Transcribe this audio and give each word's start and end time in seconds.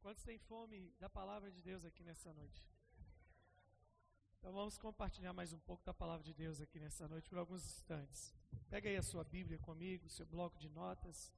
Quantos 0.00 0.22
têm 0.22 0.38
fome 0.38 0.94
da 0.98 1.10
palavra 1.10 1.50
de 1.50 1.60
Deus 1.62 1.84
aqui 1.84 2.02
nessa 2.02 2.32
noite? 2.32 2.66
Então 4.38 4.50
vamos 4.50 4.78
compartilhar 4.78 5.34
mais 5.34 5.52
um 5.52 5.58
pouco 5.58 5.84
da 5.84 5.92
palavra 5.92 6.24
de 6.24 6.32
Deus 6.32 6.58
aqui 6.58 6.80
nessa 6.80 7.06
noite 7.06 7.28
por 7.28 7.38
alguns 7.38 7.62
instantes. 7.66 8.34
Pega 8.70 8.88
aí 8.88 8.96
a 8.96 9.02
sua 9.02 9.22
Bíblia 9.22 9.58
comigo, 9.58 10.08
seu 10.08 10.24
bloco 10.24 10.58
de 10.58 10.70
notas. 10.70 11.30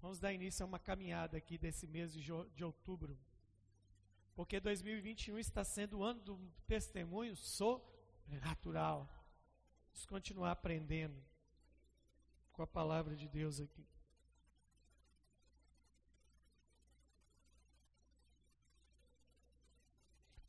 Vamos 0.00 0.18
dar 0.18 0.32
início 0.32 0.64
a 0.64 0.66
uma 0.66 0.80
caminhada 0.80 1.36
aqui 1.36 1.56
desse 1.56 1.86
mês 1.86 2.12
de, 2.12 2.20
de 2.56 2.64
outubro. 2.64 3.16
Porque 4.34 4.58
2021 4.58 5.38
está 5.38 5.62
sendo 5.62 5.98
o 5.98 6.02
ano 6.02 6.20
do 6.22 6.36
testemunho 6.66 7.36
sobrenatural. 7.36 9.08
Vamos 9.86 10.04
continuar 10.04 10.50
aprendendo 10.50 11.22
com 12.52 12.62
a 12.62 12.66
palavra 12.66 13.14
de 13.14 13.28
Deus 13.28 13.60
aqui. 13.60 13.86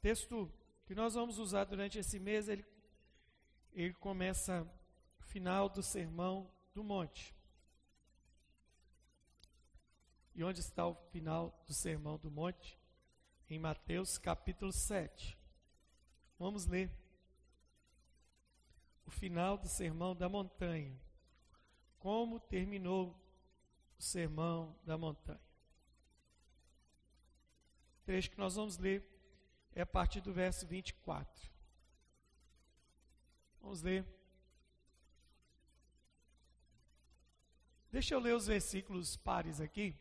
Texto 0.02 0.52
que 0.86 0.96
nós 0.96 1.14
vamos 1.14 1.38
usar 1.38 1.66
durante 1.66 2.00
esse 2.00 2.20
mês, 2.20 2.50
ele, 2.50 2.66
ele 3.72 3.94
começa 3.94 4.68
final 5.20 5.70
do 5.70 5.84
sermão 5.84 6.52
do 6.74 6.84
monte. 6.84 7.36
E 10.34 10.44
onde 10.44 10.60
está 10.60 10.88
o 10.88 10.96
final 10.96 11.64
do 11.68 11.74
sermão 11.74 12.18
do 12.18 12.32
monte? 12.32 12.80
Em 13.50 13.60
Mateus 13.60 14.18
capítulo 14.18 14.72
7. 14.72 15.38
Vamos 16.40 16.66
ler 16.66 16.90
o 19.06 19.12
final 19.12 19.58
do 19.58 19.68
sermão 19.68 20.16
da 20.16 20.28
montanha. 20.28 21.00
Como 22.00 22.40
terminou 22.40 23.16
o 24.00 24.02
sermão 24.02 24.76
da 24.84 24.98
montanha. 24.98 25.40
Trecho 28.04 28.32
que 28.32 28.38
nós 28.40 28.56
vamos 28.56 28.78
ler 28.78 29.11
é 29.76 29.82
a 29.82 29.86
partir 29.86 30.22
do 30.22 30.34
verso 30.34 30.68
24. 30.68 31.50
Vamos 33.62 33.82
ler. 33.82 34.06
Deixa 37.92 38.14
eu 38.14 38.20
ler 38.20 38.36
os 38.36 38.48
versículos 38.48 39.18
pares 39.18 39.60
aqui. 39.60 39.96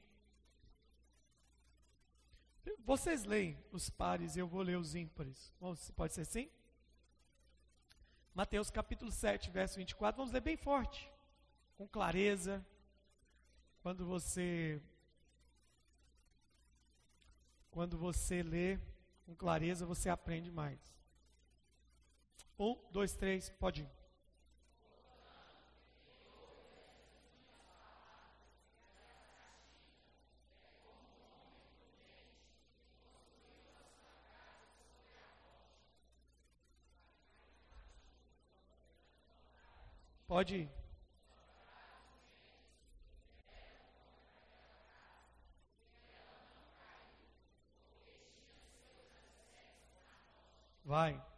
Vocês 2.84 3.24
leem 3.24 3.58
os 3.72 3.91
pares, 3.91 4.36
eu 4.36 4.46
vou 4.46 4.62
ler 4.62 4.76
os 4.76 4.94
ímpares. 4.94 5.52
Pode 5.96 6.14
ser 6.14 6.22
assim? 6.22 6.50
Mateus 8.34 8.70
capítulo 8.70 9.10
7, 9.10 9.50
verso 9.50 9.76
24. 9.76 10.16
Vamos 10.16 10.32
ler 10.32 10.41
bem 10.41 10.56
forte, 10.56 11.10
com 11.76 11.86
clareza. 11.86 12.64
Quando 13.82 14.06
você 14.06 14.80
quando 17.70 17.96
você 17.96 18.42
lê 18.42 18.78
com 19.31 19.36
clareza, 19.36 19.86
você 19.86 20.09
aprende 20.09 20.50
mais. 20.50 20.81
Um, 22.59 22.77
dois, 22.91 23.14
três, 23.14 23.48
pode 23.48 23.83
ir. 23.83 23.89
Pode 40.27 40.56
ir. 40.56 40.80
Vai. 50.91 51.30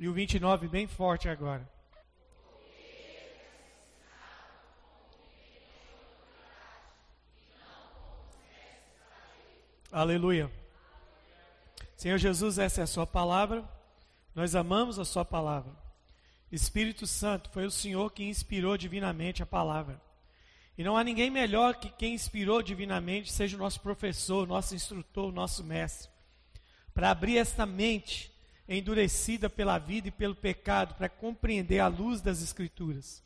E 0.00 0.06
o 0.06 0.12
29 0.12 0.68
bem 0.68 0.86
forte 0.86 1.28
agora. 1.28 1.68
Aleluia. 9.90 10.48
Senhor 11.96 12.16
Jesus, 12.16 12.58
essa 12.60 12.82
é 12.82 12.84
a 12.84 12.86
Sua 12.86 13.04
palavra. 13.04 13.68
Nós 14.36 14.54
amamos 14.54 15.00
a 15.00 15.04
Sua 15.04 15.24
palavra. 15.24 15.72
Espírito 16.52 17.04
Santo, 17.04 17.50
foi 17.50 17.66
o 17.66 17.70
Senhor 17.70 18.12
que 18.12 18.22
inspirou 18.22 18.78
divinamente 18.78 19.42
a 19.42 19.46
palavra. 19.46 20.00
E 20.76 20.84
não 20.84 20.96
há 20.96 21.02
ninguém 21.02 21.28
melhor 21.28 21.74
que 21.74 21.90
quem 21.90 22.14
inspirou 22.14 22.62
divinamente, 22.62 23.32
seja 23.32 23.56
o 23.56 23.58
nosso 23.58 23.80
professor, 23.80 24.46
nosso 24.46 24.76
instrutor, 24.76 25.32
nosso 25.32 25.64
mestre, 25.64 26.08
para 26.94 27.10
abrir 27.10 27.36
esta 27.36 27.66
mente 27.66 28.32
endurecida 28.68 29.48
pela 29.48 29.78
vida 29.78 30.08
e 30.08 30.12
pelo 30.12 30.34
pecado, 30.34 30.94
para 30.94 31.08
compreender 31.08 31.78
a 31.80 31.88
luz 31.88 32.20
das 32.20 32.42
Escrituras. 32.42 33.22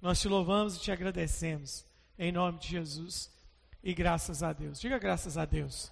Nós 0.00 0.20
te 0.20 0.28
louvamos 0.28 0.76
e 0.76 0.80
te 0.80 0.92
agradecemos, 0.92 1.84
em 2.18 2.30
nome 2.30 2.58
de 2.58 2.68
Jesus, 2.68 3.30
e 3.82 3.94
graças 3.94 4.42
a 4.42 4.52
Deus. 4.52 4.80
Diga 4.80 4.98
graças 4.98 5.38
a 5.38 5.44
Deus. 5.44 5.90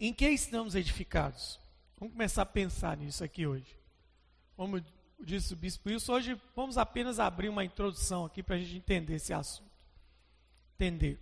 Em 0.00 0.12
que 0.12 0.28
estamos 0.30 0.74
edificados? 0.74 1.60
Vamos 1.98 2.14
começar 2.14 2.42
a 2.42 2.46
pensar 2.46 2.96
nisso 2.96 3.22
aqui 3.22 3.46
hoje. 3.46 3.76
Como 4.56 4.82
disse 5.20 5.52
o 5.52 5.56
bispo 5.56 5.88
Wilson, 5.88 6.12
hoje 6.12 6.40
vamos 6.56 6.78
apenas 6.78 7.20
abrir 7.20 7.48
uma 7.48 7.64
introdução 7.64 8.24
aqui 8.24 8.42
para 8.42 8.56
a 8.56 8.58
gente 8.58 8.76
entender 8.76 9.14
esse 9.14 9.32
assunto. 9.32 9.70
Entender. 10.74 11.20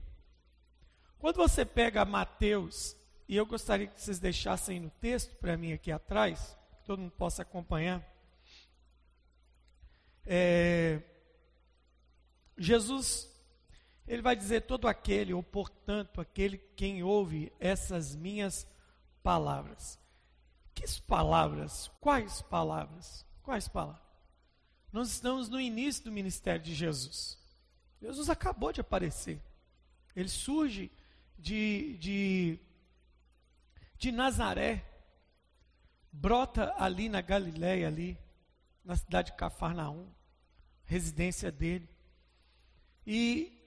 Quando 1.19 1.37
você 1.37 1.67
pega 1.67 2.05
Mateus 2.05 2.97
e 3.30 3.36
eu 3.36 3.46
gostaria 3.46 3.86
que 3.86 4.02
vocês 4.02 4.18
deixassem 4.18 4.80
no 4.80 4.91
texto 4.91 5.36
para 5.36 5.56
mim 5.56 5.72
aqui 5.72 5.92
atrás, 5.92 6.58
que 6.80 6.84
todo 6.84 6.98
mundo 6.98 7.12
possa 7.12 7.42
acompanhar. 7.42 8.04
É, 10.26 11.00
Jesus, 12.58 13.32
ele 14.04 14.20
vai 14.20 14.34
dizer 14.34 14.62
todo 14.62 14.88
aquele, 14.88 15.32
ou 15.32 15.44
portanto, 15.44 16.20
aquele 16.20 16.58
quem 16.58 17.04
ouve 17.04 17.52
essas 17.60 18.16
minhas 18.16 18.66
palavras. 19.22 19.96
Que 20.74 20.84
palavras? 21.02 21.88
Quais 22.00 22.42
palavras? 22.42 23.24
Quais 23.44 23.69
palavras? 23.69 24.02
Nós 24.92 25.08
estamos 25.08 25.48
no 25.48 25.60
início 25.60 26.02
do 26.02 26.10
ministério 26.10 26.60
de 26.60 26.74
Jesus. 26.74 27.38
Jesus 28.02 28.28
acabou 28.28 28.72
de 28.72 28.80
aparecer. 28.80 29.40
Ele 30.16 30.28
surge 30.28 30.90
de, 31.38 31.96
de 31.98 32.58
de 34.00 34.11
Nazaré, 34.11 34.83
brota 36.11 36.75
ali 36.78 37.11
na 37.11 37.21
Galiléia, 37.21 37.87
ali, 37.87 38.19
na 38.83 38.97
cidade 38.97 39.31
de 39.31 39.37
Cafarnaum, 39.37 40.09
residência 40.87 41.52
dele. 41.52 41.87
E, 43.06 43.62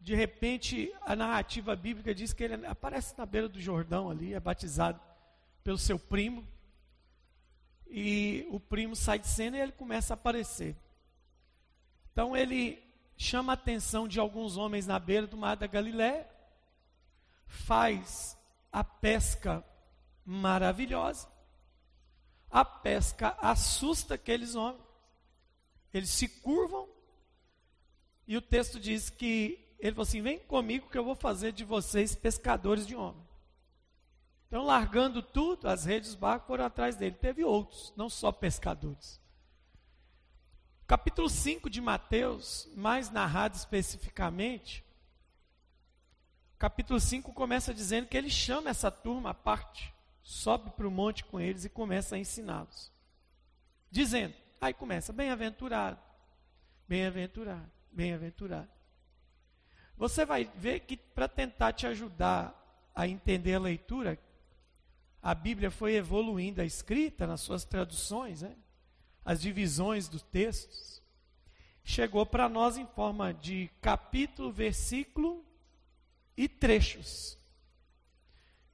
de 0.00 0.14
repente, 0.14 0.90
a 1.02 1.14
narrativa 1.14 1.76
bíblica 1.76 2.14
diz 2.14 2.32
que 2.32 2.42
ele 2.42 2.66
aparece 2.66 3.16
na 3.18 3.26
beira 3.26 3.50
do 3.50 3.60
Jordão 3.60 4.10
ali, 4.10 4.32
é 4.32 4.40
batizado 4.40 4.98
pelo 5.62 5.76
seu 5.76 5.98
primo. 5.98 6.48
E 7.86 8.46
o 8.50 8.58
primo 8.58 8.96
sai 8.96 9.18
de 9.18 9.26
cena 9.26 9.58
e 9.58 9.60
ele 9.60 9.72
começa 9.72 10.14
a 10.14 10.16
aparecer. 10.16 10.74
Então 12.10 12.34
ele 12.34 12.82
chama 13.14 13.52
a 13.52 13.54
atenção 13.54 14.08
de 14.08 14.18
alguns 14.18 14.56
homens 14.56 14.86
na 14.86 14.98
beira 14.98 15.26
do 15.26 15.36
mar 15.36 15.54
da 15.54 15.66
Galiléia, 15.66 16.26
faz 17.46 18.37
a 18.78 18.84
pesca 18.84 19.64
maravilhosa. 20.24 21.26
A 22.48 22.64
pesca 22.64 23.36
assusta 23.40 24.14
aqueles 24.14 24.54
homens. 24.54 24.84
Eles 25.92 26.10
se 26.10 26.28
curvam 26.28 26.88
e 28.24 28.36
o 28.36 28.42
texto 28.42 28.78
diz 28.78 29.10
que 29.10 29.58
ele 29.80 29.96
falou 29.96 30.06
assim: 30.06 30.22
Vem 30.22 30.38
comigo 30.38 30.88
que 30.88 30.96
eu 30.96 31.04
vou 31.04 31.16
fazer 31.16 31.50
de 31.50 31.64
vocês 31.64 32.14
pescadores 32.14 32.86
de 32.86 32.94
homens. 32.94 33.26
Então, 34.46 34.64
largando 34.64 35.22
tudo, 35.22 35.68
as 35.68 35.84
redes 35.84 36.14
barcos 36.14 36.46
foram 36.46 36.64
atrás 36.64 36.94
dele. 36.94 37.16
Teve 37.16 37.42
outros, 37.42 37.92
não 37.96 38.08
só 38.08 38.30
pescadores. 38.30 39.20
Capítulo 40.86 41.28
5 41.28 41.68
de 41.68 41.80
Mateus, 41.80 42.70
mais 42.76 43.10
narrado 43.10 43.56
especificamente, 43.56 44.84
capítulo 46.58 46.98
5 46.98 47.32
começa 47.32 47.72
dizendo 47.72 48.08
que 48.08 48.16
ele 48.16 48.28
chama 48.28 48.70
essa 48.70 48.90
turma 48.90 49.30
à 49.30 49.34
parte, 49.34 49.94
sobe 50.22 50.70
para 50.70 50.88
o 50.88 50.90
monte 50.90 51.24
com 51.24 51.40
eles 51.40 51.64
e 51.64 51.68
começa 51.70 52.16
a 52.16 52.18
ensiná-los. 52.18 52.92
Dizendo, 53.90 54.34
aí 54.60 54.74
começa, 54.74 55.12
bem-aventurado, 55.12 55.98
bem-aventurado, 56.88 57.70
bem-aventurado. 57.92 58.68
Você 59.96 60.24
vai 60.26 60.50
ver 60.56 60.80
que 60.80 60.96
para 60.96 61.28
tentar 61.28 61.72
te 61.72 61.86
ajudar 61.86 62.54
a 62.94 63.06
entender 63.06 63.54
a 63.54 63.60
leitura, 63.60 64.18
a 65.22 65.34
Bíblia 65.34 65.70
foi 65.70 65.94
evoluindo 65.94 66.60
a 66.60 66.64
escrita 66.64 67.26
nas 67.26 67.40
suas 67.40 67.64
traduções, 67.64 68.42
né? 68.42 68.56
as 69.24 69.40
divisões 69.40 70.08
dos 70.08 70.22
textos. 70.22 71.02
Chegou 71.84 72.26
para 72.26 72.48
nós 72.48 72.76
em 72.76 72.86
forma 72.86 73.32
de 73.32 73.70
capítulo, 73.80 74.52
versículo 74.52 75.47
e 76.38 76.48
trechos. 76.48 77.36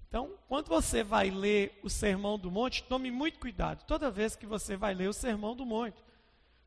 Então, 0.06 0.38
quando 0.46 0.69
você 0.69 1.02
vai 1.02 1.31
ler 1.31 1.81
o 1.82 1.88
Sermão 1.88 2.38
do 2.38 2.50
Monte, 2.50 2.84
tome 2.84 3.11
muito 3.11 3.40
cuidado. 3.40 3.84
Toda 3.87 4.11
vez 4.11 4.37
que 4.37 4.44
você 4.44 4.76
vai 4.76 4.93
ler 4.93 5.08
o 5.08 5.14
Sermão 5.14 5.56
do 5.56 5.64
Monte, 5.64 5.96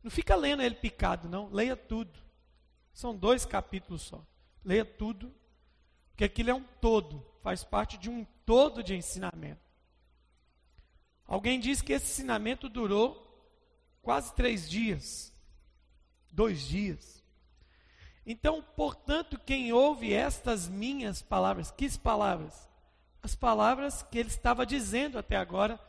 não 0.04 0.10
fica 0.10 0.36
lendo 0.36 0.64
ele 0.64 0.74
picado, 0.74 1.30
não. 1.30 1.50
Leia 1.50 1.78
tudo. 1.78 2.20
São 2.92 3.16
dois 3.16 3.46
capítulos 3.46 4.02
só. 4.02 4.26
Leia 4.66 4.84
tudo, 4.84 5.32
porque 6.10 6.24
aquilo 6.24 6.50
é 6.50 6.54
um 6.56 6.64
todo, 6.82 7.24
faz 7.44 7.64
parte 7.64 7.96
de 7.98 8.10
um 8.10 8.26
todo 8.44 8.84
de 8.84 8.96
ensinamento. 8.96 9.62
Alguém 11.26 11.60
diz 11.60 11.82
que 11.82 11.94
esse 11.94 12.12
ensinamento 12.12 12.68
durou 12.68 13.24
quase 14.02 14.34
três 14.34 14.68
dias, 14.68 15.32
dois 16.32 16.68
dias. 16.68 17.17
Então, 18.30 18.62
portanto, 18.76 19.40
quem 19.46 19.72
ouve 19.72 20.14
estas 20.14 20.68
minhas 20.68 21.22
palavras, 21.22 21.72
que 21.72 21.98
palavras? 21.98 22.68
As 23.24 23.34
palavras 23.34 24.04
que 24.04 24.20
ele 24.20 24.28
estava 24.28 24.66
dizendo 24.66 25.18
até 25.18 25.38
agora 25.38 25.80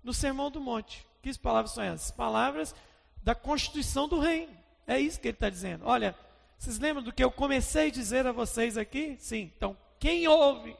no 0.00 0.14
Sermão 0.14 0.52
do 0.52 0.60
Monte. 0.60 1.04
Que 1.20 1.36
palavras 1.36 1.72
são 1.72 1.82
essas? 1.82 2.12
Palavras 2.12 2.76
da 3.24 3.34
constituição 3.34 4.06
do 4.06 4.20
reino. 4.20 4.56
É 4.86 5.00
isso 5.00 5.18
que 5.20 5.26
ele 5.26 5.34
está 5.34 5.50
dizendo. 5.50 5.84
Olha, 5.84 6.14
vocês 6.56 6.78
lembram 6.78 7.02
do 7.02 7.12
que 7.12 7.24
eu 7.24 7.30
comecei 7.30 7.88
a 7.88 7.92
dizer 7.92 8.24
a 8.24 8.30
vocês 8.32 8.78
aqui? 8.78 9.16
Sim. 9.18 9.52
Então, 9.56 9.76
quem 9.98 10.28
ouve, 10.28 10.76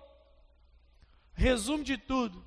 resumo 1.34 1.82
de 1.82 1.98
tudo, 1.98 2.44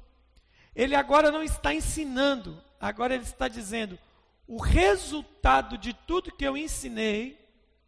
ele 0.73 0.95
agora 0.95 1.29
não 1.31 1.43
está 1.43 1.73
ensinando, 1.73 2.63
agora 2.79 3.13
ele 3.13 3.23
está 3.23 3.49
dizendo: 3.49 3.99
o 4.47 4.57
resultado 4.57 5.77
de 5.77 5.93
tudo 5.93 6.31
que 6.31 6.45
eu 6.45 6.55
ensinei 6.55 7.42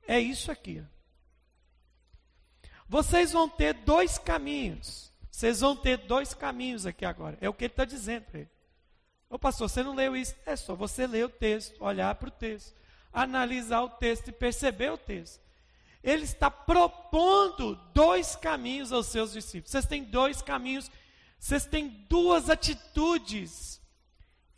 é 0.08 0.20
isso 0.20 0.52
aqui. 0.52 0.84
Vocês 2.88 3.32
vão 3.32 3.50
ter 3.50 3.74
dois 3.74 4.18
caminhos. 4.18 5.12
Vocês 5.32 5.60
vão 5.60 5.76
ter 5.76 5.98
dois 5.98 6.34
caminhos 6.34 6.86
aqui 6.86 7.04
agora. 7.04 7.38
É 7.42 7.50
o 7.50 7.54
que 7.54 7.66
ele 7.66 7.74
está 7.74 7.84
dizendo 7.84 8.24
para 8.24 8.40
ele. 8.42 8.50
Ô 9.30 9.40
pastor, 9.40 9.70
você 9.70 9.84
não 9.84 9.94
leu 9.94 10.16
isso? 10.16 10.36
É 10.46 10.56
só 10.56 10.76
você 10.76 11.06
ler 11.08 11.26
o 11.26 11.30
texto, 11.30 11.84
olhar 11.84 12.14
para 12.16 12.30
o 12.30 12.32
texto, 12.32 12.74
analisar 13.12 13.82
o 13.82 13.90
texto 13.90 14.30
e 14.30 14.32
perceber 14.32 14.92
o 14.92 14.98
texto. 14.98 15.42
Ele 16.04 16.24
está 16.24 16.52
propondo 16.52 17.76
dois 17.94 18.36
caminhos 18.36 18.94
aos 18.94 19.08
seus 19.08 19.34
discípulos. 19.34 19.72
Vocês 19.72 19.88
têm 19.88 20.04
dois 20.04 20.42
caminhos, 20.42 20.90
vocês 21.40 21.66
têm 21.66 21.90
duas 22.08 22.50
atitudes 22.50 23.82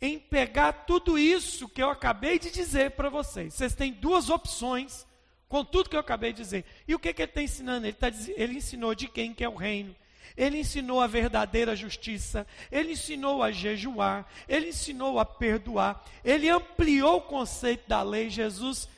em 0.00 0.18
pegar 0.18 0.84
tudo 0.84 1.18
isso 1.18 1.68
que 1.68 1.82
eu 1.82 1.90
acabei 1.90 2.38
de 2.38 2.50
dizer 2.50 2.92
para 2.92 3.08
vocês. 3.08 3.54
Vocês 3.54 3.74
têm 3.74 3.92
duas 3.92 4.28
opções 4.30 5.07
com 5.48 5.64
tudo 5.64 5.88
que 5.88 5.96
eu 5.96 6.00
acabei 6.00 6.32
de 6.32 6.42
dizer. 6.42 6.64
E 6.86 6.94
o 6.94 6.98
que, 6.98 7.12
que 7.12 7.22
ele 7.22 7.30
está 7.30 7.42
ensinando? 7.42 7.86
Ele, 7.86 7.94
tá, 7.94 8.08
ele 8.36 8.58
ensinou 8.58 8.94
de 8.94 9.08
quem 9.08 9.32
que 9.32 9.42
é 9.42 9.48
o 9.48 9.54
reino. 9.54 9.94
Ele 10.36 10.58
ensinou 10.58 11.00
a 11.00 11.06
verdadeira 11.06 11.74
justiça, 11.74 12.46
ele 12.70 12.92
ensinou 12.92 13.42
a 13.42 13.50
jejuar, 13.50 14.24
ele 14.48 14.68
ensinou 14.68 15.18
a 15.18 15.24
perdoar, 15.24 16.04
ele 16.24 16.48
ampliou 16.48 17.16
o 17.16 17.22
conceito 17.22 17.88
da 17.88 18.02
lei. 18.02 18.30
Jesus 18.30 18.88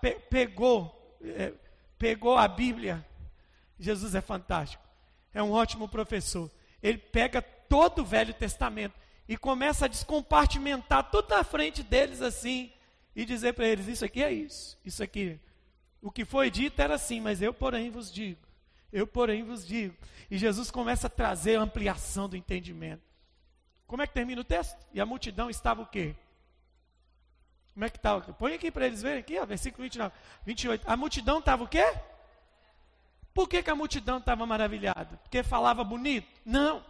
pe, 0.00 0.12
pegou, 0.30 1.18
é, 1.22 1.52
pegou 1.98 2.38
a 2.38 2.48
Bíblia. 2.48 3.04
Jesus 3.78 4.14
é 4.14 4.22
fantástico, 4.22 4.82
é 5.34 5.42
um 5.42 5.52
ótimo 5.52 5.86
professor. 5.86 6.50
Ele 6.82 6.96
pega 6.96 7.42
todo 7.42 8.00
o 8.00 8.04
Velho 8.04 8.32
Testamento 8.32 8.94
e 9.28 9.36
começa 9.36 9.84
a 9.84 9.88
descompartimentar 9.88 11.10
tudo 11.10 11.28
na 11.28 11.44
frente 11.44 11.82
deles 11.82 12.22
assim 12.22 12.72
e 13.14 13.26
dizer 13.26 13.52
para 13.52 13.66
eles: 13.66 13.86
Isso 13.86 14.04
aqui 14.04 14.22
é 14.22 14.32
isso, 14.32 14.78
isso 14.84 15.02
aqui. 15.02 15.38
O 16.06 16.10
que 16.12 16.24
foi 16.24 16.52
dito 16.52 16.80
era 16.80 16.94
assim, 16.94 17.20
mas 17.20 17.42
eu, 17.42 17.52
porém, 17.52 17.90
vos 17.90 18.12
digo. 18.12 18.38
Eu, 18.92 19.08
porém, 19.08 19.42
vos 19.42 19.66
digo. 19.66 19.92
E 20.30 20.38
Jesus 20.38 20.70
começa 20.70 21.08
a 21.08 21.10
trazer 21.10 21.56
a 21.56 21.62
ampliação 21.62 22.28
do 22.28 22.36
entendimento. 22.36 23.02
Como 23.88 24.00
é 24.00 24.06
que 24.06 24.14
termina 24.14 24.40
o 24.40 24.44
texto? 24.44 24.78
E 24.94 25.00
a 25.00 25.04
multidão 25.04 25.50
estava 25.50 25.82
o 25.82 25.86
quê? 25.86 26.14
Como 27.74 27.84
é 27.84 27.90
que 27.90 27.96
está? 27.96 28.20
Põe 28.20 28.54
aqui 28.54 28.70
para 28.70 28.86
eles 28.86 29.02
verem 29.02 29.18
aqui, 29.18 29.36
ó, 29.36 29.44
versículo 29.44 29.82
29, 29.82 30.14
28. 30.44 30.88
A 30.88 30.96
multidão 30.96 31.40
estava 31.40 31.64
o 31.64 31.68
quê? 31.68 31.92
Por 33.34 33.48
que, 33.48 33.60
que 33.60 33.70
a 33.70 33.74
multidão 33.74 34.18
estava 34.18 34.46
maravilhada? 34.46 35.16
Porque 35.24 35.42
falava 35.42 35.82
bonito? 35.82 36.28
Não. 36.44 36.84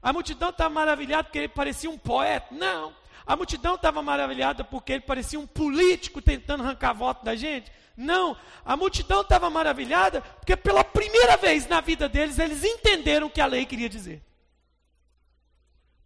A 0.00 0.14
multidão 0.14 0.48
estava 0.48 0.72
maravilhada 0.72 1.24
porque 1.24 1.40
ele 1.40 1.48
parecia 1.48 1.90
um 1.90 1.98
poeta? 1.98 2.46
Não. 2.54 2.96
A 3.24 3.36
multidão 3.36 3.76
estava 3.76 4.02
maravilhada 4.02 4.64
porque 4.64 4.92
ele 4.92 5.02
parecia 5.02 5.38
um 5.38 5.46
político 5.46 6.20
tentando 6.20 6.62
arrancar 6.62 6.92
voto 6.92 7.24
da 7.24 7.34
gente? 7.34 7.70
Não. 7.96 8.36
A 8.64 8.76
multidão 8.76 9.22
estava 9.22 9.48
maravilhada 9.48 10.20
porque 10.20 10.56
pela 10.56 10.84
primeira 10.84 11.36
vez 11.36 11.66
na 11.66 11.80
vida 11.80 12.08
deles 12.08 12.38
eles 12.38 12.62
entenderam 12.62 13.28
o 13.28 13.30
que 13.30 13.40
a 13.40 13.46
lei 13.46 13.64
queria 13.64 13.88
dizer. 13.88 14.22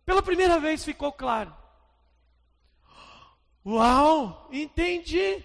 Pela 0.05 0.23
primeira 0.23 0.59
vez 0.59 0.85
ficou 0.85 1.13
claro. 1.13 1.57
Uau, 3.65 4.49
entendi. 4.53 5.45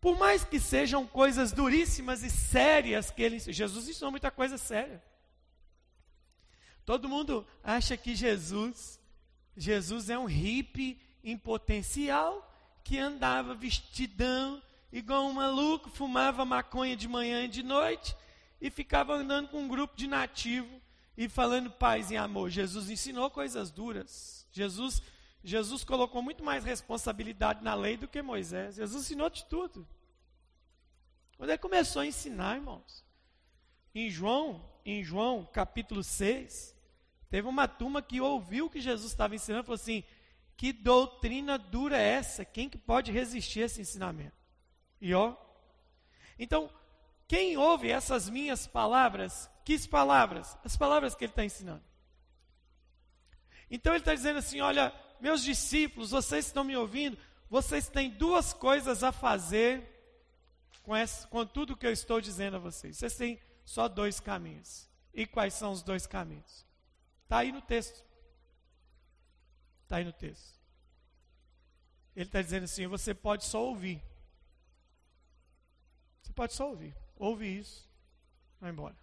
Por 0.00 0.18
mais 0.18 0.44
que 0.44 0.58
sejam 0.58 1.06
coisas 1.06 1.52
duríssimas 1.52 2.22
e 2.22 2.30
sérias 2.30 3.10
que 3.10 3.22
ele 3.22 3.38
Jesus 3.38 3.88
ensinou 3.88 4.10
muita 4.10 4.30
coisa 4.30 4.58
séria. 4.58 5.02
Todo 6.84 7.08
mundo 7.08 7.46
acha 7.62 7.96
que 7.96 8.14
Jesus, 8.14 8.98
Jesus 9.56 10.08
é 10.10 10.18
um 10.18 10.24
hippie 10.24 11.00
em 11.22 11.36
potencial 11.36 12.48
que 12.82 12.98
andava 12.98 13.54
vestidão, 13.54 14.62
igual 14.92 15.26
um 15.26 15.32
maluco, 15.32 15.90
fumava 15.90 16.44
maconha 16.44 16.96
de 16.96 17.06
manhã 17.06 17.44
e 17.44 17.48
de 17.48 17.62
noite 17.62 18.16
e 18.60 18.70
ficava 18.70 19.14
andando 19.14 19.48
com 19.48 19.62
um 19.62 19.68
grupo 19.68 19.96
de 19.96 20.06
nativo 20.06 20.80
e 21.16 21.28
falando 21.28 21.70
paz 21.70 22.10
e 22.10 22.16
amor. 22.16 22.50
Jesus 22.50 22.90
ensinou 22.90 23.30
coisas 23.30 23.70
duras. 23.70 24.46
Jesus, 24.52 25.02
Jesus 25.42 25.84
colocou 25.84 26.22
muito 26.22 26.44
mais 26.44 26.64
responsabilidade 26.64 27.62
na 27.62 27.74
lei 27.74 27.96
do 27.96 28.08
que 28.08 28.22
Moisés. 28.22 28.76
Jesus 28.76 29.04
ensinou 29.04 29.28
de 29.28 29.44
tudo. 29.46 29.86
Quando 31.36 31.50
ele 31.50 31.58
começou 31.58 32.02
a 32.02 32.06
ensinar, 32.06 32.56
irmãos, 32.56 33.04
em 33.94 34.08
João, 34.08 34.64
em 34.84 35.02
João 35.02 35.44
capítulo 35.52 36.02
6, 36.02 36.74
Teve 37.32 37.48
uma 37.48 37.66
turma 37.66 38.02
que 38.02 38.20
ouviu 38.20 38.66
o 38.66 38.70
que 38.70 38.78
Jesus 38.78 39.10
estava 39.10 39.34
ensinando 39.34 39.62
e 39.62 39.64
falou 39.64 39.80
assim: 39.80 40.04
que 40.54 40.70
doutrina 40.70 41.56
dura 41.56 41.96
é 41.96 42.06
essa? 42.06 42.44
Quem 42.44 42.68
que 42.68 42.76
pode 42.76 43.10
resistir 43.10 43.62
a 43.62 43.64
esse 43.64 43.80
ensinamento? 43.80 44.36
E 45.00 45.14
ó, 45.14 45.34
então, 46.38 46.70
quem 47.26 47.56
ouve 47.56 47.90
essas 47.90 48.28
minhas 48.28 48.66
palavras, 48.66 49.48
que 49.64 49.78
palavras? 49.88 50.58
As 50.62 50.76
palavras 50.76 51.14
que 51.14 51.24
ele 51.24 51.32
está 51.32 51.42
ensinando. 51.42 51.82
Então 53.70 53.94
ele 53.94 54.02
está 54.02 54.14
dizendo 54.14 54.38
assim: 54.38 54.60
olha, 54.60 54.94
meus 55.18 55.42
discípulos, 55.42 56.10
vocês 56.10 56.44
estão 56.44 56.62
me 56.62 56.76
ouvindo, 56.76 57.16
vocês 57.48 57.88
têm 57.88 58.10
duas 58.10 58.52
coisas 58.52 59.02
a 59.02 59.10
fazer 59.10 59.88
com, 60.82 60.94
essa, 60.94 61.26
com 61.28 61.46
tudo 61.46 61.78
que 61.78 61.86
eu 61.86 61.92
estou 61.92 62.20
dizendo 62.20 62.56
a 62.56 62.60
vocês. 62.60 62.98
Vocês 62.98 63.16
têm 63.16 63.40
só 63.64 63.88
dois 63.88 64.20
caminhos. 64.20 64.86
E 65.14 65.24
quais 65.24 65.54
são 65.54 65.72
os 65.72 65.82
dois 65.82 66.06
caminhos? 66.06 66.70
Está 67.32 67.38
aí 67.38 67.50
no 67.50 67.62
texto. 67.62 68.04
Está 69.84 69.96
aí 69.96 70.04
no 70.04 70.12
texto. 70.12 70.60
Ele 72.14 72.26
está 72.26 72.42
dizendo 72.42 72.64
assim: 72.64 72.86
você 72.86 73.14
pode 73.14 73.46
só 73.46 73.64
ouvir. 73.64 74.02
Você 76.20 76.30
pode 76.34 76.52
só 76.52 76.68
ouvir. 76.68 76.94
Ouve 77.16 77.46
isso, 77.46 77.88
vai 78.60 78.70
embora. 78.70 78.94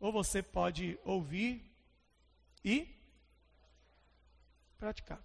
Ou 0.00 0.10
você 0.10 0.42
pode 0.42 0.98
ouvir 1.04 1.64
e 2.64 2.92
praticar. 4.76 5.24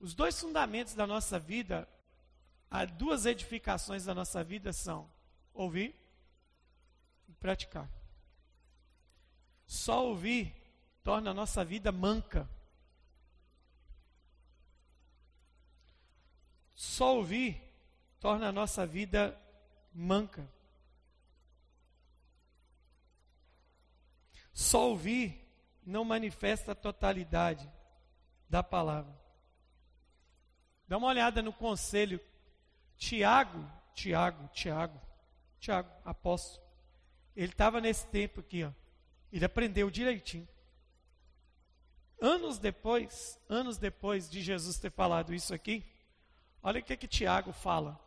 Os 0.00 0.14
dois 0.14 0.40
fundamentos 0.40 0.94
da 0.94 1.06
nossa 1.06 1.38
vida, 1.38 1.86
as 2.70 2.90
duas 2.92 3.26
edificações 3.26 4.06
da 4.06 4.14
nossa 4.14 4.42
vida 4.42 4.72
são 4.72 5.12
ouvir 5.52 5.94
e 7.28 7.34
praticar. 7.34 8.01
Só 9.72 10.06
ouvir 10.06 10.54
torna 11.02 11.30
a 11.30 11.34
nossa 11.34 11.64
vida 11.64 11.90
manca. 11.90 12.46
Só 16.74 17.16
ouvir 17.16 17.58
torna 18.20 18.48
a 18.48 18.52
nossa 18.52 18.86
vida 18.86 19.34
manca. 19.90 20.46
Só 24.52 24.90
ouvir 24.90 25.42
não 25.82 26.04
manifesta 26.04 26.72
a 26.72 26.74
totalidade 26.74 27.66
da 28.50 28.62
palavra. 28.62 29.18
Dá 30.86 30.98
uma 30.98 31.08
olhada 31.08 31.40
no 31.40 31.50
conselho. 31.50 32.20
Tiago, 32.98 33.66
Tiago, 33.94 34.48
Tiago, 34.48 35.00
Tiago, 35.58 35.90
apóstolo. 36.04 36.62
Ele 37.34 37.52
estava 37.52 37.80
nesse 37.80 38.06
tempo 38.08 38.40
aqui, 38.40 38.64
ó. 38.64 38.81
Ele 39.32 39.44
aprendeu 39.44 39.90
direitinho. 39.90 40.46
Anos 42.20 42.58
depois, 42.58 43.40
anos 43.48 43.78
depois 43.78 44.30
de 44.30 44.42
Jesus 44.42 44.78
ter 44.78 44.92
falado 44.92 45.34
isso 45.34 45.52
aqui, 45.52 45.84
olha 46.62 46.80
o 46.80 46.82
que 46.84 46.96
que 46.96 47.08
Tiago 47.08 47.52
fala 47.52 47.98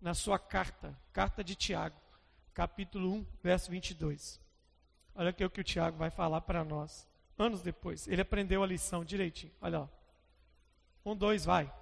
na 0.00 0.14
sua 0.14 0.38
carta, 0.38 0.98
carta 1.12 1.44
de 1.44 1.54
Tiago, 1.54 1.96
capítulo 2.52 3.12
1, 3.12 3.26
verso 3.42 3.70
22. 3.70 4.40
Olha 5.14 5.30
aqui 5.30 5.44
o 5.44 5.50
que 5.50 5.60
o 5.60 5.64
Tiago 5.64 5.96
vai 5.96 6.10
falar 6.10 6.40
para 6.40 6.64
nós. 6.64 7.06
Anos 7.38 7.62
depois, 7.62 8.08
ele 8.08 8.22
aprendeu 8.22 8.62
a 8.62 8.66
lição 8.66 9.04
direitinho. 9.04 9.52
Olha 9.60 9.80
lá. 9.80 9.88
Um, 11.04 11.14
dois, 11.14 11.44
vai. 11.44 11.72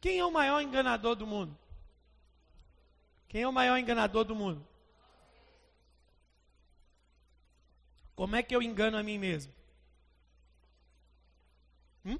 Quem 0.00 0.18
é 0.18 0.24
o 0.24 0.30
maior 0.30 0.60
enganador 0.60 1.14
do 1.14 1.26
mundo? 1.26 1.56
Quem 3.28 3.42
é 3.42 3.48
o 3.48 3.52
maior 3.52 3.76
enganador 3.76 4.24
do 4.24 4.34
mundo? 4.34 4.66
Como 8.14 8.34
é 8.34 8.42
que 8.42 8.56
eu 8.56 8.62
engano 8.62 8.96
a 8.96 9.02
mim 9.02 9.18
mesmo? 9.18 9.52
Hum? 12.04 12.18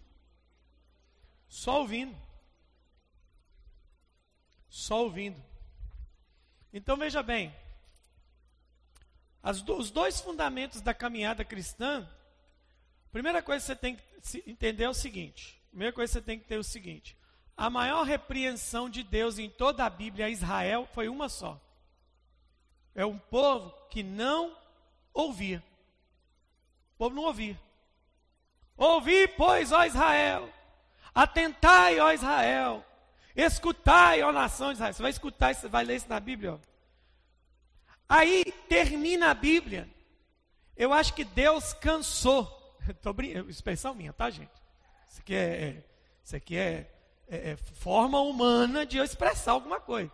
Só 1.49 1.81
ouvindo. 1.81 2.15
Só 4.69 5.05
ouvindo. 5.05 5.43
Então 6.71 6.99
veja 6.99 7.23
bem, 7.23 7.55
do, 9.65 9.79
os 9.79 9.91
dois 9.91 10.21
fundamentos 10.21 10.83
da 10.83 10.93
caminhada 10.93 11.45
cristã, 11.45 12.07
primeira 13.11 13.43
coisa 13.43 13.63
que 13.63 13.67
você 13.67 13.77
tem 13.77 13.97
que 13.97 14.51
entender 14.51 14.85
é 14.85 14.89
o 14.89 14.95
seguinte: 14.95 15.59
primeira 15.71 15.95
coisa 15.95 16.13
que 16.13 16.19
você 16.19 16.25
tem 16.25 16.39
que 16.39 16.45
ter 16.45 16.57
é 16.57 16.59
o 16.59 16.65
seguinte: 16.65 17.16
a 17.57 17.71
maior 17.71 18.05
repreensão 18.05 18.91
de 18.91 19.03
Deus 19.03 19.39
em 19.39 19.49
toda 19.49 19.85
a 19.85 19.91
Bíblia 19.91 20.27
a 20.27 20.31
Israel 20.31 20.87
foi 20.93 21.09
uma 21.09 21.29
só. 21.29 21.59
É 22.95 23.05
um 23.05 23.19
povo 23.19 23.73
que 23.89 24.03
não 24.03 24.57
ouvia. 25.13 25.63
O 26.95 26.99
povo 26.99 27.15
não 27.15 27.25
ouvia. 27.25 27.59
Ouvi, 28.77 29.27
pois, 29.27 29.73
ó 29.73 29.85
Israel, 29.85 30.53
atentai, 31.15 31.99
ó 31.99 32.13
Israel, 32.13 32.85
escutai, 33.35 34.23
ó 34.23 34.31
nação 34.33 34.69
de 34.69 34.75
Israel. 34.75 34.93
Você 34.93 35.03
vai 35.03 35.11
escutar, 35.11 35.55
você 35.55 35.69
vai 35.69 35.85
ler 35.85 35.97
isso 35.97 36.09
na 36.09 36.21
Bíblia. 36.21 36.55
Ó. 36.55 36.59
Aí 38.07 38.45
termina 38.69 39.31
a 39.31 39.35
Bíblia. 39.35 39.89
Eu 40.77 40.93
acho 40.93 41.15
que 41.15 41.25
Deus 41.25 41.73
cansou. 41.73 42.45
Tô 43.01 43.15
brincando, 43.15 43.49
expressão 43.49 43.95
minha, 43.95 44.13
tá, 44.13 44.29
gente? 44.29 44.53
Isso 45.09 45.21
aqui 45.21 45.35
é, 45.35 45.39
é 45.39 45.85
isso 46.23 46.37
aqui 46.37 46.57
é 46.57 46.96
é, 47.29 47.51
é, 47.51 47.57
forma 47.57 48.21
humana 48.21 48.87
de 48.87 48.97
eu 48.97 49.05
expressar 49.05 49.53
alguma 49.53 49.81
coisa. 49.81 50.13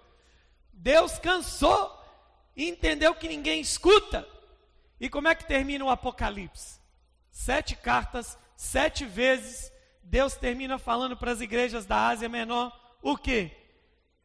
Deus 0.73 1.19
cansou 1.19 2.01
e 2.57 2.69
entendeu 2.69 3.15
que 3.15 3.29
ninguém 3.29 3.61
escuta. 3.61 4.27
E 5.01 5.09
como 5.09 5.29
é 5.29 5.35
que 5.35 5.47
termina 5.47 5.85
o 5.85 5.91
Apocalipse? 5.91 6.81
Sete 7.31 7.77
cartas, 7.77 8.39
sete 8.57 9.05
vezes, 9.05 9.73
Deus 10.03 10.35
termina 10.35 10.79
falando 10.79 11.17
para 11.17 11.33
as 11.33 11.41
igrejas 11.41 11.87
da 11.87 12.09
Ásia 12.09 12.29
Menor 12.29 12.73
o 13.03 13.17
quê? 13.17 13.51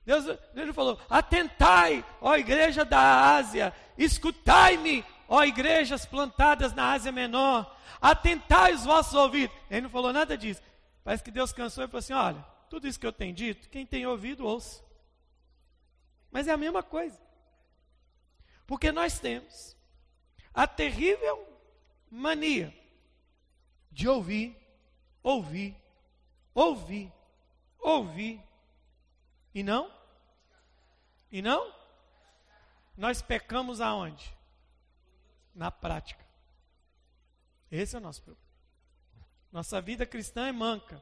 Deus, 0.05 0.25
Deus 0.53 0.75
falou: 0.75 0.99
Atentai, 1.09 2.05
ó 2.21 2.35
igreja 2.35 2.85
da 2.85 3.35
Ásia, 3.35 3.73
escutai-me, 3.97 5.03
ó 5.27 5.43
igrejas 5.43 6.05
plantadas 6.05 6.73
na 6.73 6.93
Ásia 6.93 7.11
Menor, 7.11 7.75
atentai 8.01 8.73
os 8.73 8.85
vossos 8.85 9.13
ouvidos. 9.13 9.55
Ele 9.69 9.81
não 9.81 9.89
falou 9.89 10.13
nada 10.13 10.37
disso. 10.37 10.61
Parece 11.03 11.23
que 11.23 11.31
Deus 11.31 11.51
cansou 11.51 11.83
e 11.83 11.87
falou 11.87 11.99
assim: 11.99 12.13
Olha, 12.13 12.45
tudo 12.69 12.87
isso 12.87 12.99
que 12.99 13.07
eu 13.07 13.13
tenho 13.13 13.33
dito, 13.33 13.69
quem 13.69 13.85
tem 13.85 14.05
ouvido, 14.05 14.45
ouça. 14.45 14.83
Mas 16.31 16.47
é 16.47 16.51
a 16.51 16.57
mesma 16.57 16.83
coisa. 16.83 17.19
Porque 18.65 18.91
nós 18.91 19.19
temos 19.19 19.75
a 20.53 20.67
terrível 20.67 21.47
mania 22.09 22.73
de 23.91 24.07
ouvir, 24.07 24.55
ouvir, 25.23 25.75
ouvir, 26.53 27.11
ouvir. 27.79 28.43
E 29.53 29.63
não? 29.63 29.91
E 31.31 31.41
não? 31.41 31.73
Nós 32.95 33.21
pecamos 33.21 33.79
aonde? 33.79 34.35
Na 35.55 35.71
prática. 35.71 36.25
Esse 37.71 37.95
é 37.95 37.99
o 37.99 38.01
nosso 38.01 38.21
problema. 38.21 38.47
Nossa 39.51 39.81
vida 39.81 40.05
cristã 40.05 40.47
é 40.47 40.51
manca. 40.51 41.01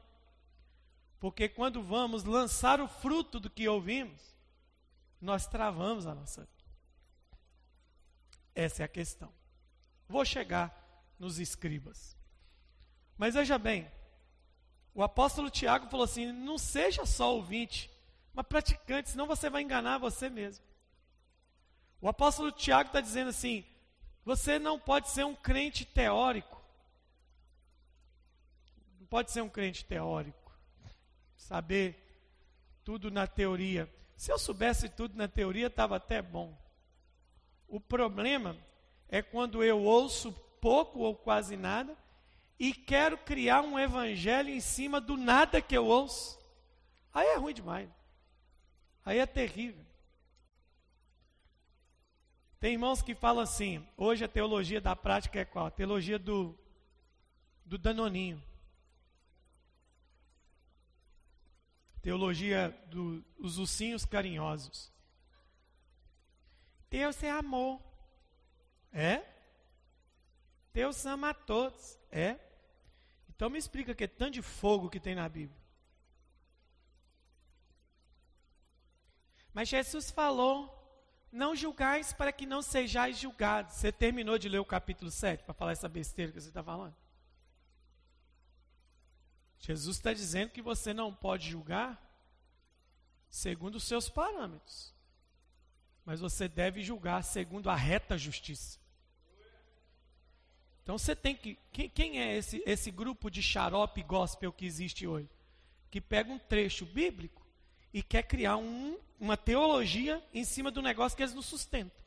Porque 1.25 1.49
quando 1.49 1.81
vamos 1.81 2.23
lançar 2.23 2.79
o 2.79 2.87
fruto 2.87 3.39
do 3.39 3.49
que 3.49 3.67
ouvimos, 3.67 4.37
nós 5.19 5.47
travamos 5.47 6.05
a 6.05 6.13
nossa 6.13 6.41
vida. 6.41 6.69
Essa 8.53 8.83
é 8.83 8.85
a 8.85 8.87
questão. 8.87 9.33
Vou 10.07 10.23
chegar 10.23 10.71
nos 11.17 11.39
escribas. 11.39 12.15
Mas 13.17 13.33
veja 13.33 13.57
bem, 13.57 13.91
o 14.93 15.01
apóstolo 15.01 15.49
Tiago 15.49 15.89
falou 15.89 16.03
assim: 16.03 16.31
não 16.31 16.59
seja 16.59 17.07
só 17.07 17.33
ouvinte, 17.33 17.89
mas 18.31 18.45
praticante, 18.45 19.09
senão 19.09 19.25
você 19.25 19.49
vai 19.49 19.63
enganar 19.63 19.97
você 19.97 20.29
mesmo. 20.29 20.63
O 21.99 22.07
apóstolo 22.07 22.51
Tiago 22.51 22.89
está 22.89 23.01
dizendo 23.01 23.31
assim: 23.31 23.65
você 24.23 24.59
não 24.59 24.79
pode 24.79 25.09
ser 25.09 25.25
um 25.25 25.33
crente 25.33 25.85
teórico. 25.85 26.61
Não 28.99 29.07
pode 29.07 29.31
ser 29.31 29.41
um 29.41 29.49
crente 29.49 29.83
teórico 29.85 30.44
saber 31.35 32.01
tudo 32.83 33.11
na 33.11 33.27
teoria. 33.27 33.89
Se 34.15 34.31
eu 34.31 34.39
soubesse 34.39 34.89
tudo 34.89 35.15
na 35.15 35.27
teoria, 35.27 35.67
estava 35.67 35.97
até 35.97 36.21
bom. 36.21 36.57
O 37.67 37.79
problema 37.79 38.55
é 39.09 39.21
quando 39.21 39.63
eu 39.63 39.81
ouço 39.81 40.31
pouco 40.61 40.99
ou 40.99 41.15
quase 41.15 41.57
nada 41.57 41.97
e 42.59 42.73
quero 42.73 43.17
criar 43.17 43.61
um 43.61 43.77
evangelho 43.77 44.49
em 44.49 44.61
cima 44.61 45.01
do 45.01 45.17
nada 45.17 45.61
que 45.61 45.75
eu 45.75 45.85
ouço. 45.85 46.39
Aí 47.13 47.27
é 47.27 47.35
ruim 47.35 47.53
demais. 47.53 47.89
Aí 49.03 49.19
é 49.19 49.25
terrível. 49.25 49.85
Tem 52.59 52.73
irmãos 52.73 53.01
que 53.01 53.13
falam 53.13 53.43
assim, 53.43 53.85
hoje 53.95 54.23
a 54.23 54.27
teologia 54.27 54.81
da 54.81 54.95
prática 54.95 55.39
é 55.39 55.45
qual? 55.45 55.67
A 55.67 55.71
teologia 55.71 56.17
do, 56.17 56.57
do 57.63 57.77
danoninho. 57.77 58.41
Teologia 62.05 62.69
dos 62.91 63.57
ursinhos 63.57 64.05
carinhosos. 64.05 64.93
Deus 66.87 67.23
é 67.23 67.31
amor. 67.31 67.81
É? 68.93 69.23
Deus 70.71 71.03
ama 71.07 71.31
a 71.31 71.33
todos. 71.33 71.97
É? 72.11 72.37
Então 73.27 73.49
me 73.49 73.57
explica 73.57 73.95
que 73.95 74.03
é 74.03 74.07
tanto 74.07 74.33
de 74.33 74.43
fogo 74.43 74.87
que 74.87 74.99
tem 74.99 75.15
na 75.15 75.27
Bíblia. 75.27 75.59
Mas 79.51 79.67
Jesus 79.67 80.11
falou: 80.11 80.71
Não 81.31 81.55
julgais 81.55 82.13
para 82.13 82.31
que 82.31 82.45
não 82.45 82.61
sejais 82.61 83.17
julgados. 83.17 83.77
Você 83.77 83.91
terminou 83.91 84.37
de 84.37 84.47
ler 84.47 84.59
o 84.59 84.65
capítulo 84.65 85.09
7 85.09 85.43
para 85.43 85.55
falar 85.55 85.71
essa 85.71 85.89
besteira 85.89 86.31
que 86.31 86.39
você 86.39 86.49
está 86.49 86.61
falando? 86.61 86.95
Jesus 89.59 89.97
está 89.97 90.13
dizendo 90.13 90.51
que 90.51 90.61
você 90.61 90.93
não 90.93 91.13
pode 91.13 91.49
julgar 91.49 92.01
segundo 93.29 93.75
os 93.75 93.83
seus 93.83 94.09
parâmetros, 94.09 94.93
mas 96.05 96.19
você 96.19 96.47
deve 96.47 96.83
julgar 96.83 97.23
segundo 97.23 97.69
a 97.69 97.75
reta 97.75 98.17
justiça. 98.17 98.79
Então 100.83 100.99
você 100.99 101.15
tem 101.15 101.35
que. 101.35 101.57
Quem, 101.71 101.89
quem 101.89 102.21
é 102.21 102.37
esse, 102.37 102.61
esse 102.63 102.91
grupo 102.91 103.31
de 103.31 103.41
xarope 103.41 104.03
gospel 104.03 104.53
que 104.53 104.67
existe 104.67 105.07
hoje? 105.07 105.27
Que 105.89 105.99
pega 105.99 106.31
um 106.31 106.37
trecho 106.37 106.85
bíblico 106.85 107.43
e 107.91 108.03
quer 108.03 108.21
criar 108.21 108.57
um, 108.57 108.99
uma 109.19 109.35
teologia 109.35 110.23
em 110.31 110.43
cima 110.43 110.69
do 110.69 110.83
negócio 110.83 111.15
que 111.15 111.23
eles 111.23 111.33
não 111.33 111.41
sustentam. 111.41 112.05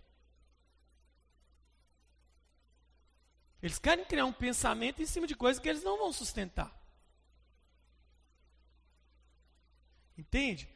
Eles 3.60 3.80
querem 3.80 4.04
criar 4.04 4.26
um 4.26 4.32
pensamento 4.32 5.02
em 5.02 5.06
cima 5.06 5.26
de 5.26 5.34
coisas 5.34 5.60
que 5.60 5.68
eles 5.68 5.82
não 5.82 5.98
vão 5.98 6.12
sustentar. 6.12 6.72
Entende? 10.18 10.68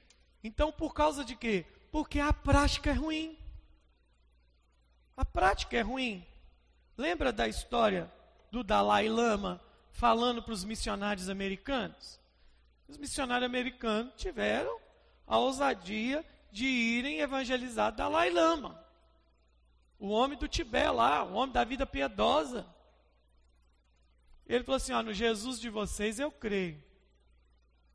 Então, 0.42 0.70
por 0.70 0.94
causa 0.94 1.24
de 1.24 1.34
quê? 1.34 1.66
Porque 1.90 2.20
a 2.20 2.32
prática 2.32 2.90
é 2.90 2.94
ruim. 2.94 3.36
A 5.16 5.24
prática 5.24 5.76
é 5.76 5.80
ruim. 5.80 6.24
Lembra 6.96 7.32
da 7.32 7.48
história 7.48 8.10
do 8.50 8.62
Dalai 8.62 9.08
Lama 9.08 9.60
falando 9.90 10.42
para 10.42 10.54
os 10.54 10.64
missionários 10.64 11.28
americanos? 11.28 12.20
Os 12.88 12.96
missionários 12.96 13.46
americanos 13.46 14.12
tiveram 14.16 14.78
a 15.26 15.38
ousadia 15.38 16.24
de 16.50 16.66
irem 16.66 17.20
evangelizar 17.20 17.92
Dalai 17.92 18.30
Lama, 18.30 18.78
o 19.98 20.10
homem 20.10 20.38
do 20.38 20.46
Tibete 20.46 20.90
lá, 20.90 21.24
o 21.24 21.32
homem 21.32 21.52
da 21.52 21.64
vida 21.64 21.86
piedosa. 21.86 22.66
Ele 24.46 24.62
falou 24.62 24.76
assim: 24.76 24.92
ó, 24.92 25.02
no 25.02 25.14
Jesus 25.14 25.58
de 25.58 25.70
vocês 25.70 26.18
eu 26.18 26.30
creio, 26.30 26.82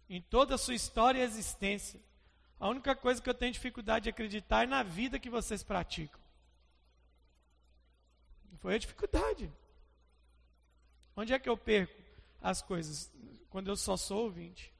em 0.09 0.21
toda 0.21 0.55
a 0.55 0.57
sua 0.57 0.75
história 0.75 1.19
e 1.19 1.23
existência. 1.23 1.99
A 2.59 2.67
única 2.69 2.95
coisa 2.95 3.21
que 3.21 3.29
eu 3.29 3.33
tenho 3.33 3.51
dificuldade 3.51 4.03
de 4.03 4.09
acreditar 4.09 4.63
é 4.63 4.67
na 4.67 4.83
vida 4.83 5.19
que 5.19 5.29
vocês 5.29 5.63
praticam. 5.63 6.19
Foi 8.59 8.75
a 8.75 8.79
dificuldade. 8.79 9.51
Onde 11.15 11.33
é 11.33 11.39
que 11.39 11.49
eu 11.49 11.57
perco 11.57 11.93
as 12.41 12.61
coisas? 12.61 13.11
Quando 13.49 13.67
eu 13.67 13.75
só 13.75 13.95
sou 13.95 14.23
ouvinte. 14.23 14.73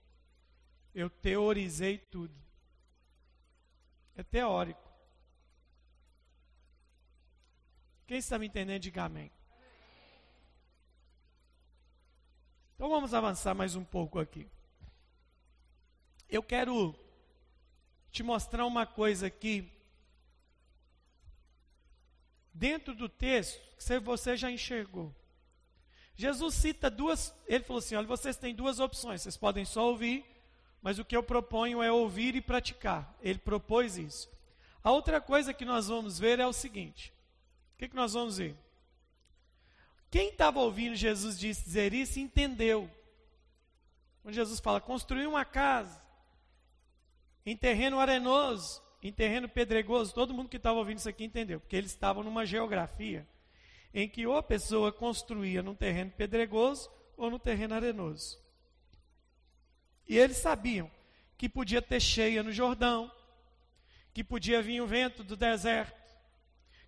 Eu 0.94 1.10
teorizei 1.10 1.98
tudo. 1.98 2.34
É 4.16 4.24
teórico. 4.24 4.82
Quem 8.08 8.18
está 8.18 8.40
me 8.40 8.48
entendendo, 8.48 8.82
diga 8.82 9.04
amém. 9.04 9.32
Então 12.76 12.90
vamos 12.90 13.14
avançar 13.14 13.54
mais 13.54 13.76
um 13.76 13.84
pouco 13.84 14.20
aqui. 14.20 14.50
Eu 16.30 16.44
quero 16.44 16.94
te 18.12 18.22
mostrar 18.24 18.66
uma 18.66 18.86
coisa 18.86 19.28
aqui. 19.28 19.72
Dentro 22.54 22.94
do 22.94 23.08
texto, 23.08 23.62
que 23.78 24.00
você 24.00 24.36
já 24.36 24.52
enxergou. 24.52 25.14
Jesus 26.16 26.56
cita 26.56 26.90
duas, 26.90 27.34
ele 27.46 27.64
falou 27.64 27.80
assim: 27.80 27.96
olha, 27.96 28.08
vocês 28.08 28.36
têm 28.36 28.56
duas 28.56 28.80
opções, 28.80 29.22
vocês 29.22 29.38
podem 29.38 29.64
só 29.64 29.88
ouvir, 29.88 30.26
mas 30.82 30.98
o 30.98 31.06
que 31.06 31.16
eu 31.16 31.22
proponho 31.22 31.82
é 31.84 31.92
ouvir 31.92 32.36
e 32.36 32.42
praticar. 32.42 33.16
Ele 33.22 33.38
propôs 33.38 33.98
isso. 33.98 34.30
A 34.84 34.92
outra 34.92 35.22
coisa 35.22 35.54
que 35.54 35.64
nós 35.64 35.88
vamos 35.88 36.18
ver 36.18 36.40
é 36.40 36.48
o 36.48 36.52
seguinte: 36.52 37.14
o 37.76 37.78
que, 37.78 37.88
que 37.88 37.96
nós 37.96 38.14
vamos 38.14 38.38
ver? 38.38 38.58
Quem 40.10 40.30
estava 40.30 40.60
ouvindo 40.60 40.96
Jesus 40.96 41.40
dizer 41.40 41.94
isso 41.94 42.20
entendeu. 42.20 42.90
Quando 44.24 44.34
Jesus 44.34 44.60
fala, 44.60 44.82
construir 44.82 45.28
uma 45.28 45.46
casa 45.46 46.07
em 47.48 47.56
terreno 47.56 47.98
arenoso, 47.98 48.84
em 49.02 49.10
terreno 49.10 49.48
pedregoso, 49.48 50.14
todo 50.14 50.34
mundo 50.34 50.50
que 50.50 50.58
estava 50.58 50.80
ouvindo 50.80 50.98
isso 50.98 51.08
aqui 51.08 51.24
entendeu, 51.24 51.62
porque 51.62 51.78
eles 51.78 51.92
estavam 51.92 52.22
numa 52.22 52.46
geografia 52.46 53.26
em 53.94 54.10
que 54.10 54.28
ou 54.28 54.36
a 54.36 54.44
pessoa 54.44 54.92
construía 54.92 55.64
num 55.64 55.74
terreno 55.74 56.12
pedregoso 56.12 56.92
ou 57.16 57.32
no 57.32 57.40
terreno 57.40 57.74
arenoso. 57.74 58.38
E 60.06 60.18
eles 60.18 60.36
sabiam 60.36 60.92
que 61.38 61.48
podia 61.48 61.82
ter 61.82 62.02
cheia 62.02 62.44
no 62.44 62.52
Jordão, 62.52 63.10
que 64.14 64.26
podia 64.26 64.62
vir 64.62 64.82
o 64.82 64.88
vento 64.88 65.24
do 65.24 65.38
deserto, 65.38 65.96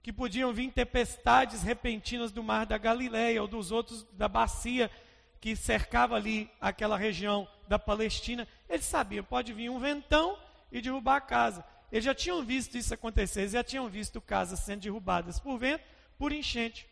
que 0.03 0.11
podiam 0.11 0.51
vir 0.51 0.73
tempestades 0.73 1.63
repentinas 1.63 2.33
do 2.33 2.43
mar 2.43 2.65
da 2.65 2.77
Galileia 2.77 3.41
ou 3.41 3.47
dos 3.47 3.71
outros 3.71 4.03
da 4.11 4.27
bacia 4.27 4.91
que 5.39 5.55
cercava 5.55 6.17
ali 6.17 6.51
aquela 6.59 6.97
região 6.97 7.47
da 7.65 7.79
Palestina. 7.79 8.45
Eles 8.67 8.83
sabiam, 8.83 9.23
pode 9.23 9.53
vir 9.53 9.69
um 9.69 9.79
ventão 9.79 10.37
e 10.71 10.81
derrubar 10.81 11.17
a 11.17 11.21
casa. 11.21 11.65
Eles 11.91 12.05
já 12.05 12.13
tinham 12.13 12.43
visto 12.43 12.77
isso 12.77 12.93
acontecer, 12.93 13.41
eles 13.41 13.53
já 13.53 13.63
tinham 13.63 13.89
visto 13.89 14.21
casas 14.21 14.59
sendo 14.59 14.81
derrubadas 14.81 15.39
por 15.39 15.57
vento, 15.57 15.83
por 16.17 16.31
enchente 16.31 16.87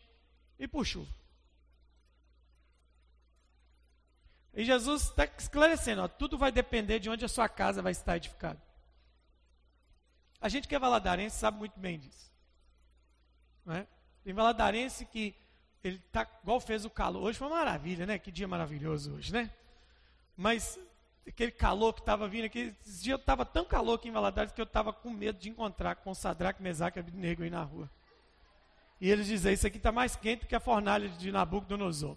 e 0.58 0.66
por 0.66 0.84
chuva. 0.84 1.12
E 4.54 4.64
Jesus 4.64 5.02
está 5.02 5.24
esclarecendo: 5.38 6.02
ó, 6.02 6.08
tudo 6.08 6.36
vai 6.36 6.50
depender 6.50 6.98
de 6.98 7.08
onde 7.08 7.24
a 7.24 7.28
sua 7.28 7.48
casa 7.48 7.80
vai 7.80 7.92
estar 7.92 8.16
edificada. 8.16 8.60
A 10.40 10.48
gente 10.48 10.66
que 10.66 10.74
é 10.74 10.78
valadarense 10.78 11.36
sabe 11.38 11.58
muito 11.58 11.78
bem 11.78 11.98
disso. 11.98 12.32
Não 13.64 13.74
é? 13.74 13.86
Tem 14.24 14.32
valadarense 14.32 15.04
que 15.04 15.34
ele 15.82 15.98
tá 16.12 16.28
igual 16.42 16.60
fez 16.60 16.84
o 16.84 16.90
calor. 16.90 17.22
Hoje 17.22 17.38
foi 17.38 17.46
uma 17.46 17.56
maravilha, 17.56 18.06
né? 18.06 18.18
Que 18.18 18.32
dia 18.32 18.48
maravilhoso 18.48 19.14
hoje, 19.14 19.32
né? 19.32 19.50
Mas 20.36 20.78
aquele 21.28 21.52
calor 21.52 21.92
que 21.92 22.00
estava 22.00 22.28
vindo 22.28 22.44
aqui, 22.44 22.74
esses 22.80 23.02
dias 23.02 23.18
eu 23.18 23.20
estava 23.20 23.44
tão 23.44 23.64
calor 23.64 23.94
aqui 23.94 24.08
em 24.08 24.12
Valadares 24.12 24.52
que 24.52 24.60
eu 24.60 24.64
estava 24.64 24.92
com 24.92 25.10
medo 25.10 25.38
de 25.38 25.48
encontrar 25.48 25.96
com 25.96 26.14
Sadraque, 26.14 26.62
Mesaque 26.62 26.98
e 26.98 27.00
Abednego 27.00 27.42
aí 27.42 27.50
na 27.50 27.62
rua. 27.62 27.90
E 29.00 29.10
eles 29.10 29.26
dizem, 29.26 29.52
isso 29.52 29.66
aqui 29.66 29.76
está 29.76 29.92
mais 29.92 30.16
quente 30.16 30.46
que 30.46 30.54
a 30.54 30.60
fornalha 30.60 31.08
de 31.08 31.30
Nabucodonosor. 31.30 32.16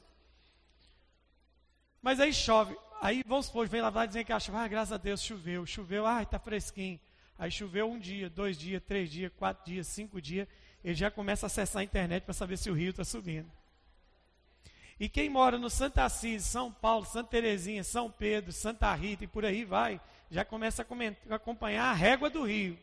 Mas 2.01 2.19
aí 2.19 2.33
chove. 2.33 2.75
Aí 3.01 3.23
vamos 3.25 3.47
supor, 3.47 3.67
vem 3.67 3.81
lá 3.81 4.05
dizer 4.05 4.23
que 4.23 4.33
acha, 4.33 4.51
ah, 4.55 4.67
graças 4.67 4.91
a 4.91 4.97
Deus 4.97 5.21
choveu, 5.21 5.65
choveu, 5.65 6.05
ah, 6.05 6.23
está 6.23 6.39
fresquinho. 6.39 6.99
Aí 7.37 7.49
choveu 7.51 7.89
um 7.89 7.99
dia, 7.99 8.29
dois 8.29 8.57
dias, 8.57 8.81
três 8.87 9.09
dias, 9.09 9.31
quatro 9.37 9.65
dias, 9.65 9.87
cinco 9.87 10.21
dias. 10.21 10.47
Ele 10.83 10.95
já 10.95 11.09
começa 11.09 11.45
a 11.45 11.47
acessar 11.47 11.81
a 11.81 11.83
internet 11.83 12.23
para 12.23 12.33
saber 12.33 12.57
se 12.57 12.69
o 12.69 12.73
rio 12.73 12.91
está 12.91 13.03
subindo. 13.03 13.51
E 15.01 15.09
quem 15.09 15.31
mora 15.31 15.57
no 15.57 15.67
Santa 15.67 16.03
Assis, 16.03 16.43
São 16.43 16.71
Paulo, 16.71 17.07
Santa 17.07 17.31
Terezinha, 17.31 17.83
São 17.83 18.11
Pedro, 18.11 18.51
Santa 18.51 18.93
Rita 18.93 19.23
e 19.23 19.27
por 19.27 19.43
aí 19.43 19.65
vai, 19.65 19.99
já 20.29 20.45
começa 20.45 20.85
a 20.85 21.35
acompanhar 21.35 21.85
a 21.85 21.93
régua 21.93 22.29
do 22.29 22.43
rio. 22.43 22.77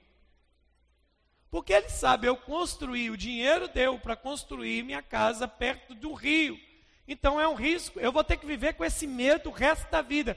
Porque 1.49 1.73
ele 1.73 1.89
sabe, 1.89 2.27
eu 2.27 2.37
construí, 2.37 3.09
o 3.09 3.17
dinheiro 3.17 3.69
deu 3.69 4.01
para 4.01 4.17
construir 4.17 4.83
minha 4.83 5.01
casa 5.01 5.47
perto 5.47 5.95
do 5.95 6.13
rio. 6.13 6.59
Então 7.07 7.41
é 7.41 7.47
um 7.47 7.55
risco, 7.55 8.01
eu 8.01 8.11
vou 8.11 8.25
ter 8.25 8.37
que 8.37 8.47
viver 8.47 8.75
com 8.75 8.85
esse 8.85 9.07
medo 9.07 9.51
o 9.51 9.53
resto 9.53 9.89
da 9.89 10.03
vida. 10.03 10.37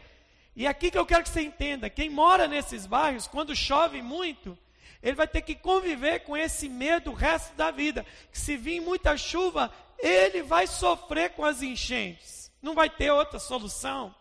E 0.55 0.67
aqui 0.67 0.91
que 0.91 0.97
eu 0.99 1.05
quero 1.05 1.23
que 1.23 1.29
você 1.29 1.41
entenda: 1.41 1.89
quem 1.89 2.11
mora 2.11 2.47
nesses 2.47 2.85
bairros, 2.85 3.25
quando 3.25 3.55
chove 3.55 4.03
muito, 4.03 4.55
ele 5.01 5.15
vai 5.15 5.27
ter 5.27 5.41
que 5.41 5.55
conviver 5.55 6.19
com 6.19 6.37
esse 6.37 6.69
medo 6.69 7.09
o 7.09 7.15
resto 7.15 7.55
da 7.55 7.71
vida. 7.71 8.05
Que 8.31 8.37
se 8.37 8.55
vir 8.55 8.79
muita 8.79 9.17
chuva, 9.17 9.73
ele 10.01 10.41
vai 10.41 10.67
sofrer 10.67 11.31
com 11.31 11.45
as 11.45 11.61
enchentes. 11.61 12.51
Não 12.61 12.73
vai 12.73 12.89
ter 12.89 13.11
outra 13.11 13.39
solução. 13.39 14.13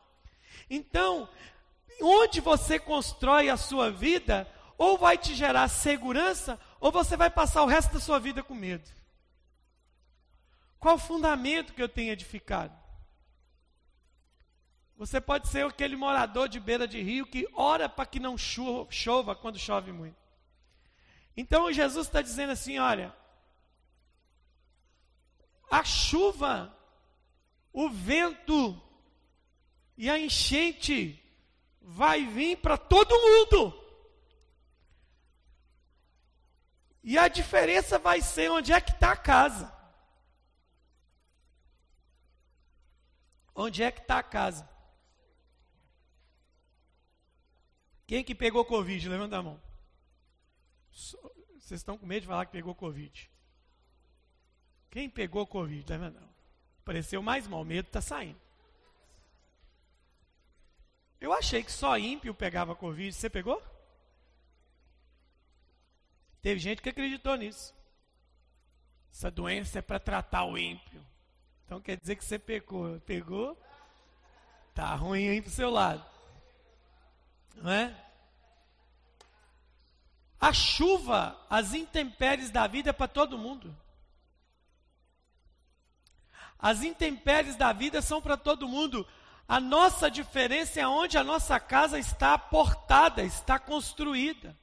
Então, 0.69 1.29
onde 2.01 2.41
você 2.41 2.79
constrói 2.79 3.49
a 3.49 3.57
sua 3.57 3.91
vida, 3.91 4.51
ou 4.79 4.97
vai 4.97 5.19
te 5.19 5.35
gerar 5.35 5.69
segurança, 5.69 6.59
ou 6.81 6.91
você 6.91 7.17
vai 7.17 7.29
passar 7.29 7.63
o 7.63 7.67
resto 7.67 7.95
da 7.95 8.01
sua 8.01 8.19
vida 8.19 8.43
com 8.43 8.55
medo. 8.55 8.89
Qual 10.79 10.95
o 10.95 10.99
fundamento 10.99 11.75
que 11.75 11.83
eu 11.83 11.89
tenho 11.89 12.13
edificado? 12.13 12.75
Você 14.97 15.21
pode 15.21 15.49
ser 15.49 15.67
aquele 15.67 15.97
morador 15.97 16.49
de 16.49 16.61
beira 16.61 16.87
de 16.87 17.01
rio 17.01 17.27
que 17.27 17.49
ora 17.55 17.89
para 17.89 18.07
que 18.07 18.21
não 18.21 18.37
chova 18.37 19.35
quando 19.35 19.59
chove 19.59 19.93
muito. 19.93 20.17
Então 21.37 21.73
Jesus 21.73 22.07
está 22.07 22.21
dizendo 22.21 22.53
assim: 22.53 22.79
olha, 22.79 23.15
a 25.71 25.85
chuva, 25.85 26.77
o 27.73 27.89
vento 27.89 28.81
e 29.97 30.11
a 30.11 30.19
enchente 30.19 31.23
vai 31.81 32.27
vir 32.27 32.57
para 32.59 32.77
todo 32.77 33.15
mundo. 33.15 33.79
E 37.03 37.17
a 37.17 37.29
diferença 37.29 37.99
vai 37.99 38.21
ser 38.21 38.51
onde 38.51 38.73
é 38.73 38.81
que 38.81 38.91
está 38.91 39.13
a 39.13 39.17
casa. 39.17 39.73
Onde 43.55 43.83
é 43.83 43.91
que 43.91 44.01
está 44.01 44.19
a 44.19 44.23
casa? 44.23 44.69
Quem 48.07 48.25
que 48.25 48.35
pegou 48.35 48.65
Covid? 48.65 49.09
Levanta 49.09 49.39
a 49.39 49.43
mão. 49.43 49.63
Vocês 50.91 51.81
estão 51.81 51.97
com 51.97 52.07
medo 52.07 52.23
de 52.23 52.27
falar 52.27 52.45
que 52.47 52.53
pegou 52.53 52.75
Covid. 52.75 53.30
Quem 54.91 55.09
pegou 55.09 55.47
Covid? 55.47 55.93
A 55.93 55.99
mão. 55.99 56.31
Pareceu 56.85 57.23
mais 57.23 57.47
mal, 57.47 57.65
medo 57.65 57.87
está 57.87 58.01
saindo. 58.01 58.41
Eu 61.21 61.33
achei 61.33 61.63
que 61.63 61.71
só 61.71 61.97
ímpio 61.99 62.35
pegava 62.35 62.75
Covid. 62.75 63.13
Você 63.13 63.29
pegou? 63.29 63.63
Teve 66.41 66.59
gente 66.59 66.81
que 66.81 66.89
acreditou 66.89 67.37
nisso. 67.37 67.75
Essa 69.13 69.31
doença 69.31 69.79
é 69.79 69.83
para 69.83 70.01
tratar 70.01 70.45
o 70.45 70.57
ímpio. 70.57 71.05
Então 71.67 71.81
quer 71.81 71.99
dizer 72.01 72.17
que 72.17 72.25
você 72.25 72.39
pegou. 72.39 72.99
Pegou? 73.01 73.61
Tá 74.75 74.95
ruim 74.95 75.29
aí 75.29 75.43
pro 75.43 75.51
seu 75.51 75.71
lado. 75.71 76.05
Não 77.57 77.71
é? 77.71 77.95
A 80.41 80.55
chuva, 80.55 81.39
as 81.51 81.75
intempéries 81.75 82.51
da 82.51 82.67
vida 82.67 82.91
é 82.91 82.93
para 82.95 83.07
todo 83.07 83.37
mundo. 83.37 83.77
As 86.61 86.83
intempéries 86.83 87.57
da 87.57 87.73
vida 87.73 88.03
são 88.03 88.21
para 88.21 88.37
todo 88.37 88.69
mundo. 88.69 89.07
A 89.49 89.59
nossa 89.59 90.11
diferença 90.11 90.81
é 90.81 90.87
onde 90.87 91.17
a 91.17 91.25
nossa 91.25 91.59
casa 91.59 91.99
está 91.99 92.39
portada, 92.39 93.23
está 93.23 93.59
construída. 93.59 94.57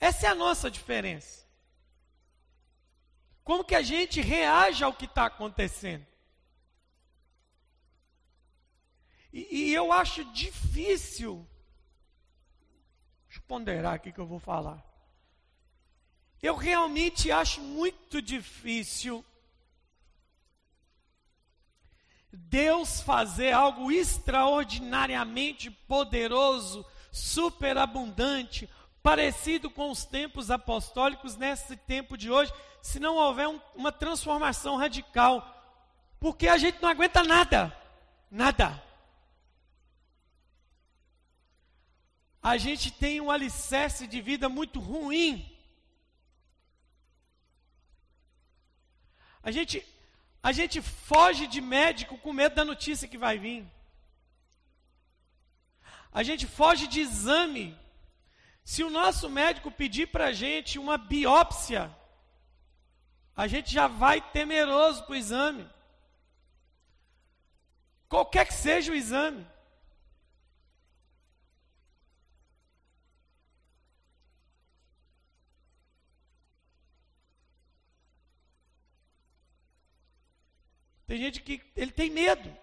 Essa 0.00 0.26
é 0.26 0.30
a 0.30 0.34
nossa 0.34 0.70
diferença. 0.70 1.40
como 3.44 3.64
que 3.64 3.74
a 3.74 3.82
gente 3.82 4.20
reage 4.20 4.84
ao 4.84 4.92
que 4.92 5.06
está 5.06 5.26
acontecendo. 5.26 6.06
E, 9.32 9.70
e, 9.70 9.74
eu 9.74 9.92
acho 9.92 10.24
difícil, 10.32 11.46
deixa 13.26 13.40
eu 13.40 13.46
ponderar 13.48 13.94
aqui 13.94 14.12
que 14.12 14.20
eu 14.20 14.26
vou 14.26 14.38
falar. 14.38 14.84
Eu 16.42 16.54
realmente 16.54 17.30
acho 17.30 17.60
muito 17.60 18.22
difícil 18.22 19.24
Deus 22.32 23.00
fazer 23.00 23.52
algo 23.52 23.90
extraordinariamente 23.90 25.70
poderoso, 25.70 26.86
superabundante, 27.10 28.68
parecido 29.02 29.70
com 29.70 29.90
os 29.90 30.04
tempos 30.04 30.50
apostólicos 30.50 31.36
nesse 31.36 31.76
tempo 31.76 32.16
de 32.16 32.30
hoje, 32.30 32.52
se 32.82 33.00
não 33.00 33.16
houver 33.16 33.48
um, 33.48 33.60
uma 33.74 33.90
transformação 33.90 34.76
radical. 34.76 35.56
Porque 36.20 36.46
a 36.46 36.58
gente 36.58 36.80
não 36.80 36.88
aguenta 36.88 37.24
nada. 37.24 37.76
Nada. 38.30 38.80
A 42.42 42.56
gente 42.56 42.90
tem 42.90 43.20
um 43.20 43.30
alicerce 43.30 44.06
de 44.06 44.20
vida 44.20 44.48
muito 44.48 44.80
ruim. 44.80 45.46
A 49.42 49.50
gente, 49.50 49.84
a 50.42 50.52
gente 50.52 50.80
foge 50.80 51.46
de 51.46 51.60
médico 51.60 52.16
com 52.18 52.32
medo 52.32 52.54
da 52.54 52.64
notícia 52.64 53.08
que 53.08 53.18
vai 53.18 53.38
vir. 53.38 53.66
A 56.12 56.22
gente 56.22 56.46
foge 56.46 56.86
de 56.86 57.00
exame. 57.00 57.78
Se 58.64 58.82
o 58.82 58.90
nosso 58.90 59.28
médico 59.28 59.70
pedir 59.70 60.06
para 60.06 60.26
a 60.26 60.32
gente 60.32 60.78
uma 60.78 60.96
biópsia, 60.96 61.94
a 63.36 63.46
gente 63.46 63.72
já 63.72 63.86
vai 63.86 64.20
temeroso 64.20 65.04
para 65.04 65.12
o 65.12 65.16
exame. 65.16 65.68
Qualquer 68.08 68.46
que 68.46 68.54
seja 68.54 68.92
o 68.92 68.94
exame. 68.94 69.46
Tem 81.10 81.18
gente 81.18 81.42
que 81.42 81.60
ele 81.74 81.90
tem 81.90 82.08
medo. 82.08 82.56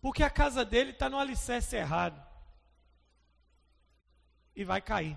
Porque 0.00 0.24
a 0.24 0.28
casa 0.28 0.64
dele 0.64 0.90
está 0.90 1.08
no 1.08 1.16
alicerce 1.16 1.76
errado. 1.76 2.20
E 4.56 4.64
vai 4.64 4.82
cair. 4.82 5.16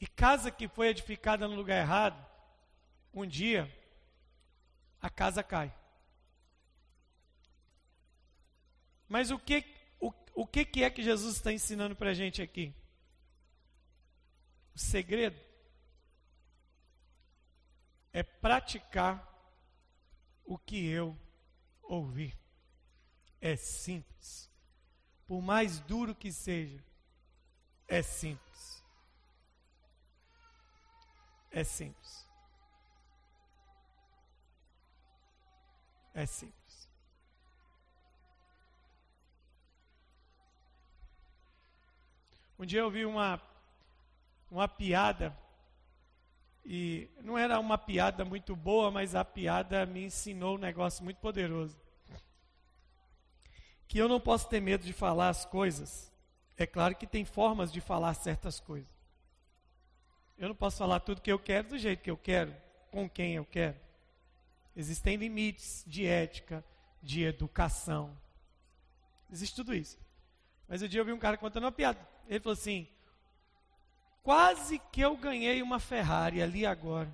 E 0.00 0.06
casa 0.08 0.50
que 0.50 0.66
foi 0.66 0.88
edificada 0.88 1.46
no 1.46 1.54
lugar 1.54 1.78
errado, 1.78 2.26
um 3.14 3.24
dia, 3.24 3.72
a 5.00 5.08
casa 5.08 5.44
cai. 5.44 5.72
Mas 9.08 9.30
o 9.30 9.38
que 9.38 9.77
o 10.40 10.46
que, 10.46 10.64
que 10.64 10.84
é 10.84 10.88
que 10.88 11.02
Jesus 11.02 11.34
está 11.34 11.52
ensinando 11.52 11.96
para 11.96 12.10
a 12.10 12.14
gente 12.14 12.40
aqui? 12.40 12.72
O 14.72 14.78
segredo 14.78 15.36
é 18.12 18.22
praticar 18.22 19.16
o 20.44 20.56
que 20.56 20.86
eu 20.86 21.18
ouvi. 21.82 22.38
É 23.40 23.56
simples. 23.56 24.48
Por 25.26 25.42
mais 25.42 25.80
duro 25.80 26.14
que 26.14 26.30
seja, 26.30 26.84
é 27.88 28.00
simples. 28.00 28.84
É 31.50 31.64
simples. 31.64 32.28
É 36.14 36.24
simples. 36.26 36.57
Um 42.58 42.66
dia 42.66 42.80
eu 42.80 42.90
vi 42.90 43.06
uma, 43.06 43.40
uma 44.50 44.66
piada, 44.66 45.36
e 46.64 47.08
não 47.22 47.38
era 47.38 47.60
uma 47.60 47.78
piada 47.78 48.24
muito 48.24 48.56
boa, 48.56 48.90
mas 48.90 49.14
a 49.14 49.24
piada 49.24 49.86
me 49.86 50.04
ensinou 50.04 50.56
um 50.56 50.58
negócio 50.58 51.04
muito 51.04 51.18
poderoso. 51.18 51.78
Que 53.86 53.98
eu 53.98 54.08
não 54.08 54.20
posso 54.20 54.48
ter 54.48 54.60
medo 54.60 54.84
de 54.84 54.92
falar 54.92 55.28
as 55.28 55.46
coisas. 55.46 56.12
É 56.56 56.66
claro 56.66 56.96
que 56.96 57.06
tem 57.06 57.24
formas 57.24 57.72
de 57.72 57.80
falar 57.80 58.12
certas 58.14 58.58
coisas. 58.58 58.90
Eu 60.36 60.48
não 60.48 60.54
posso 60.54 60.78
falar 60.78 61.00
tudo 61.00 61.22
que 61.22 61.32
eu 61.32 61.38
quero 61.38 61.68
do 61.68 61.78
jeito 61.78 62.02
que 62.02 62.10
eu 62.10 62.16
quero, 62.16 62.54
com 62.90 63.08
quem 63.08 63.36
eu 63.36 63.44
quero. 63.44 63.76
Existem 64.74 65.16
limites 65.16 65.84
de 65.86 66.06
ética, 66.06 66.64
de 67.00 67.22
educação. 67.22 68.16
Existe 69.30 69.54
tudo 69.54 69.74
isso. 69.74 69.96
Mas 70.68 70.82
um 70.82 70.88
dia 70.88 71.00
eu 71.00 71.04
vi 71.04 71.12
um 71.12 71.18
cara 71.18 71.36
contando 71.38 71.64
uma 71.64 71.72
piada. 71.72 72.17
Ele 72.28 72.40
falou 72.40 72.52
assim: 72.52 72.86
quase 74.22 74.78
que 74.78 75.00
eu 75.00 75.16
ganhei 75.16 75.62
uma 75.62 75.80
Ferrari 75.80 76.42
ali 76.42 76.66
agora. 76.66 77.08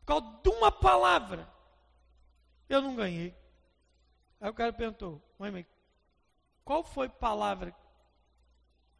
Por 0.00 0.06
causa 0.06 0.40
de 0.40 0.48
uma 0.50 0.70
palavra, 0.70 1.52
eu 2.68 2.80
não 2.80 2.94
ganhei. 2.94 3.36
Aí 4.40 4.48
o 4.48 4.54
cara 4.54 4.72
perguntou: 4.72 5.20
mãe, 5.36 5.66
qual 6.64 6.84
foi 6.84 7.08
a 7.08 7.10
palavra 7.10 7.72
que 7.72 7.76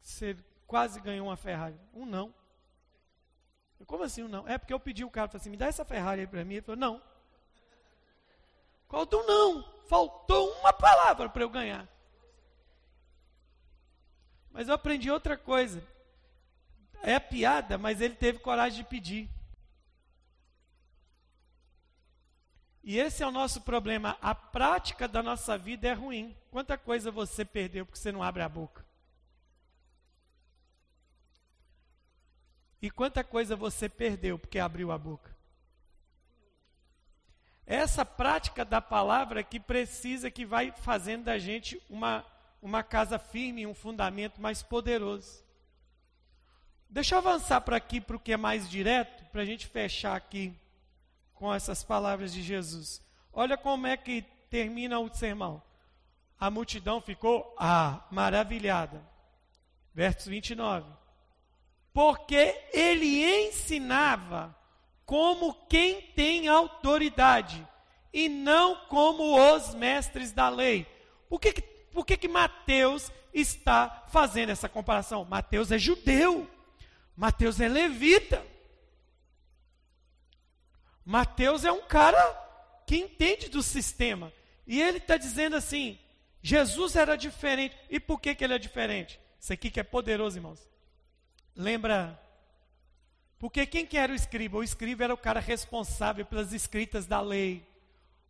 você 0.01 0.37
quase 0.67 0.99
ganhou 0.99 1.27
uma 1.27 1.37
Ferrari? 1.37 1.79
Um 1.93 2.05
não. 2.05 2.33
Eu, 3.79 3.85
Como 3.85 4.03
assim 4.03 4.23
um 4.23 4.27
não? 4.27 4.45
É 4.47 4.57
porque 4.57 4.73
eu 4.73 4.79
pedi 4.79 5.05
o 5.05 5.09
cara, 5.09 5.29
falei 5.29 5.41
assim, 5.41 5.49
me 5.49 5.57
dá 5.57 5.67
essa 5.67 5.85
Ferrari 5.85 6.21
aí 6.21 6.27
para 6.27 6.43
mim. 6.43 6.55
Ele 6.55 6.61
falou, 6.61 6.79
não. 6.79 7.01
Qual 8.87 9.05
do 9.05 9.23
não? 9.23 9.63
Faltou 9.87 10.51
uma 10.59 10.73
palavra 10.73 11.29
para 11.29 11.43
eu 11.43 11.49
ganhar. 11.49 11.87
Mas 14.51 14.67
eu 14.67 14.73
aprendi 14.73 15.09
outra 15.11 15.37
coisa. 15.37 15.83
É 17.01 17.19
piada, 17.19 17.77
mas 17.77 18.01
ele 18.01 18.15
teve 18.15 18.39
coragem 18.39 18.83
de 18.83 18.89
pedir. 18.89 19.29
E 22.83 22.97
esse 22.97 23.21
é 23.21 23.27
o 23.27 23.31
nosso 23.31 23.61
problema. 23.61 24.17
A 24.21 24.33
prática 24.33 25.07
da 25.07 25.21
nossa 25.21 25.57
vida 25.57 25.87
é 25.87 25.93
ruim. 25.93 26.35
Quanta 26.49 26.77
coisa 26.77 27.11
você 27.11 27.43
perdeu 27.43 27.85
porque 27.85 27.99
você 27.99 28.11
não 28.11 28.23
abre 28.23 28.41
a 28.41 28.49
boca? 28.49 28.85
E 32.81 32.89
quanta 32.89 33.23
coisa 33.23 33.55
você 33.55 33.89
perdeu 33.89 34.39
porque 34.39 34.57
abriu 34.57 34.91
a 34.91 34.97
boca? 34.97 35.35
Essa 37.65 38.05
prática 38.05 38.63
da 38.63 38.79
palavra 38.79 39.43
que 39.43 39.59
precisa, 39.59 40.31
que 40.31 40.45
vai 40.45 40.71
fazendo 40.71 41.25
da 41.25 41.37
gente 41.37 41.81
uma 41.89 42.25
uma 42.61 42.83
casa 42.83 43.19
firme, 43.19 43.67
um 43.67 43.73
fundamento 43.73 44.41
mais 44.41 44.63
poderoso. 44.63 45.43
Deixa 46.89 47.15
eu 47.15 47.19
avançar 47.19 47.61
para 47.61 47.77
aqui, 47.77 47.99
para 47.99 48.15
o 48.15 48.19
que 48.19 48.33
é 48.33 48.37
mais 48.37 48.69
direto, 48.69 49.25
para 49.25 49.41
a 49.41 49.45
gente 49.45 49.67
fechar 49.67 50.15
aqui 50.15 50.53
com 51.33 51.53
essas 51.53 51.83
palavras 51.83 52.33
de 52.33 52.41
Jesus. 52.41 53.01
Olha 53.31 53.57
como 53.57 53.85
é 53.85 53.95
que 53.97 54.23
termina 54.49 54.99
o 54.99 55.13
sermão. 55.13 55.61
A 56.39 56.49
multidão 56.49 57.01
ficou 57.01 57.53
ah, 57.57 58.05
maravilhada. 58.11 59.01
Verso 59.93 60.29
29. 60.29 60.89
Porque 61.93 62.55
ele 62.71 63.23
ensinava 63.47 64.55
como 65.05 65.53
quem 65.67 66.01
tem 66.01 66.47
autoridade 66.47 67.67
e 68.13 68.29
não 68.29 68.75
como 68.87 69.37
os 69.53 69.73
mestres 69.73 70.31
da 70.31 70.49
lei. 70.49 70.87
O 71.29 71.37
que, 71.37 71.53
que 71.53 71.76
por 71.97 72.05
que, 72.05 72.15
que 72.15 72.27
Mateus 72.27 73.11
está 73.33 74.05
fazendo 74.11 74.51
essa 74.51 74.69
comparação? 74.69 75.25
Mateus 75.25 75.71
é 75.71 75.79
judeu, 75.79 76.47
Mateus 77.15 77.59
é 77.59 77.67
levita. 77.67 78.45
Mateus 81.03 81.65
é 81.65 81.71
um 81.71 81.81
cara 81.87 82.21
que 82.85 82.97
entende 82.97 83.49
do 83.49 83.63
sistema. 83.63 84.31
E 84.67 84.79
ele 84.79 84.99
está 84.99 85.17
dizendo 85.17 85.55
assim: 85.55 85.97
Jesus 86.39 86.95
era 86.95 87.15
diferente. 87.15 87.75
E 87.89 87.99
por 87.99 88.21
que, 88.21 88.35
que 88.35 88.43
ele 88.43 88.53
é 88.53 88.59
diferente? 88.59 89.19
Isso 89.39 89.51
aqui 89.51 89.71
que 89.71 89.79
é 89.79 89.83
poderoso, 89.83 90.37
irmãos. 90.37 90.69
Lembra? 91.55 92.21
Porque 93.39 93.65
quem 93.65 93.87
que 93.87 93.97
era 93.97 94.13
o 94.13 94.15
escriba? 94.15 94.59
O 94.59 94.63
escriba 94.63 95.05
era 95.05 95.15
o 95.15 95.17
cara 95.17 95.39
responsável 95.39 96.23
pelas 96.27 96.53
escritas 96.53 97.07
da 97.07 97.19
lei, 97.19 97.67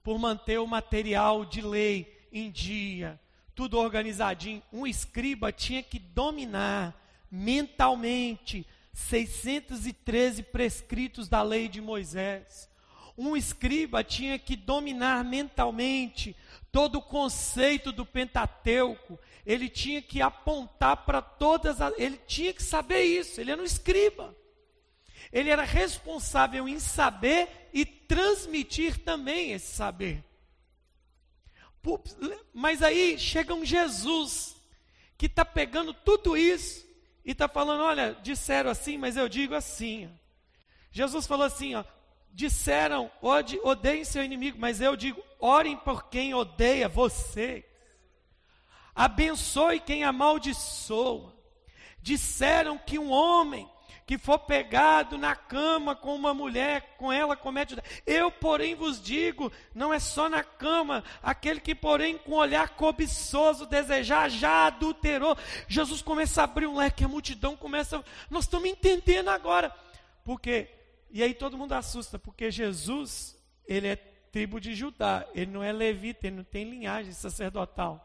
por 0.01 0.17
manter 0.17 0.58
o 0.58 0.65
material 0.65 1.43
de 1.43 1.62
lei 1.62 2.30
em 2.32 2.49
dia, 2.49 3.19
tudo 3.58 3.80
organizadinho. 3.80 4.62
Um 4.72 4.86
escriba 4.86 5.52
tinha 5.52 5.82
que 5.82 5.98
dominar 5.98 6.96
mentalmente 7.30 8.63
613 8.93 10.43
prescritos 10.43 11.28
da 11.28 11.41
lei 11.41 11.67
de 11.67 11.82
Moisés. 11.82 12.70
Um 13.17 13.36
escriba 13.36 14.04
tinha 14.04 14.38
que 14.38 14.56
dominar 14.56 15.26
mentalmente 15.26 16.36
todo 16.72 17.00
o 17.00 17.02
conceito 17.02 17.91
do 17.91 18.06
Pentateuco. 18.06 19.20
Ele 19.43 19.67
tinha 19.67 20.04
que 20.04 20.22
apontar 20.22 20.98
para 20.98 21.20
todas 21.20 21.82
as. 21.82 21.98
Ele 21.98 22.20
tinha 22.28 22.54
que 22.54 22.62
saber 22.62 23.02
isso. 23.02 23.41
Ele 23.41 23.52
era 23.52 23.60
um 23.60 23.65
escriba. 23.65 24.36
Ele 25.34 25.50
era 25.50 25.63
responsável 25.63 26.70
em 26.70 26.80
saber 26.80 27.70
e 27.74 27.84
transmitir 27.84 29.00
também 29.00 29.52
esse 29.52 29.76
saber. 29.76 30.26
Mas 32.54 32.82
aí 32.84 33.17
chega 33.17 33.54
um 33.54 33.63
Jesus 33.63 34.56
que 35.17 35.26
está 35.28 35.45
pegando 35.45 35.93
tudo 35.93 36.36
isso 36.36 36.86
e 37.23 37.32
está 37.32 37.47
falando: 37.47 37.84
olha, 37.84 38.17
disseram 38.21 38.69
assim, 38.69 38.97
mas 38.97 39.15
eu 39.15 39.30
digo 39.30 39.56
assim. 39.56 40.10
Jesus 40.91 41.28
falou 41.28 41.45
assim: 41.45 41.76
ó, 41.76 41.84
disseram, 42.32 43.12
ode, 43.21 43.60
odeiem 43.63 44.04
seu 44.04 44.23
inimigo, 44.23 44.58
mas 44.60 44.82
eu 44.82 44.95
digo, 44.95 45.21
orem 45.39 45.78
por 45.78 46.10
quem 46.10 46.34
odeia 46.34 46.88
você. 46.88 47.65
Abençoe 48.93 49.80
quem 49.80 50.04
amaldiçoa. 50.04 51.36
Disseram 52.02 52.78
que 52.78 52.97
um 52.97 53.12
homem 53.12 53.69
que 54.08 54.17
for 54.17 54.39
pegado 54.39 55.17
na 55.17 55.36
cama 55.36 55.96
com 55.96 56.15
uma 56.15 56.34
mulher, 56.34 56.96
com 56.98 57.12
ela 57.12 57.36
comete. 57.36 57.76
Eu, 58.06 58.32
porém, 58.32 58.74
vos 58.74 59.00
digo: 59.00 59.52
não 59.76 59.93
é 59.93 60.00
só 60.00 60.28
na 60.30 60.43
cama, 60.43 61.04
aquele 61.22 61.60
que, 61.60 61.76
porém, 61.76 62.17
com 62.17 62.32
olhar 62.32 62.70
cobiçoso 62.70 63.67
desejar, 63.67 64.30
já 64.30 64.67
adulterou. 64.67 65.38
Jesus 65.67 66.02
começa 66.02 66.41
a 66.41 66.46
abrir 66.46 66.65
um 66.65 66.78
leque, 66.78 67.04
a 67.04 67.08
multidão 67.08 67.56
começa. 67.56 68.04
Nós 68.30 68.46
estamos 68.46 68.70
entendendo 68.70 69.28
agora. 69.28 69.76
Porque 70.24 70.70
e 71.12 71.24
aí 71.24 71.34
todo 71.34 71.58
mundo 71.58 71.74
assusta, 71.74 72.20
porque 72.20 72.52
Jesus, 72.52 73.38
ele 73.65 73.88
é 73.88 73.96
tribo 73.96 74.60
de 74.60 74.76
Judá, 74.76 75.26
ele 75.34 75.52
não 75.52 75.63
é 75.63 75.72
levita, 75.72 76.28
ele 76.28 76.38
não 76.38 76.43
tem 76.43 76.70
linhagem 76.70 77.12
sacerdotal. 77.12 78.04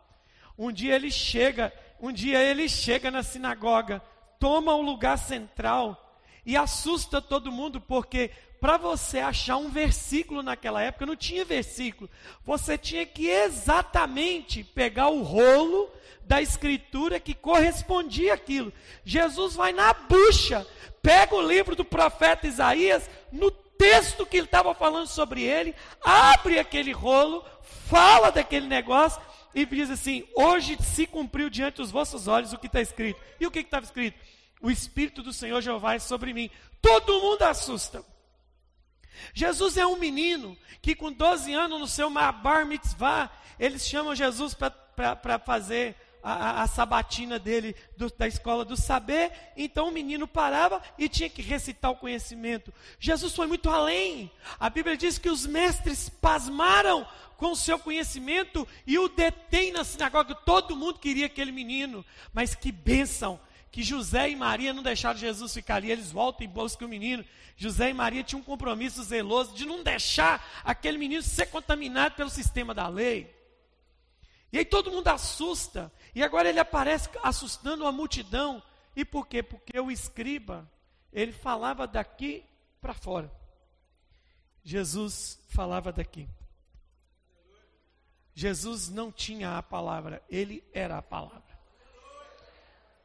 Um 0.56 0.70
dia 0.70 0.94
ele 0.94 1.10
chega, 1.10 1.72
um 2.00 2.12
dia 2.12 2.42
ele 2.42 2.68
chega 2.68 3.10
na 3.10 3.22
sinagoga, 3.22 4.02
toma 4.42 4.74
o 4.74 4.82
lugar 4.82 5.18
central 5.18 6.18
e 6.44 6.56
assusta 6.56 7.22
todo 7.22 7.52
mundo, 7.52 7.80
porque 7.80 8.32
para 8.60 8.76
você 8.76 9.20
achar 9.20 9.56
um 9.56 9.70
versículo 9.70 10.42
naquela 10.42 10.82
época, 10.82 11.06
não 11.06 11.14
tinha 11.14 11.44
versículo. 11.44 12.10
Você 12.44 12.76
tinha 12.76 13.06
que 13.06 13.28
exatamente 13.28 14.64
pegar 14.64 15.10
o 15.10 15.22
rolo 15.22 15.88
da 16.22 16.42
escritura 16.42 17.20
que 17.20 17.34
correspondia 17.34 18.34
aquilo. 18.34 18.72
Jesus 19.04 19.54
vai 19.54 19.72
na 19.72 19.94
bucha, 19.94 20.66
pega 21.00 21.36
o 21.36 21.46
livro 21.46 21.76
do 21.76 21.84
profeta 21.84 22.48
Isaías, 22.48 23.08
no 23.30 23.48
texto 23.48 24.26
que 24.26 24.38
ele 24.38 24.46
estava 24.46 24.74
falando 24.74 25.06
sobre 25.06 25.44
ele, 25.44 25.72
abre 26.02 26.58
aquele 26.58 26.90
rolo, 26.90 27.44
fala 27.86 28.32
daquele 28.32 28.66
negócio 28.66 29.22
e 29.54 29.64
diz 29.66 29.90
assim: 29.90 30.24
Hoje 30.34 30.76
se 30.82 31.06
cumpriu 31.06 31.50
diante 31.50 31.76
dos 31.76 31.90
vossos 31.90 32.28
olhos 32.28 32.52
o 32.52 32.58
que 32.58 32.66
está 32.66 32.80
escrito. 32.80 33.20
E 33.38 33.46
o 33.46 33.50
que 33.50 33.60
estava 33.60 33.84
escrito? 33.84 34.18
O 34.60 34.70
Espírito 34.70 35.22
do 35.22 35.32
Senhor 35.32 35.60
Jeová 35.60 35.94
é 35.94 35.98
sobre 35.98 36.32
mim. 36.32 36.50
Todo 36.80 37.20
mundo 37.20 37.42
assusta. 37.42 38.04
Jesus 39.34 39.76
é 39.76 39.86
um 39.86 39.96
menino 39.96 40.56
que 40.80 40.94
com 40.94 41.12
12 41.12 41.52
anos 41.52 41.80
no 41.80 41.86
seu 41.86 42.10
bar 42.10 42.66
mitzvah, 42.66 43.30
eles 43.58 43.86
chamam 43.86 44.14
Jesus 44.14 44.54
para 44.54 45.38
fazer 45.38 45.96
a, 46.22 46.62
a, 46.62 46.66
sabatina 46.66 47.38
dele 47.38 47.74
do, 47.96 48.10
da 48.16 48.28
escola 48.28 48.64
do 48.64 48.76
saber, 48.76 49.32
então 49.56 49.88
o 49.88 49.92
menino 49.92 50.28
parava 50.28 50.80
e 50.96 51.08
tinha 51.08 51.28
que 51.28 51.42
recitar 51.42 51.90
o 51.90 51.96
conhecimento. 51.96 52.72
Jesus 52.98 53.34
foi 53.34 53.46
muito 53.46 53.68
além. 53.68 54.30
A 54.58 54.70
Bíblia 54.70 54.96
diz 54.96 55.18
que 55.18 55.28
os 55.28 55.44
mestres 55.46 56.08
pasmaram 56.08 57.06
com 57.36 57.52
o 57.52 57.56
seu 57.56 57.78
conhecimento 57.78 58.66
e 58.86 58.98
o 58.98 59.08
detém 59.08 59.72
na 59.72 59.84
sinagoga. 59.84 60.34
Todo 60.34 60.76
mundo 60.76 60.98
queria 60.98 61.26
aquele 61.26 61.52
menino, 61.52 62.04
mas 62.32 62.54
que 62.54 62.70
bênção 62.72 63.40
que 63.72 63.82
José 63.82 64.28
e 64.28 64.36
Maria 64.36 64.74
não 64.74 64.82
deixaram 64.82 65.18
Jesus 65.18 65.54
ficar 65.54 65.76
ali, 65.76 65.90
eles 65.90 66.12
voltam 66.12 66.44
e 66.44 66.48
buscam 66.48 66.84
o 66.84 66.88
menino. 66.88 67.24
José 67.56 67.88
e 67.88 67.94
Maria 67.94 68.22
tinham 68.22 68.40
um 68.40 68.44
compromisso 68.44 69.02
zeloso 69.02 69.54
de 69.54 69.64
não 69.64 69.82
deixar 69.82 70.46
aquele 70.62 70.98
menino 70.98 71.22
ser 71.22 71.46
contaminado 71.46 72.14
pelo 72.14 72.28
sistema 72.28 72.74
da 72.74 72.86
lei. 72.86 73.34
E 74.52 74.58
aí 74.58 74.64
todo 74.64 74.90
mundo 74.92 75.08
assusta. 75.08 75.90
E 76.14 76.22
agora 76.22 76.50
ele 76.50 76.60
aparece 76.60 77.08
assustando 77.22 77.86
a 77.86 77.92
multidão. 77.92 78.62
E 78.94 79.06
por 79.06 79.26
quê? 79.26 79.42
Porque 79.42 79.80
o 79.80 79.90
escriba, 79.90 80.70
ele 81.10 81.32
falava 81.32 81.86
daqui 81.86 82.44
para 82.78 82.92
fora. 82.92 83.32
Jesus 84.62 85.42
falava 85.48 85.90
daqui. 85.90 86.28
Jesus 88.34 88.88
não 88.88 89.12
tinha 89.12 89.58
a 89.58 89.62
palavra, 89.62 90.22
ele 90.28 90.64
era 90.72 90.98
a 90.98 91.02
palavra. 91.02 91.42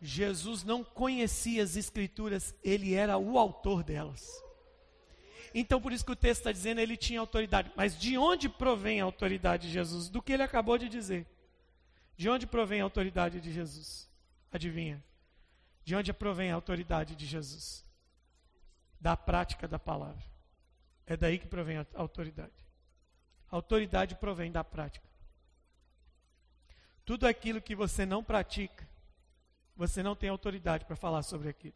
Jesus 0.01 0.63
não 0.63 0.83
conhecia 0.83 1.63
as 1.63 1.75
escrituras, 1.75 2.55
ele 2.63 2.93
era 2.93 3.17
o 3.17 3.37
autor 3.37 3.83
delas. 3.83 4.41
Então, 5.53 5.81
por 5.81 5.91
isso 5.91 6.05
que 6.05 6.11
o 6.11 6.15
texto 6.15 6.41
está 6.41 6.51
dizendo, 6.51 6.79
ele 6.79 6.95
tinha 6.95 7.19
autoridade. 7.19 7.71
Mas 7.75 7.97
de 7.97 8.17
onde 8.17 8.47
provém 8.47 9.01
a 9.01 9.05
autoridade 9.05 9.67
de 9.67 9.73
Jesus? 9.73 10.09
Do 10.09 10.21
que 10.21 10.33
ele 10.33 10.43
acabou 10.43 10.77
de 10.77 10.87
dizer. 10.87 11.25
De 12.15 12.29
onde 12.29 12.45
provém 12.45 12.81
a 12.81 12.83
autoridade 12.83 13.41
de 13.41 13.51
Jesus? 13.51 14.09
Adivinha? 14.51 15.03
De 15.83 15.95
onde 15.95 16.13
provém 16.13 16.51
a 16.51 16.55
autoridade 16.55 17.15
de 17.15 17.25
Jesus? 17.25 17.85
Da 18.99 19.15
prática 19.15 19.67
da 19.67 19.79
palavra. 19.79 20.23
É 21.05 21.15
daí 21.15 21.39
que 21.39 21.47
provém 21.47 21.77
a 21.77 21.85
autoridade. 21.95 22.67
A 23.49 23.55
autoridade 23.55 24.15
provém 24.15 24.51
da 24.51 24.63
prática. 24.63 25.06
Tudo 27.07 27.25
aquilo 27.25 27.61
que 27.61 27.73
você 27.73 28.05
não 28.05 28.21
pratica, 28.21 28.85
você 29.77 30.03
não 30.03 30.13
tem 30.13 30.29
autoridade 30.29 30.83
para 30.83 30.97
falar 30.97 31.23
sobre 31.23 31.47
aquilo. 31.47 31.73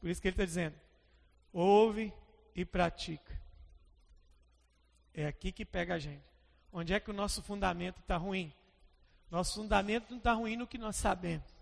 Por 0.00 0.08
isso 0.08 0.22
que 0.22 0.28
ele 0.28 0.34
está 0.34 0.44
dizendo: 0.44 0.76
ouve 1.52 2.14
e 2.54 2.64
pratica. 2.64 3.36
É 5.12 5.26
aqui 5.26 5.50
que 5.50 5.64
pega 5.64 5.94
a 5.94 5.98
gente. 5.98 6.22
Onde 6.72 6.94
é 6.94 7.00
que 7.00 7.10
o 7.10 7.14
nosso 7.14 7.42
fundamento 7.42 7.98
está 7.98 8.16
ruim? 8.16 8.54
Nosso 9.28 9.54
fundamento 9.54 10.10
não 10.10 10.18
está 10.18 10.32
ruim 10.32 10.54
no 10.54 10.66
que 10.66 10.78
nós 10.78 10.94
sabemos. 10.94 11.52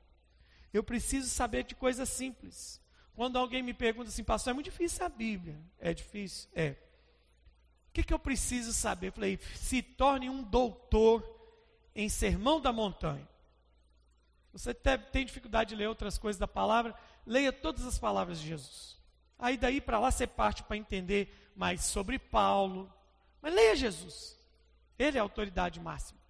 Eu 0.74 0.85
preciso 0.85 1.30
saber 1.30 1.64
de 1.64 1.74
coisas 1.74 2.11
simples. 2.11 2.82
Quando 3.14 3.38
alguém 3.38 3.62
me 3.62 3.72
pergunta 3.72 4.11
assim, 4.11 4.24
pastor, 4.24 4.50
é 4.50 4.54
muito 4.54 4.70
difícil 4.70 5.06
a 5.06 5.08
Bíblia. 5.08 5.58
É 5.78 5.94
difícil? 5.94 6.50
É. 6.54 6.76
O 7.88 7.92
que, 7.94 8.02
que 8.02 8.12
eu 8.12 8.18
preciso 8.18 8.74
saber? 8.74 9.08
Eu 9.08 9.12
falei, 9.12 9.40
se 9.54 9.80
torne 9.80 10.28
um 10.28 10.42
doutor 10.42 11.32
em 11.94 12.09
sermão 12.09 12.61
da 12.61 12.72
montanha. 12.72 13.28
Você 14.52 14.74
tem 14.74 15.24
dificuldade 15.24 15.70
de 15.70 15.76
ler 15.76 15.88
outras 15.88 16.18
coisas 16.18 16.38
da 16.38 16.48
palavra, 16.48 16.94
leia 17.26 17.52
todas 17.52 17.87
as 17.87 17.98
palavras 17.98 18.40
de 18.40 18.48
Jesus. 18.48 18.98
Aí 19.38 19.57
daí 19.57 19.81
para 19.81 19.98
lá 19.98 20.11
você 20.11 20.26
parte 20.26 20.62
para 20.62 20.76
entender 20.76 21.52
mais 21.57 21.85
sobre 21.85 22.18
Paulo. 22.18 22.92
Mas 23.40 23.55
leia 23.55 23.74
Jesus. 23.74 24.38
Ele 24.98 25.16
é 25.16 25.20
a 25.20 25.24
autoridade 25.24 25.81
máxima. 25.81 26.20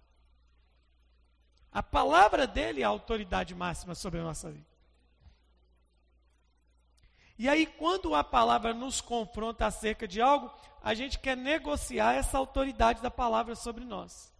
A 1.71 1.83
palavra 1.83 2.47
dele 2.47 2.81
é 2.81 2.85
a 2.85 2.89
autoridade 2.89 3.53
máxima 3.53 3.93
sobre 3.93 4.19
a 4.19 4.23
nossa 4.23 4.49
vida. 4.51 4.73
E 7.37 7.49
aí, 7.49 7.65
quando 7.65 8.13
a 8.13 8.23
palavra 8.23 8.73
nos 8.73 9.01
confronta 9.01 9.65
acerca 9.65 10.07
de 10.07 10.21
algo, 10.21 10.51
a 10.83 10.93
gente 10.93 11.17
quer 11.17 11.35
negociar 11.35 12.13
essa 12.13 12.37
autoridade 12.37 13.01
da 13.01 13.09
palavra 13.09 13.55
sobre 13.55 13.83
nós. 13.83 14.32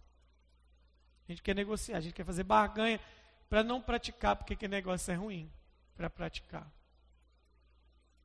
A 1.28 1.32
gente 1.32 1.42
quer 1.42 1.54
negociar, 1.54 1.98
a 1.98 2.00
gente 2.00 2.14
quer 2.14 2.24
fazer 2.24 2.44
barganha 2.44 3.00
para 3.48 3.62
não 3.62 3.80
praticar, 3.80 4.36
porque 4.36 4.56
que 4.56 4.68
negócio 4.68 5.12
é 5.12 5.14
ruim 5.14 5.50
para 5.96 6.10
praticar. 6.10 6.70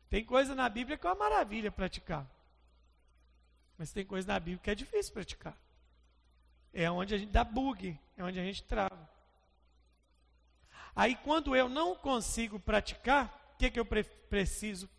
Tem 0.10 0.24
coisa 0.26 0.56
na 0.56 0.68
Bíblia 0.68 0.98
que 0.98 1.06
é 1.06 1.10
uma 1.10 1.16
maravilha 1.16 1.72
praticar. 1.72 2.28
Mas 3.78 3.92
tem 3.92 4.06
coisa 4.06 4.28
na 4.28 4.40
Bíblia 4.40 4.60
que 4.62 4.72
é 4.72 4.76
difícil 4.76 5.14
praticar. 5.14 5.56
É 6.74 6.90
onde 6.90 7.16
a 7.16 7.18
gente 7.18 7.32
dá 7.32 7.44
bug, 7.44 7.98
é 8.18 8.24
onde 8.24 8.40
a 8.40 8.44
gente 8.44 8.64
trava. 8.64 9.10
Aí 10.96 11.16
quando 11.16 11.56
eu 11.56 11.70
não 11.70 11.96
consigo 11.96 12.60
praticar, 12.60 13.54
o 13.54 13.58
que, 13.58 13.72
que 13.72 13.80
eu 13.80 13.86
pre 13.86 14.04
preciso? 14.04 14.90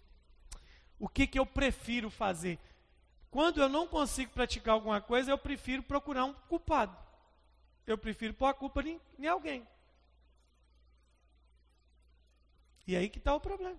O 0.99 1.09
que, 1.09 1.27
que 1.27 1.39
eu 1.39 1.47
prefiro 1.47 2.11
fazer? 2.11 2.59
Quando 3.31 3.61
eu 3.61 3.69
não 3.69 3.87
consigo 3.87 4.33
praticar 4.33 4.75
alguma 4.75 5.01
coisa, 5.01 5.31
eu 5.31 5.39
prefiro 5.39 5.83
procurar 5.83 6.25
um 6.25 6.33
culpado. 6.33 6.97
Eu 7.87 7.99
prefiro 7.99 8.35
pôr 8.35 8.47
a 8.47 8.55
culpa 8.55 8.83
em, 8.83 9.01
em 9.19 9.27
alguém. 9.27 9.67
E 12.87 12.97
aí 12.97 13.09
que 13.09 13.19
está 13.19 13.35
o 13.35 13.41
problema. 13.41 13.79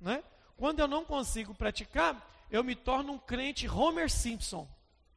Né? 0.00 0.22
Quando 0.56 0.80
eu 0.80 0.88
não 0.88 1.04
consigo 1.04 1.54
praticar, 1.54 2.30
eu 2.50 2.62
me 2.62 2.74
torno 2.74 3.12
um 3.12 3.18
crente 3.18 3.68
Homer 3.68 4.10
Simpson. 4.10 4.68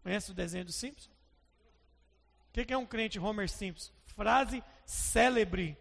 Conhece 0.03 0.31
o 0.31 0.33
desenho 0.33 0.65
do 0.65 0.71
Simpson? 0.71 1.09
O 2.49 2.51
que 2.51 2.73
é 2.73 2.77
um 2.77 2.85
crente 2.85 3.19
Homer 3.19 3.49
Simpson? 3.49 3.91
Frase 4.07 4.63
célebre. 4.85 5.77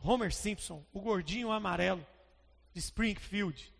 Homer 0.00 0.32
Simpson, 0.34 0.84
o 0.92 1.00
gordinho 1.00 1.50
amarelo 1.50 2.06
de 2.72 2.78
Springfield. 2.78 3.72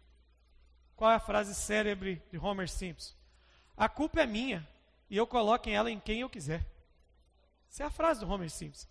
Qual 0.96 1.10
é 1.10 1.16
a 1.16 1.20
frase 1.20 1.54
célebre 1.54 2.22
de 2.30 2.38
Homer 2.38 2.68
Simpson? 2.68 3.14
A 3.76 3.88
culpa 3.88 4.22
é 4.22 4.26
minha 4.26 4.66
e 5.08 5.16
eu 5.16 5.26
coloco 5.26 5.68
ela 5.68 5.90
em 5.90 6.00
quem 6.00 6.20
eu 6.20 6.30
quiser. 6.30 6.66
Essa 7.70 7.84
é 7.84 7.86
a 7.86 7.90
frase 7.90 8.20
do 8.20 8.30
Homer 8.30 8.50
Simpson. 8.50 8.88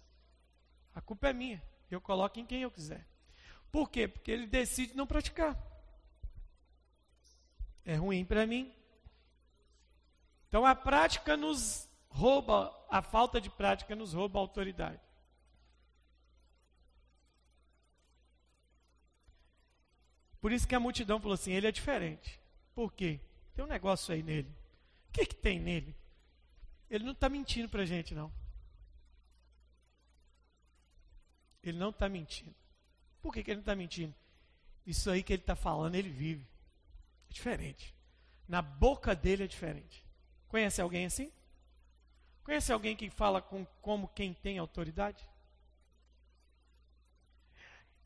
A 0.93 1.01
culpa 1.01 1.29
é 1.29 1.33
minha, 1.33 1.61
eu 1.89 2.01
coloco 2.01 2.39
em 2.39 2.45
quem 2.45 2.61
eu 2.61 2.71
quiser. 2.71 3.07
Por 3.71 3.89
quê? 3.89 4.07
Porque 4.07 4.31
ele 4.31 4.45
decide 4.45 4.95
não 4.95 5.07
praticar. 5.07 5.57
É 7.83 7.95
ruim 7.95 8.23
para 8.23 8.45
mim. 8.45 8.73
Então 10.47 10.65
a 10.65 10.75
prática 10.75 11.35
nos 11.35 11.89
rouba, 12.07 12.71
a 12.89 13.01
falta 13.01 13.41
de 13.41 13.49
prática 13.49 13.95
nos 13.95 14.13
rouba 14.13 14.37
a 14.37 14.41
autoridade. 14.41 15.01
Por 20.39 20.51
isso 20.51 20.67
que 20.67 20.75
a 20.75 20.79
multidão 20.79 21.19
falou 21.19 21.33
assim: 21.33 21.53
ele 21.53 21.67
é 21.67 21.71
diferente. 21.71 22.39
Por 22.75 22.93
quê? 22.93 23.19
Tem 23.55 23.63
um 23.63 23.67
negócio 23.67 24.13
aí 24.13 24.21
nele. 24.21 24.53
O 25.09 25.11
que, 25.13 25.25
que 25.25 25.35
tem 25.35 25.59
nele? 25.59 25.95
Ele 26.93 27.05
não 27.05 27.13
está 27.13 27.27
mentindo 27.27 27.67
para 27.67 27.81
a 27.81 27.85
gente, 27.87 28.13
não. 28.13 28.31
Ele 31.63 31.75
não 31.75 31.89
está 31.89 32.07
mentindo. 32.07 32.53
Por 33.19 33.33
que, 33.33 33.43
que 33.43 33.49
ele 33.49 33.55
não 33.55 33.63
está 33.63 33.75
mentindo? 33.75 34.13
Isso 34.85 35.09
aí 35.09 35.23
que 35.23 35.33
ele 35.33 35.41
está 35.41 35.55
falando, 35.55 35.95
ele 35.95 36.09
vive. 36.09 36.47
É 37.31 37.33
diferente. 37.33 37.95
Na 38.47 38.61
boca 38.61 39.15
dele 39.15 39.45
é 39.45 39.47
diferente. 39.47 40.05
Conhece 40.47 40.81
alguém 40.83 41.07
assim? 41.07 41.31
Conhece 42.43 42.71
alguém 42.71 42.95
que 42.95 43.09
fala 43.09 43.41
com, 43.41 43.65
como 43.81 44.09
quem 44.09 44.31
tem 44.31 44.59
autoridade? 44.59 45.27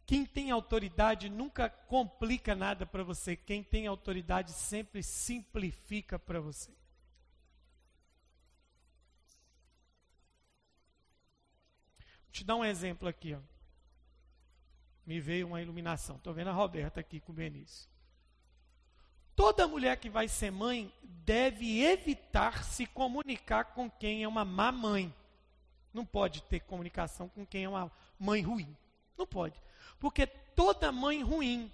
Quem 0.05 0.25
tem 0.25 0.49
autoridade 0.49 1.27
nunca 1.27 1.69
complica 1.69 2.55
nada 2.55 2.85
para 2.85 3.03
você. 3.03 3.35
Quem 3.35 3.61
tem 3.61 3.85
autoridade 3.85 4.53
sempre 4.53 5.03
simplifica 5.03 6.17
para 6.17 6.39
você. 6.39 6.71
Te 12.37 12.43
dar 12.43 12.55
um 12.55 12.65
exemplo 12.65 13.07
aqui. 13.07 13.33
Ó. 13.33 13.39
Me 15.05 15.19
veio 15.19 15.47
uma 15.47 15.61
iluminação. 15.61 16.17
Estou 16.17 16.33
vendo 16.33 16.49
a 16.49 16.53
Roberta 16.53 16.99
aqui 16.99 17.19
com 17.19 17.31
o 17.31 17.35
Benício. 17.35 17.89
Toda 19.35 19.67
mulher 19.67 19.97
que 19.97 20.09
vai 20.09 20.27
ser 20.27 20.51
mãe 20.51 20.91
deve 21.03 21.83
evitar 21.83 22.63
se 22.63 22.85
comunicar 22.85 23.65
com 23.65 23.89
quem 23.89 24.23
é 24.23 24.27
uma 24.27 24.43
má 24.43 24.71
mãe. 24.71 25.13
Não 25.93 26.05
pode 26.05 26.41
ter 26.43 26.59
comunicação 26.61 27.29
com 27.29 27.45
quem 27.45 27.63
é 27.63 27.69
uma 27.69 27.91
mãe 28.19 28.41
ruim. 28.41 28.75
Não 29.17 29.25
pode. 29.25 29.61
Porque 29.99 30.27
toda 30.27 30.91
mãe 30.91 31.21
ruim 31.21 31.71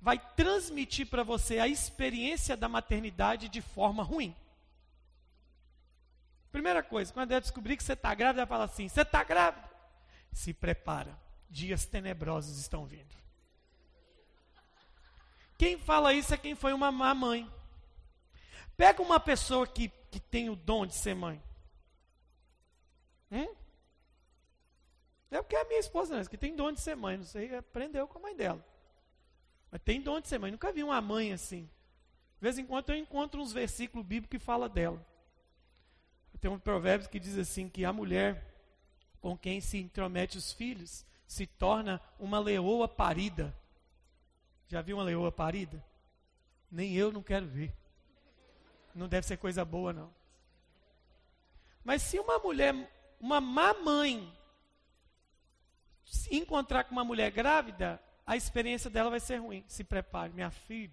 vai 0.00 0.18
transmitir 0.34 1.06
para 1.06 1.22
você 1.22 1.58
a 1.58 1.68
experiência 1.68 2.56
da 2.56 2.68
maternidade 2.68 3.48
de 3.48 3.60
forma 3.60 4.02
ruim. 4.02 4.34
Primeira 6.50 6.82
coisa, 6.82 7.12
quando 7.12 7.30
ela 7.30 7.40
descobrir 7.40 7.76
que 7.76 7.84
você 7.84 7.94
está 7.94 8.14
grávida, 8.14 8.40
ela 8.40 8.46
fala 8.46 8.64
assim: 8.64 8.88
Você 8.88 9.02
está 9.02 9.22
grávida? 9.22 9.71
Se 10.32 10.52
prepara, 10.52 11.18
dias 11.48 11.84
tenebrosos 11.84 12.58
estão 12.58 12.86
vindo. 12.86 13.14
Quem 15.58 15.78
fala 15.78 16.12
isso 16.12 16.34
é 16.34 16.36
quem 16.36 16.54
foi 16.54 16.72
uma 16.72 16.90
má 16.90 17.14
mãe. 17.14 17.48
Pega 18.76 19.02
uma 19.02 19.20
pessoa 19.20 19.66
que, 19.66 19.88
que 20.10 20.18
tem 20.18 20.50
o 20.50 20.56
dom 20.56 20.86
de 20.86 20.94
ser 20.94 21.14
mãe. 21.14 21.40
Hum? 23.30 23.54
É 25.30 25.40
porque 25.40 25.56
é 25.56 25.62
a 25.62 25.64
minha 25.64 25.80
esposa, 25.80 26.16
né, 26.16 26.24
que 26.26 26.36
tem 26.36 26.56
dom 26.56 26.72
de 26.72 26.80
ser 26.80 26.96
mãe. 26.96 27.16
Não 27.16 27.24
sei, 27.24 27.54
aprendeu 27.54 28.08
com 28.08 28.18
a 28.18 28.22
mãe 28.22 28.34
dela. 28.34 28.64
Mas 29.70 29.80
tem 29.82 30.00
dom 30.00 30.20
de 30.20 30.28
ser 30.28 30.38
mãe. 30.38 30.50
Nunca 30.50 30.72
vi 30.72 30.82
uma 30.82 31.00
mãe 31.00 31.32
assim. 31.32 31.62
De 31.62 32.40
vez 32.40 32.58
em 32.58 32.66
quando 32.66 32.90
eu 32.90 32.96
encontro 32.96 33.40
uns 33.40 33.52
versículos 33.52 34.06
bíblicos 34.06 34.38
que 34.38 34.44
fala 34.44 34.68
dela. 34.68 35.00
Tem 36.40 36.50
um 36.50 36.58
provérbio 36.58 37.08
que 37.08 37.20
diz 37.20 37.38
assim 37.38 37.68
que 37.68 37.84
a 37.84 37.92
mulher 37.92 38.51
com 39.22 39.38
quem 39.38 39.60
se 39.60 39.78
intromete 39.78 40.36
os 40.36 40.52
filhos 40.52 41.06
se 41.26 41.46
torna 41.46 42.02
uma 42.18 42.40
leoa 42.40 42.88
parida. 42.88 43.56
Já 44.68 44.82
viu 44.82 44.96
uma 44.96 45.04
leoa 45.04 45.30
parida? 45.30 45.82
Nem 46.70 46.92
eu 46.94 47.12
não 47.12 47.22
quero 47.22 47.46
ver. 47.46 47.72
Não 48.94 49.08
deve 49.08 49.26
ser 49.26 49.38
coisa 49.38 49.64
boa, 49.64 49.92
não. 49.92 50.12
Mas 51.84 52.02
se 52.02 52.18
uma 52.18 52.38
mulher, 52.38 52.74
uma 53.20 53.40
má 53.40 53.72
mãe, 53.72 54.30
se 56.04 56.34
encontrar 56.34 56.84
com 56.84 56.92
uma 56.92 57.04
mulher 57.04 57.30
grávida, 57.30 58.02
a 58.26 58.36
experiência 58.36 58.90
dela 58.90 59.08
vai 59.08 59.20
ser 59.20 59.36
ruim. 59.36 59.64
Se 59.68 59.84
prepare, 59.84 60.32
minha 60.32 60.50
filha. 60.50 60.92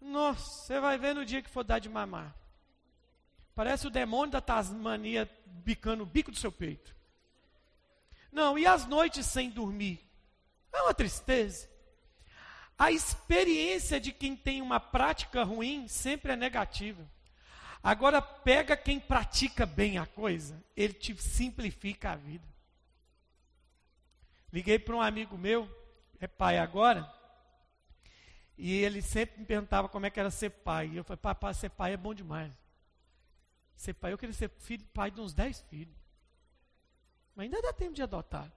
Nossa, 0.00 0.44
você 0.44 0.78
vai 0.78 0.98
ver 0.98 1.14
no 1.14 1.24
dia 1.24 1.42
que 1.42 1.50
for 1.50 1.64
dar 1.64 1.78
de 1.78 1.88
mamar. 1.88 2.36
Parece 3.54 3.86
o 3.86 3.90
demônio 3.90 4.30
da 4.30 4.40
Tasmania 4.40 5.28
bicando 5.46 6.04
o 6.04 6.06
bico 6.06 6.30
do 6.30 6.36
seu 6.36 6.52
peito. 6.52 6.97
Não, 8.30 8.58
e 8.58 8.66
as 8.66 8.86
noites 8.86 9.26
sem 9.26 9.50
dormir? 9.50 10.00
É 10.72 10.82
uma 10.82 10.94
tristeza. 10.94 11.68
A 12.78 12.92
experiência 12.92 13.98
de 13.98 14.12
quem 14.12 14.36
tem 14.36 14.62
uma 14.62 14.78
prática 14.78 15.42
ruim 15.42 15.88
sempre 15.88 16.32
é 16.32 16.36
negativa. 16.36 17.04
Agora 17.82 18.20
pega 18.20 18.76
quem 18.76 19.00
pratica 19.00 19.64
bem 19.64 19.98
a 19.98 20.06
coisa, 20.06 20.62
ele 20.76 20.92
te 20.92 21.16
simplifica 21.20 22.12
a 22.12 22.16
vida. 22.16 22.46
Liguei 24.52 24.78
para 24.78 24.96
um 24.96 25.00
amigo 25.00 25.36
meu, 25.36 25.68
é 26.20 26.26
pai 26.26 26.58
agora, 26.58 27.10
e 28.56 28.72
ele 28.72 29.00
sempre 29.00 29.40
me 29.40 29.46
perguntava 29.46 29.88
como 29.88 30.06
é 30.06 30.10
que 30.10 30.18
era 30.18 30.30
ser 30.30 30.50
pai. 30.50 30.88
E 30.88 30.96
eu 30.96 31.04
falei, 31.04 31.18
papai, 31.18 31.54
ser 31.54 31.70
pai 31.70 31.92
é 31.92 31.96
bom 31.96 32.12
demais. 32.12 32.52
Ser 33.76 33.94
pai, 33.94 34.12
eu 34.12 34.18
queria 34.18 34.34
ser 34.34 34.50
filho, 34.58 34.84
pai 34.92 35.10
de 35.10 35.20
uns 35.20 35.32
10 35.32 35.60
filhos. 35.62 35.97
Mas 37.38 37.44
ainda 37.44 37.62
dá 37.62 37.72
tempo 37.72 37.94
de 37.94 38.02
adotar. 38.02 38.52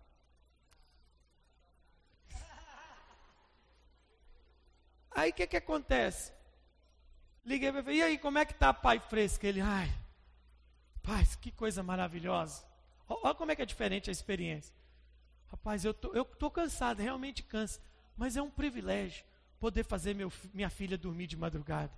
Aí 5.11 5.29
o 5.29 5.33
que, 5.35 5.45
que 5.45 5.57
acontece? 5.57 6.33
Liguei 7.45 7.71
para 7.71 7.81
ele, 7.81 7.99
e 7.99 8.01
aí, 8.01 8.17
como 8.17 8.39
é 8.39 8.45
que 8.45 8.53
está 8.53 8.73
pai 8.73 8.99
fresco? 8.99 9.45
Ele, 9.45 9.61
ai, 9.61 9.87
pai, 11.03 11.23
que 11.39 11.51
coisa 11.51 11.83
maravilhosa. 11.83 12.65
Olha 13.07 13.35
como 13.35 13.51
é 13.51 13.55
que 13.55 13.61
é 13.61 13.67
diferente 13.67 14.09
a 14.09 14.11
experiência. 14.11 14.73
Rapaz, 15.45 15.85
eu 15.85 15.93
tô, 15.93 16.11
eu 16.15 16.25
tô 16.25 16.49
cansado, 16.49 17.03
realmente 17.03 17.43
canso, 17.43 17.79
mas 18.17 18.35
é 18.35 18.41
um 18.41 18.49
privilégio 18.49 19.23
poder 19.59 19.83
fazer 19.83 20.15
meu, 20.15 20.33
minha 20.55 20.71
filha 20.71 20.97
dormir 20.97 21.27
de 21.27 21.37
madrugada. 21.37 21.93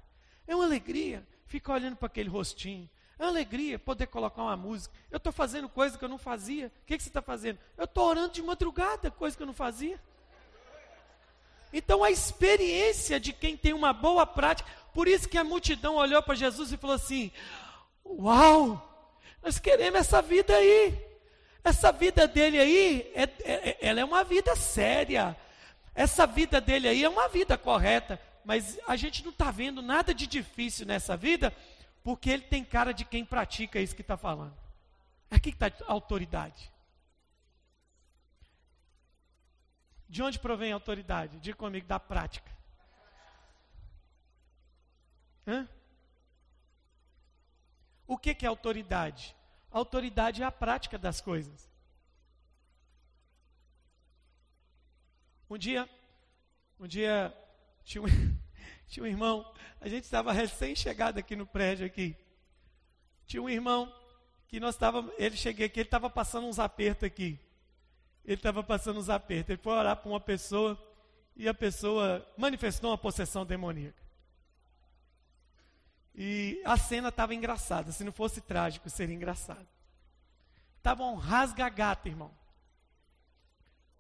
É 0.46 0.54
uma 0.54 0.66
alegria 0.66 1.26
ficar 1.46 1.76
olhando 1.76 1.96
para 1.96 2.08
aquele 2.08 2.28
rostinho. 2.28 2.90
É 3.24 3.26
uma 3.26 3.32
alegria 3.32 3.80
poder 3.80 4.08
colocar 4.08 4.42
uma 4.44 4.58
música. 4.58 4.94
Eu 5.10 5.16
estou 5.16 5.32
fazendo 5.32 5.70
coisa 5.70 5.98
que 5.98 6.04
eu 6.04 6.10
não 6.10 6.18
fazia. 6.18 6.68
O 6.68 6.86
que, 6.86 6.98
que 6.98 7.04
você 7.04 7.08
está 7.08 7.22
fazendo? 7.22 7.58
Eu 7.78 7.86
estou 7.86 8.06
orando 8.06 8.34
de 8.34 8.44
madrugada, 8.44 9.10
coisa 9.10 9.38
que 9.38 9.42
eu 9.42 9.48
não 9.48 9.54
fazia. 9.54 9.98
Então 11.72 12.04
a 12.04 12.12
experiência 12.12 13.22
de 13.22 13.32
quem 13.32 13.56
tem 13.56 13.72
uma 13.72 13.94
boa 13.94 14.26
prática, 14.26 14.70
por 14.94 15.08
isso 15.08 15.30
que 15.30 15.38
a 15.38 15.44
multidão 15.44 15.96
olhou 15.96 16.22
para 16.22 16.36
Jesus 16.36 16.74
e 16.74 16.78
falou 16.78 16.98
assim: 16.98 17.32
Uau, 18.06 19.10
nós 19.42 19.58
queremos 19.58 20.02
essa 20.02 20.22
vida 20.22 20.54
aí. 20.54 20.94
Essa 21.64 21.94
vida 21.94 22.28
dele 22.28 22.60
aí, 22.60 23.12
é, 23.16 23.24
é, 23.46 23.78
ela 23.80 24.02
é 24.02 24.04
uma 24.04 24.26
vida 24.26 24.54
séria. 24.58 25.34
Essa 25.96 26.28
vida 26.28 26.60
dele 26.60 26.90
aí 26.90 27.06
é 27.06 27.10
uma 27.10 27.30
vida 27.30 27.58
correta. 27.58 28.20
Mas 28.44 28.78
a 28.86 28.98
gente 28.98 29.24
não 29.24 29.32
está 29.32 29.50
vendo 29.50 29.82
nada 29.82 30.14
de 30.14 30.28
difícil 30.28 30.86
nessa 30.86 31.16
vida, 31.16 31.56
porque 32.04 32.30
ele 32.30 32.44
tem 32.44 32.64
cara 32.64 32.94
de 32.94 33.06
quem 33.06 33.26
pratica 33.26 33.80
isso 33.80 33.96
que 33.96 34.02
está 34.02 34.18
falando. 34.18 34.56
Aqui 35.32 35.52
que 35.52 35.64
está 35.64 35.86
a 35.88 35.92
autoridade. 35.92 36.72
De 40.08 40.22
onde 40.22 40.38
provém 40.38 40.72
a 40.72 40.76
autoridade? 40.76 41.40
Diga 41.40 41.58
comigo, 41.58 41.88
da 41.88 42.00
prática. 42.00 42.52
Hã? 45.48 45.68
O 48.06 48.18
que, 48.18 48.36
que 48.36 48.46
é 48.46 48.50
autoridade? 48.50 49.36
autoridade 49.74 50.44
é 50.44 50.46
a 50.46 50.52
prática 50.52 50.98
das 50.98 51.20
coisas. 51.20 51.70
Um 55.50 55.58
dia, 55.58 55.90
um 56.80 56.88
dia, 56.88 57.36
tinha 57.84 58.02
um, 58.02 58.06
tinha 58.94 59.04
um 59.04 59.08
irmão, 59.08 59.52
a 59.82 59.88
gente 59.88 60.04
estava 60.04 60.32
recém-chegado 60.32 61.18
aqui 61.18 61.36
no 61.36 61.48
prédio 61.48 61.84
aqui. 61.84 62.16
Tinha 63.26 63.42
um 63.42 63.50
irmão 63.50 63.92
que 64.48 64.60
nós 64.60 64.76
estávamos, 64.76 65.12
ele 65.18 65.36
cheguei 65.36 65.66
aqui, 65.66 65.80
ele 65.80 65.88
estava 65.88 66.12
passando 66.12 66.46
uns 66.46 66.60
apertos 66.60 67.04
aqui. 67.04 67.40
Ele 68.24 68.36
estava 68.36 68.62
passando 68.64 69.00
uns 69.00 69.10
apertos. 69.10 69.50
Ele 69.50 69.62
foi 69.64 69.74
orar 69.74 69.98
para 69.98 70.08
uma 70.08 70.20
pessoa 70.20 70.80
e 71.36 71.50
a 71.50 71.56
pessoa 71.56 72.24
manifestou 72.38 72.92
uma 72.92 72.98
possessão 72.98 73.44
demoníaca. 73.44 74.04
E 76.14 76.62
a 76.64 76.78
cena 76.78 77.10
estava 77.10 77.34
engraçada. 77.34 77.92
Se 77.92 78.04
não 78.04 78.12
fosse 78.12 78.42
trágico, 78.42 78.92
seria 78.92 79.16
engraçado. 79.16 79.68
Estava 80.78 81.04
um 81.04 81.16
rasga-gato, 81.16 82.08
irmão. 82.10 82.32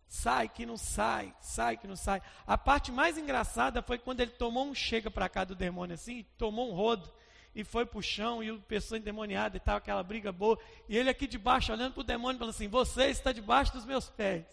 Sai 0.08 0.48
que 0.48 0.66
não 0.66 0.78
sai, 0.78 1.34
sai 1.40 1.78
que 1.78 1.88
não 1.88 1.96
sai. 1.96 2.22
A 2.46 2.58
parte 2.58 2.92
mais 2.92 3.18
engraçada 3.18 3.82
foi 3.82 3.98
quando 3.98 4.20
ele 4.20 4.32
tomou 4.32 4.66
um 4.66 4.76
chega 4.76 5.10
para 5.10 5.28
cá 5.28 5.44
do 5.44 5.56
demônio 5.56 5.96
assim, 5.96 6.26
tomou 6.38 6.70
um 6.70 6.76
rodo 6.76 7.12
e 7.56 7.64
foi 7.64 7.86
para 7.86 8.00
o 8.00 8.04
chão 8.04 8.44
e 8.44 8.52
o 8.52 8.60
pessoa 8.60 8.98
endemoniada 8.98 9.58
e 9.58 9.60
tal, 9.60 9.78
aquela 9.78 10.04
briga 10.04 10.32
boa. 10.32 10.58
E 10.90 10.98
ele 10.98 11.10
aqui 11.10 11.28
debaixo 11.28 11.72
olhando 11.72 11.94
para 11.94 12.02
o 12.02 12.06
demônio 12.06 12.38
falando 12.38 12.54
assim: 12.54 12.68
Você 12.68 13.06
está 13.06 13.32
debaixo 13.32 13.74
dos 13.74 13.86
meus 13.86 14.10
pés. 14.10 14.46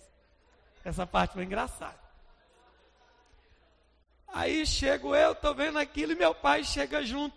Essa 0.85 1.07
parte 1.07 1.35
foi 1.35 1.45
engraçada. 1.45 1.99
Aí 4.29 4.65
chego 4.65 5.15
eu, 5.15 5.33
estou 5.33 5.55
vendo 5.55 5.79
aquilo 5.79 6.13
e 6.13 6.17
meu 6.17 6.35
pai 6.35 6.63
chega 6.63 7.05
junto. 7.05 7.37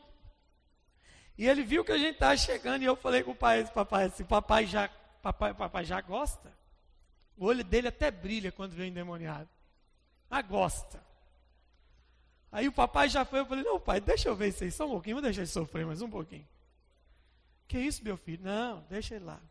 E 1.37 1.47
ele 1.47 1.63
viu 1.63 1.83
que 1.83 1.91
a 1.91 1.97
gente 1.97 2.13
estava 2.13 2.37
chegando 2.37 2.83
e 2.83 2.85
eu 2.85 2.95
falei 2.95 3.23
com 3.23 3.31
o 3.31 3.35
pai, 3.35 3.65
papai, 3.65 4.05
assim, 4.05 4.23
papai 4.23 4.65
já, 4.67 4.89
papai, 5.21 5.53
papai 5.53 5.83
já 5.83 5.99
gosta. 5.99 6.51
O 7.37 7.45
olho 7.45 7.63
dele 7.63 7.87
até 7.87 8.11
brilha 8.11 8.51
quando 8.51 8.73
vem 8.73 8.89
endemoniado. 8.89 9.49
Ah, 10.29 10.41
gosta. 10.41 11.03
Aí 12.51 12.67
o 12.67 12.71
papai 12.71 13.09
já 13.09 13.25
foi, 13.25 13.39
eu 13.39 13.45
falei, 13.45 13.63
não, 13.63 13.79
pai, 13.79 13.99
deixa 13.99 14.29
eu 14.29 14.35
ver 14.35 14.49
isso 14.49 14.63
aí 14.63 14.71
só 14.71 14.85
um 14.85 14.91
pouquinho, 14.91 15.15
vou 15.15 15.23
deixar 15.23 15.41
ele 15.41 15.47
sofrer 15.47 15.85
mais 15.85 16.01
um 16.01 16.09
pouquinho. 16.09 16.47
Que 17.67 17.79
isso, 17.79 18.03
meu 18.03 18.15
filho? 18.15 18.43
Não, 18.43 18.81
deixa 18.89 19.15
ele 19.15 19.25
lá. 19.25 19.41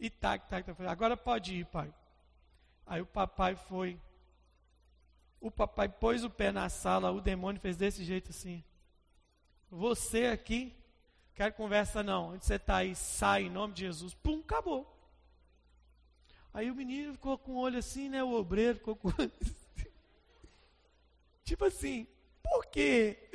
E 0.00 0.08
tá, 0.08 0.38
tá, 0.38 0.62
tá. 0.62 0.90
Agora 0.90 1.16
pode 1.16 1.54
ir, 1.54 1.66
pai. 1.66 1.92
Aí 2.86 3.00
o 3.00 3.06
papai 3.06 3.54
foi. 3.54 4.00
O 5.40 5.50
papai 5.50 5.88
pôs 5.88 6.24
o 6.24 6.30
pé 6.30 6.50
na 6.50 6.68
sala, 6.68 7.10
o 7.10 7.20
demônio 7.20 7.60
fez 7.60 7.76
desse 7.76 8.04
jeito 8.04 8.30
assim. 8.30 8.64
Você 9.70 10.26
aqui, 10.26 10.74
quero 11.34 11.54
conversa 11.54 12.02
não. 12.02 12.34
Onde 12.34 12.44
você 12.44 12.54
está 12.54 12.76
aí, 12.76 12.94
sai 12.94 13.44
em 13.44 13.50
nome 13.50 13.74
de 13.74 13.80
Jesus. 13.80 14.14
Pum, 14.14 14.40
acabou. 14.40 14.90
Aí 16.52 16.70
o 16.70 16.74
menino 16.74 17.12
ficou 17.14 17.38
com 17.38 17.52
o 17.52 17.58
olho 17.58 17.78
assim, 17.78 18.08
né? 18.08 18.22
O 18.22 18.32
obreiro 18.32 18.78
ficou 18.78 18.94
com 18.96 19.08
o 19.08 19.14
olho 19.18 19.32
assim. 19.40 19.54
Tipo 21.44 21.64
assim, 21.64 22.06
por 22.42 22.66
quê? 22.66 23.30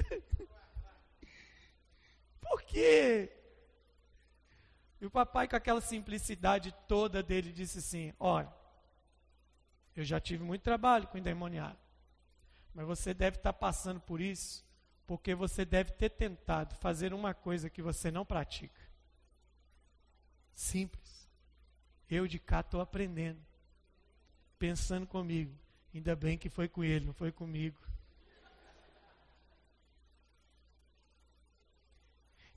por 2.41 2.61
quê? 2.63 3.31
E 4.99 5.05
o 5.05 5.11
papai, 5.11 5.47
com 5.47 5.55
aquela 5.55 5.81
simplicidade 5.81 6.73
toda 6.87 7.21
dele, 7.21 7.51
disse 7.51 7.79
assim: 7.79 8.13
Olha, 8.19 8.51
eu 9.95 10.03
já 10.03 10.19
tive 10.19 10.43
muito 10.43 10.61
trabalho 10.61 11.07
com 11.07 11.17
endemoniado, 11.17 11.77
mas 12.73 12.85
você 12.85 13.13
deve 13.13 13.37
estar 13.37 13.53
passando 13.53 13.99
por 13.99 14.21
isso 14.21 14.67
porque 15.07 15.33
você 15.33 15.63
deve 15.63 15.93
ter 15.93 16.09
tentado 16.09 16.75
fazer 16.75 17.13
uma 17.13 17.33
coisa 17.33 17.69
que 17.69 17.81
você 17.81 18.11
não 18.11 18.25
pratica. 18.25 18.81
Simples. 20.53 21.06
Eu 22.09 22.27
de 22.27 22.39
cá 22.39 22.61
estou 22.61 22.79
aprendendo, 22.79 23.39
pensando 24.57 25.05
comigo. 25.05 25.53
Ainda 25.93 26.15
bem 26.15 26.37
que 26.37 26.49
foi 26.49 26.67
com 26.67 26.83
ele, 26.83 27.05
não 27.05 27.13
foi 27.13 27.31
comigo. 27.31 27.77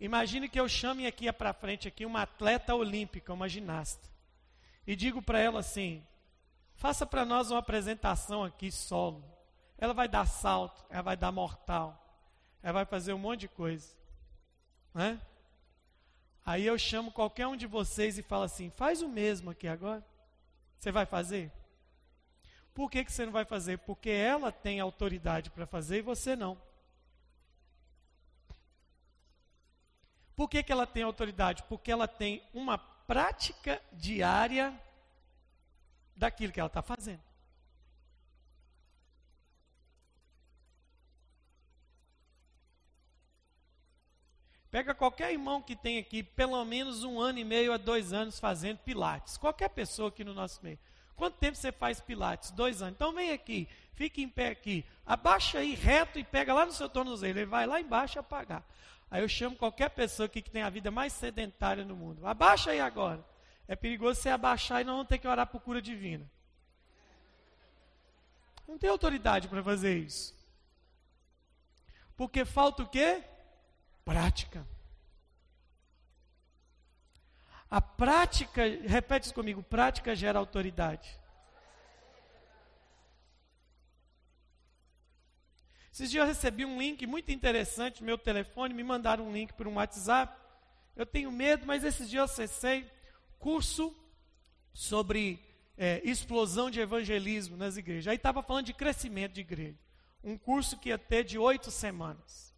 Imagine 0.00 0.48
que 0.48 0.58
eu 0.58 0.68
chame 0.68 1.06
aqui 1.06 1.30
para 1.32 1.52
frente 1.52 1.86
aqui 1.86 2.06
uma 2.06 2.22
atleta 2.22 2.74
olímpica, 2.74 3.34
uma 3.34 3.48
ginasta, 3.48 4.08
e 4.86 4.96
digo 4.96 5.20
para 5.20 5.38
ela 5.38 5.60
assim: 5.60 6.02
faça 6.74 7.04
para 7.04 7.24
nós 7.24 7.50
uma 7.50 7.60
apresentação 7.60 8.42
aqui 8.42 8.72
solo. 8.72 9.22
Ela 9.76 9.92
vai 9.92 10.08
dar 10.08 10.26
salto, 10.26 10.84
ela 10.88 11.02
vai 11.02 11.16
dar 11.16 11.30
mortal, 11.30 11.98
ela 12.62 12.72
vai 12.72 12.84
fazer 12.86 13.12
um 13.12 13.18
monte 13.18 13.40
de 13.40 13.48
coisa. 13.48 13.94
Né? 14.94 15.20
Aí 16.50 16.66
eu 16.66 16.76
chamo 16.76 17.12
qualquer 17.12 17.46
um 17.46 17.54
de 17.54 17.64
vocês 17.64 18.18
e 18.18 18.24
falo 18.24 18.42
assim: 18.42 18.70
faz 18.70 19.02
o 19.02 19.08
mesmo 19.08 19.50
aqui 19.50 19.68
agora. 19.68 20.04
Você 20.76 20.90
vai 20.90 21.06
fazer? 21.06 21.52
Por 22.74 22.90
que, 22.90 23.04
que 23.04 23.12
você 23.12 23.24
não 23.24 23.32
vai 23.32 23.44
fazer? 23.44 23.78
Porque 23.78 24.10
ela 24.10 24.50
tem 24.50 24.80
autoridade 24.80 25.48
para 25.48 25.64
fazer 25.64 25.98
e 25.98 26.02
você 26.02 26.34
não. 26.34 26.60
Por 30.34 30.48
que, 30.48 30.60
que 30.64 30.72
ela 30.72 30.88
tem 30.88 31.04
autoridade? 31.04 31.62
Porque 31.68 31.92
ela 31.92 32.08
tem 32.08 32.42
uma 32.52 32.76
prática 32.78 33.80
diária 33.92 34.76
daquilo 36.16 36.52
que 36.52 36.58
ela 36.58 36.66
está 36.66 36.82
fazendo. 36.82 37.22
Pega 44.70 44.94
qualquer 44.94 45.32
irmão 45.32 45.60
que 45.60 45.74
tem 45.74 45.98
aqui 45.98 46.22
pelo 46.22 46.64
menos 46.64 47.02
um 47.02 47.20
ano 47.20 47.40
e 47.40 47.44
meio 47.44 47.72
a 47.72 47.76
dois 47.76 48.12
anos 48.12 48.38
fazendo 48.38 48.78
pilates. 48.78 49.36
Qualquer 49.36 49.68
pessoa 49.70 50.08
aqui 50.08 50.22
no 50.22 50.32
nosso 50.32 50.62
meio. 50.62 50.78
Quanto 51.16 51.38
tempo 51.38 51.56
você 51.56 51.72
faz 51.72 52.00
pilates? 52.00 52.52
Dois 52.52 52.80
anos. 52.80 52.94
Então 52.94 53.12
vem 53.12 53.32
aqui, 53.32 53.68
fique 53.94 54.22
em 54.22 54.28
pé 54.28 54.48
aqui. 54.48 54.84
Abaixa 55.04 55.58
aí 55.58 55.74
reto 55.74 56.18
e 56.18 56.24
pega 56.24 56.54
lá 56.54 56.64
no 56.64 56.72
seu 56.72 56.88
tornozelo. 56.88 57.38
Ele 57.38 57.46
vai 57.46 57.66
lá 57.66 57.80
embaixo 57.80 58.18
apagar. 58.18 58.64
Aí 59.10 59.22
eu 59.22 59.28
chamo 59.28 59.56
qualquer 59.56 59.90
pessoa 59.90 60.26
aqui 60.26 60.40
que 60.40 60.50
tem 60.50 60.62
a 60.62 60.70
vida 60.70 60.90
mais 60.90 61.12
sedentária 61.12 61.84
no 61.84 61.96
mundo. 61.96 62.24
Abaixa 62.24 62.70
aí 62.70 62.80
agora. 62.80 63.24
É 63.66 63.74
perigoso 63.74 64.20
você 64.20 64.30
abaixar 64.30 64.80
e 64.80 64.84
não 64.84 65.04
ter 65.04 65.18
que 65.18 65.26
orar 65.26 65.46
por 65.48 65.60
cura 65.60 65.82
divina. 65.82 66.30
Não 68.68 68.78
tem 68.78 68.88
autoridade 68.88 69.48
para 69.48 69.64
fazer 69.64 69.98
isso. 69.98 70.32
Porque 72.16 72.44
falta 72.44 72.84
o 72.84 72.88
quê? 72.88 73.24
Prática. 74.10 74.66
A 77.70 77.80
prática, 77.80 78.62
repete 78.84 79.26
isso 79.26 79.34
comigo, 79.34 79.62
prática 79.62 80.16
gera 80.16 80.36
autoridade. 80.36 81.16
Esses 85.92 86.10
dias 86.10 86.22
eu 86.22 86.26
recebi 86.26 86.64
um 86.64 86.76
link 86.76 87.06
muito 87.06 87.30
interessante 87.30 88.00
no 88.00 88.06
meu 88.06 88.18
telefone, 88.18 88.74
me 88.74 88.82
mandaram 88.82 89.28
um 89.28 89.32
link 89.32 89.52
por 89.52 89.68
um 89.68 89.74
WhatsApp. 89.74 90.36
Eu 90.96 91.06
tenho 91.06 91.30
medo, 91.30 91.64
mas 91.64 91.84
esses 91.84 92.10
dias 92.10 92.18
eu 92.18 92.24
acessei 92.24 92.90
curso 93.38 93.94
sobre 94.72 95.38
é, 95.76 96.00
explosão 96.02 96.68
de 96.68 96.80
evangelismo 96.80 97.56
nas 97.56 97.76
igrejas. 97.76 98.08
Aí 98.08 98.16
estava 98.16 98.42
falando 98.42 98.66
de 98.66 98.74
crescimento 98.74 99.34
de 99.34 99.42
igreja. 99.42 99.78
Um 100.24 100.36
curso 100.36 100.76
que 100.80 100.88
ia 100.88 100.98
ter 100.98 101.22
de 101.22 101.38
oito 101.38 101.70
semanas. 101.70 102.49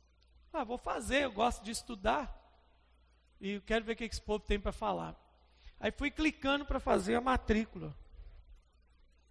Ah, 0.52 0.64
vou 0.64 0.76
fazer, 0.76 1.24
eu 1.24 1.32
gosto 1.32 1.64
de 1.64 1.70
estudar. 1.70 2.38
E 3.40 3.52
eu 3.52 3.62
quero 3.62 3.84
ver 3.84 3.92
o 3.92 3.96
que 3.96 4.04
esse 4.04 4.20
povo 4.20 4.44
tem 4.44 4.60
para 4.60 4.72
falar. 4.72 5.16
Aí 5.80 5.90
fui 5.90 6.10
clicando 6.10 6.64
para 6.64 6.78
fazer 6.78 7.14
a 7.14 7.20
matrícula. 7.20 7.96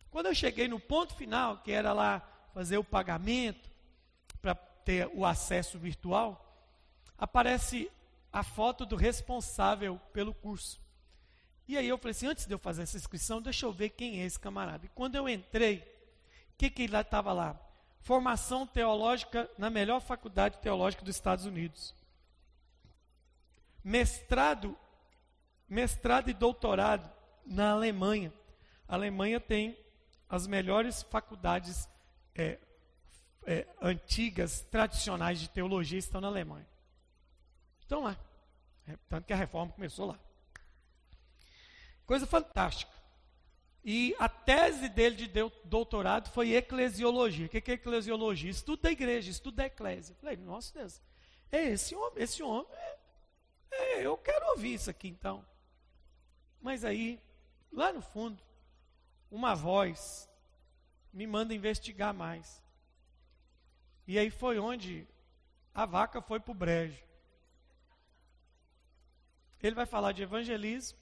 Quando 0.10 0.26
eu 0.26 0.36
cheguei 0.36 0.68
no 0.68 0.80
ponto 0.80 1.16
final, 1.16 1.60
que 1.60 1.72
era 1.72 1.94
lá 1.94 2.20
fazer 2.54 2.78
o 2.78 2.84
pagamento, 2.84 3.72
para 4.42 4.56
ter 4.56 5.10
o 5.14 5.26
acesso 5.26 5.80
virtual, 5.80 6.46
aparece 7.18 7.90
a 8.34 8.44
foto 8.44 8.86
do 8.86 8.96
responsável 8.96 10.00
pelo 10.12 10.34
curso. 10.34 10.82
E 11.68 11.78
aí 11.78 11.88
eu 11.88 11.98
falei 11.98 12.12
assim, 12.12 12.28
antes 12.28 12.46
de 12.46 12.54
eu 12.54 12.60
fazer 12.60 12.82
essa 12.82 12.98
inscrição, 12.98 13.42
deixa 13.42 13.66
eu 13.66 13.72
ver 13.72 13.92
quem 13.92 14.22
é 14.22 14.26
esse 14.26 14.40
camarada. 14.40 14.86
E 14.86 14.90
quando 14.90 15.16
eu 15.16 15.30
entrei, 15.30 15.78
o 16.54 16.58
que 16.58 16.70
que 16.70 16.84
estava 16.84 17.32
lá? 17.32 17.58
Formação 18.02 18.66
teológica 18.66 19.50
na 19.58 19.70
melhor 19.70 20.02
faculdade 20.02 20.58
teológica 20.60 21.04
dos 21.04 21.16
Estados 21.16 21.46
Unidos. 21.46 21.96
Mestrado, 23.84 24.78
mestrado 25.68 26.30
e 26.30 26.34
doutorado 26.34 27.10
na 27.46 27.72
Alemanha. 27.72 28.34
A 28.88 28.96
Alemanha 28.96 29.40
tem 29.40 29.78
as 30.30 30.48
melhores 30.48 31.04
faculdades 31.04 31.88
é, 32.36 32.58
é, 33.46 33.68
antigas, 33.82 34.62
tradicionais 34.72 35.40
de 35.40 35.50
teologia 35.50 36.00
estão 36.00 36.22
na 36.22 36.28
Alemanha. 36.28 36.68
Estão 37.80 38.04
lá. 38.04 38.18
É, 38.88 38.98
tanto 39.10 39.26
que 39.26 39.34
a 39.34 39.38
reforma 39.38 39.74
começou 39.74 40.08
lá. 40.08 40.20
Coisa 42.06 42.26
fantástica. 42.26 43.01
E 43.84 44.16
a 44.20 44.30
tese 44.30 44.88
dele 44.90 45.16
de 45.16 45.28
doutorado 45.66 46.30
foi 46.30 46.54
eclesiologia. 46.54 47.48
O 47.48 47.50
que 47.50 47.72
é 47.72 47.74
eclesiologia? 47.74 48.52
Estudo 48.52 48.84
da 48.84 48.92
igreja, 48.92 49.32
estudo 49.32 49.56
da 49.56 49.66
eclésia. 49.66 50.16
Falei, 50.22 50.38
nossa 50.38 50.78
Deus, 50.78 51.02
é 51.52 51.70
esse 51.70 51.96
homem, 51.96 52.24
esse 52.24 52.44
homem, 52.44 52.72
é, 52.72 52.98
é, 53.72 54.06
eu 54.06 54.16
quero 54.18 54.50
ouvir 54.52 54.76
isso 54.76 54.90
aqui 54.90 55.08
então. 55.08 55.44
Mas 56.62 56.86
aí, 56.86 57.20
lá 57.72 57.92
no 57.92 58.02
fundo, 58.02 58.42
uma 59.32 59.56
voz 59.56 60.30
me 61.12 61.26
manda 61.26 61.54
investigar 61.54 62.14
mais. 62.14 62.62
E 64.06 64.20
aí 64.20 64.30
foi 64.30 64.60
onde 64.60 65.08
a 65.74 65.88
vaca 65.88 66.22
foi 66.22 66.40
para 66.40 66.52
o 66.52 66.56
brejo. 66.56 67.04
Ele 69.64 69.76
vai 69.76 69.88
falar 69.88 70.12
de 70.12 70.22
evangelismo, 70.22 71.00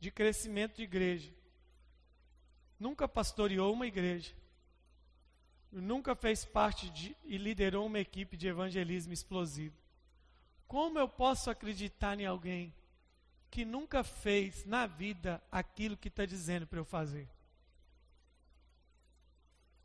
de 0.00 0.10
crescimento 0.10 0.76
de 0.76 0.82
igreja 0.82 1.39
nunca 2.80 3.06
pastoreou 3.06 3.72
uma 3.72 3.86
igreja, 3.86 4.34
nunca 5.70 6.16
fez 6.16 6.44
parte 6.44 6.90
de, 6.90 7.16
e 7.24 7.38
liderou 7.38 7.86
uma 7.86 8.00
equipe 8.00 8.36
de 8.36 8.48
evangelismo 8.48 9.12
explosivo. 9.12 9.76
Como 10.66 10.98
eu 10.98 11.08
posso 11.08 11.50
acreditar 11.50 12.18
em 12.18 12.26
alguém 12.26 12.74
que 13.48 13.64
nunca 13.64 14.02
fez 14.02 14.64
na 14.64 14.86
vida 14.86 15.40
aquilo 15.52 15.96
que 15.96 16.08
está 16.08 16.24
dizendo 16.24 16.66
para 16.66 16.80
eu 16.80 16.84
fazer? 16.84 17.28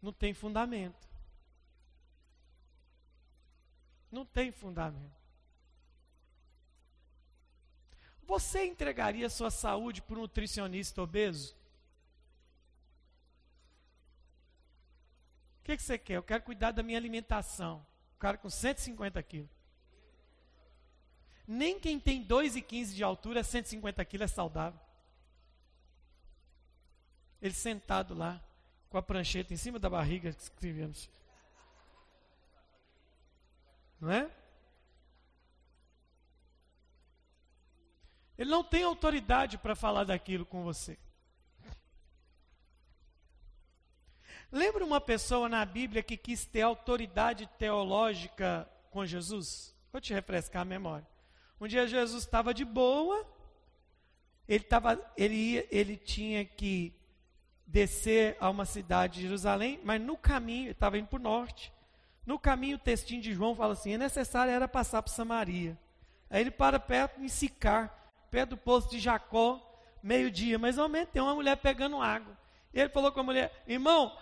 não 0.06 0.14
tem 0.14 0.34
fundamento. 0.34 1.08
Não 4.12 4.24
tem 4.24 4.52
fundamento. 4.52 5.16
Você 8.22 8.66
entregaria 8.66 9.30
sua 9.30 9.50
saúde 9.50 10.02
por 10.04 10.18
um 10.18 10.22
nutricionista 10.22 11.02
obeso? 11.02 11.56
Que, 15.66 15.76
que 15.76 15.84
você 15.84 15.98
quer? 15.98 16.18
Eu 16.18 16.24
quero 16.24 16.44
cuidar 16.44 16.72
da 16.72 16.84
minha 16.84 16.98
alimentação. 16.98 17.86
O 18.16 18.20
cara 18.20 18.38
com 18.38 18.50
150 18.50 19.22
quilos. 19.24 19.50
Nem 21.48 21.80
quem 21.80 22.00
tem 22.00 22.26
2,15 22.26 22.94
de 22.94 23.04
altura, 23.04 23.44
150 23.44 24.06
quilos 24.06 24.32
é 24.32 24.34
saudável. 24.34 24.80
Ele 27.42 27.54
sentado 27.54 28.14
lá, 28.14 28.42
com 28.90 28.98
a 28.98 29.02
prancheta 29.02 29.54
em 29.54 29.58
cima 29.58 29.80
da 29.80 29.90
barriga, 29.90 30.30
escrevemos. 30.30 31.10
Não 34.00 34.12
é? 34.12 34.32
Ele 38.38 38.50
não 38.50 38.64
tem 38.64 38.84
autoridade 38.84 39.58
para 39.58 39.76
falar 39.76 40.04
daquilo 40.04 40.46
com 40.46 40.64
você. 40.64 40.98
Lembra 44.56 44.86
uma 44.86 45.02
pessoa 45.02 45.50
na 45.50 45.66
Bíblia 45.66 46.02
que 46.02 46.16
quis 46.16 46.46
ter 46.46 46.62
autoridade 46.62 47.46
teológica 47.60 48.66
com 48.90 49.06
Jesus? 49.06 49.76
Vou 49.92 50.00
te 50.00 50.14
refrescar 50.14 50.62
a 50.62 50.66
memória. 50.66 51.06
Um 51.60 51.68
dia 51.68 51.86
Jesus 51.86 52.24
estava 52.24 52.54
de 52.54 52.64
boa, 52.64 53.28
ele, 54.48 54.64
tava, 54.64 54.98
ele, 55.18 55.36
ia, 55.36 55.68
ele 55.70 55.98
tinha 55.98 56.46
que 56.46 56.94
descer 57.68 58.38
a 58.40 58.50
uma 58.50 58.64
cidade 58.64 59.16
de 59.16 59.24
Jerusalém, 59.24 59.78
mas 59.84 60.00
no 60.00 60.16
caminho, 60.16 60.68
ele 60.68 60.72
estava 60.72 60.98
indo 60.98 61.08
para 61.08 61.20
o 61.20 61.22
norte. 61.22 61.74
No 62.26 62.40
caminho, 62.40 62.78
o 62.78 62.80
textinho 62.80 63.22
de 63.22 63.34
João 63.34 63.58
fala 63.58 63.74
assim: 63.74 63.96
é 63.96 63.98
necessário 63.98 64.54
era 64.54 64.70
passar 64.70 65.04
por 65.04 65.10
Samaria. 65.10 65.78
Aí 66.30 66.40
ele 66.40 66.52
para 66.52 66.80
perto 66.80 67.20
de 67.20 67.28
Sicar, 67.28 67.94
perto 68.32 68.52
do 68.52 68.58
poço 68.58 68.90
de 68.90 69.00
Jacó, 69.00 69.62
meio-dia, 70.02 70.58
mais 70.58 70.78
ou 70.78 70.88
menos, 70.88 71.10
tem 71.12 71.22
uma 71.22 71.36
mulher 71.36 71.58
pegando 71.58 72.02
água. 72.02 72.38
E 72.74 72.80
ele 72.80 72.90
falou 72.90 73.12
com 73.12 73.20
a 73.20 73.24
mulher: 73.24 73.64
irmão, 73.68 74.16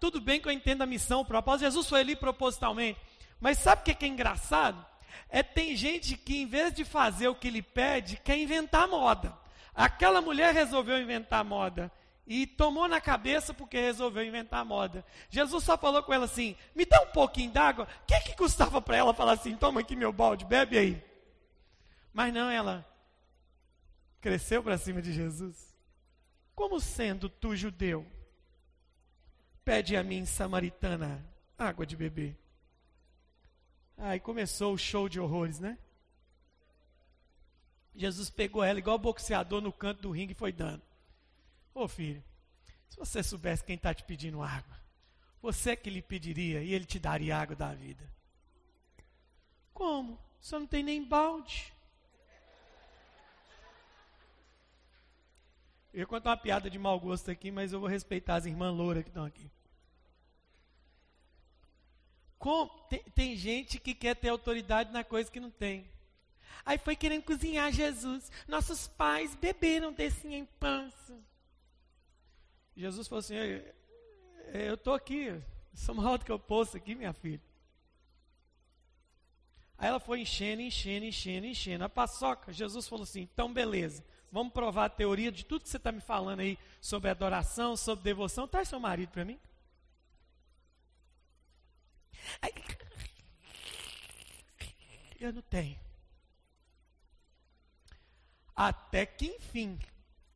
tudo 0.00 0.20
bem 0.20 0.40
que 0.40 0.48
eu 0.48 0.52
entendo 0.52 0.82
a 0.82 0.86
missão, 0.86 1.20
o 1.20 1.24
propósito, 1.24 1.66
Jesus 1.66 1.88
foi 1.88 2.00
ali 2.00 2.16
propositalmente, 2.16 3.00
mas 3.40 3.58
sabe 3.58 3.82
o 3.82 3.84
que 3.84 4.04
é 4.04 4.08
engraçado? 4.08 4.84
É 5.28 5.42
tem 5.42 5.76
gente 5.76 6.16
que, 6.16 6.42
em 6.42 6.46
vez 6.46 6.72
de 6.72 6.84
fazer 6.84 7.28
o 7.28 7.34
que 7.34 7.48
ele 7.48 7.62
pede, 7.62 8.16
quer 8.16 8.38
inventar 8.38 8.86
moda. 8.88 9.36
Aquela 9.74 10.20
mulher 10.20 10.54
resolveu 10.54 11.00
inventar 11.00 11.44
moda 11.44 11.90
e 12.26 12.46
tomou 12.46 12.88
na 12.88 13.00
cabeça 13.00 13.52
porque 13.52 13.78
resolveu 13.78 14.24
inventar 14.24 14.64
moda. 14.64 15.04
Jesus 15.28 15.64
só 15.64 15.76
falou 15.76 16.02
com 16.02 16.12
ela 16.12 16.24
assim: 16.24 16.56
me 16.74 16.84
dá 16.84 17.00
um 17.02 17.08
pouquinho 17.08 17.50
d'água. 17.50 17.88
O 18.02 18.06
que, 18.06 18.20
que 18.20 18.36
custava 18.36 18.80
para 18.80 18.96
ela 18.96 19.12
falar 19.12 19.32
assim: 19.32 19.56
toma 19.56 19.80
aqui 19.80 19.96
meu 19.96 20.12
balde, 20.12 20.44
bebe 20.44 20.78
aí? 20.78 21.04
Mas 22.12 22.32
não, 22.32 22.48
ela 22.48 22.86
cresceu 24.20 24.62
para 24.62 24.78
cima 24.78 25.02
de 25.02 25.12
Jesus. 25.12 25.74
Como 26.54 26.80
sendo 26.80 27.28
tu 27.28 27.56
judeu, 27.56 28.06
pede 29.64 29.96
a 29.96 30.02
mim, 30.02 30.24
samaritana, 30.26 31.24
água 31.58 31.86
de 31.86 31.96
beber. 31.96 32.36
Aí 33.96 34.20
começou 34.20 34.74
o 34.74 34.78
show 34.78 35.08
de 35.08 35.18
horrores, 35.18 35.58
né? 35.58 35.78
Jesus 37.94 38.28
pegou 38.28 38.62
ela 38.62 38.78
igual 38.78 38.98
boxeador 38.98 39.60
no 39.60 39.72
canto 39.72 40.02
do 40.02 40.10
ringue 40.10 40.32
e 40.32 40.36
foi 40.36 40.52
dando. 40.52 40.82
Ô 41.72 41.86
filho, 41.88 42.22
se 42.88 42.96
você 42.96 43.22
soubesse 43.22 43.64
quem 43.64 43.76
está 43.76 43.92
te 43.92 44.04
pedindo 44.04 44.42
água, 44.42 44.76
você 45.42 45.70
é 45.70 45.76
que 45.76 45.90
lhe 45.90 46.00
pediria 46.00 46.62
e 46.62 46.72
ele 46.72 46.84
te 46.84 46.98
daria 46.98 47.36
água 47.36 47.54
da 47.54 47.74
vida. 47.74 48.08
Como? 49.72 50.18
Você 50.40 50.58
não 50.58 50.66
tem 50.66 50.82
nem 50.82 51.04
balde. 51.04 51.73
Eu 55.94 56.00
ia 56.00 56.06
contar 56.06 56.30
uma 56.30 56.36
piada 56.36 56.68
de 56.68 56.76
mau 56.76 56.98
gosto 56.98 57.30
aqui, 57.30 57.52
mas 57.52 57.72
eu 57.72 57.78
vou 57.78 57.88
respeitar 57.88 58.34
as 58.34 58.46
irmãs 58.46 58.72
louras 58.72 59.04
que 59.04 59.10
estão 59.10 59.24
aqui. 59.24 59.48
Com, 62.36 62.66
tem, 62.90 63.04
tem, 63.14 63.36
gente 63.36 63.78
que 63.78 63.94
quer 63.94 64.16
ter 64.16 64.28
autoridade 64.28 64.92
na 64.92 65.04
coisa 65.04 65.30
que 65.30 65.38
não 65.38 65.52
tem. 65.52 65.88
Aí 66.66 66.78
foi 66.78 66.96
querendo 66.96 67.22
cozinhar 67.22 67.70
Jesus. 67.70 68.28
Nossos 68.48 68.88
pais 68.88 69.36
beberam 69.36 69.92
desse 69.92 70.26
em 70.26 70.44
pança. 70.44 71.16
Jesus 72.76 73.06
falou 73.06 73.20
assim: 73.20 73.36
Eu 74.52 74.74
estou 74.74 74.94
aqui, 74.94 75.32
sou 75.74 75.94
maior 75.94 76.18
do 76.18 76.24
que 76.24 76.32
eu 76.32 76.40
posso 76.40 76.76
aqui, 76.76 76.96
minha 76.96 77.12
filha. 77.12 77.40
Aí 79.78 79.88
ela 79.88 80.00
foi 80.00 80.22
enchendo, 80.22 80.60
enchendo, 80.60 81.06
enchendo, 81.06 81.46
enchendo. 81.46 81.84
A 81.84 81.88
paçoca, 81.88 82.52
Jesus 82.52 82.88
falou 82.88 83.04
assim: 83.04 83.22
então 83.22 83.52
beleza, 83.52 84.04
vamos 84.34 84.52
provar 84.52 84.86
a 84.86 84.90
teoria 84.90 85.30
de 85.30 85.44
tudo 85.44 85.62
que 85.62 85.68
você 85.68 85.76
está 85.76 85.92
me 85.92 86.00
falando 86.00 86.40
aí 86.40 86.58
sobre 86.80 87.08
adoração, 87.08 87.76
sobre 87.76 88.02
devoção. 88.02 88.48
Traz 88.48 88.68
seu 88.68 88.80
marido 88.80 89.10
para 89.10 89.24
mim. 89.24 89.38
Eu 95.20 95.32
não 95.32 95.42
tenho. 95.42 95.78
Até 98.56 99.06
que 99.06 99.26
enfim, 99.26 99.78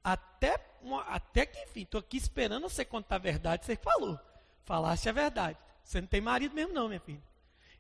até, 0.03 0.65
até 1.09 1.45
que 1.45 1.59
enfim, 1.65 1.83
estou 1.83 1.99
aqui 1.99 2.17
esperando 2.19 2.69
você 2.69 2.85
contar 2.85 3.17
a 3.17 3.19
verdade. 3.19 3.67
Você 3.67 3.75
falou, 3.75 4.19
falaste 4.65 5.09
a 5.09 5.13
verdade. 5.13 5.59
Você 5.83 6.01
não 6.01 6.07
tem 6.07 6.21
marido 6.21 6.55
mesmo, 6.55 6.73
não, 6.73 6.87
minha 6.87 7.01
filha. 7.01 7.28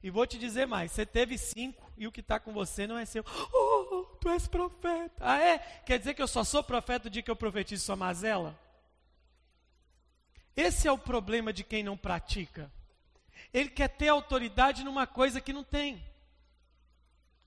E 0.02 0.10
vou 0.10 0.26
te 0.26 0.38
dizer 0.38 0.66
mais: 0.66 0.92
você 0.92 1.04
teve 1.04 1.36
cinco 1.36 1.90
e 1.96 2.06
o 2.06 2.12
que 2.12 2.20
está 2.20 2.38
com 2.38 2.52
você 2.52 2.86
não 2.86 2.98
é 2.98 3.04
seu. 3.04 3.24
Oh, 3.52 4.04
tu 4.20 4.28
és 4.28 4.46
profeta. 4.46 5.16
Ah, 5.20 5.40
é? 5.40 5.58
Quer 5.58 5.98
dizer 5.98 6.14
que 6.14 6.22
eu 6.22 6.28
só 6.28 6.44
sou 6.44 6.62
profeta 6.62 7.08
o 7.08 7.10
dia 7.10 7.22
que 7.22 7.30
eu 7.30 7.36
profetizo 7.36 7.84
sua 7.84 7.96
mazela? 7.96 8.58
Esse 10.56 10.88
é 10.88 10.92
o 10.92 10.98
problema 10.98 11.52
de 11.52 11.64
quem 11.64 11.82
não 11.82 11.96
pratica. 11.96 12.70
Ele 13.52 13.68
quer 13.68 13.88
ter 13.88 14.08
autoridade 14.08 14.84
numa 14.84 15.06
coisa 15.06 15.40
que 15.40 15.52
não 15.52 15.64
tem. 15.64 16.04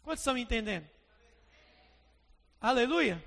Quantos 0.02 0.22
estão 0.22 0.34
me 0.34 0.42
entendendo? 0.42 0.90
Aleluia. 2.60 3.24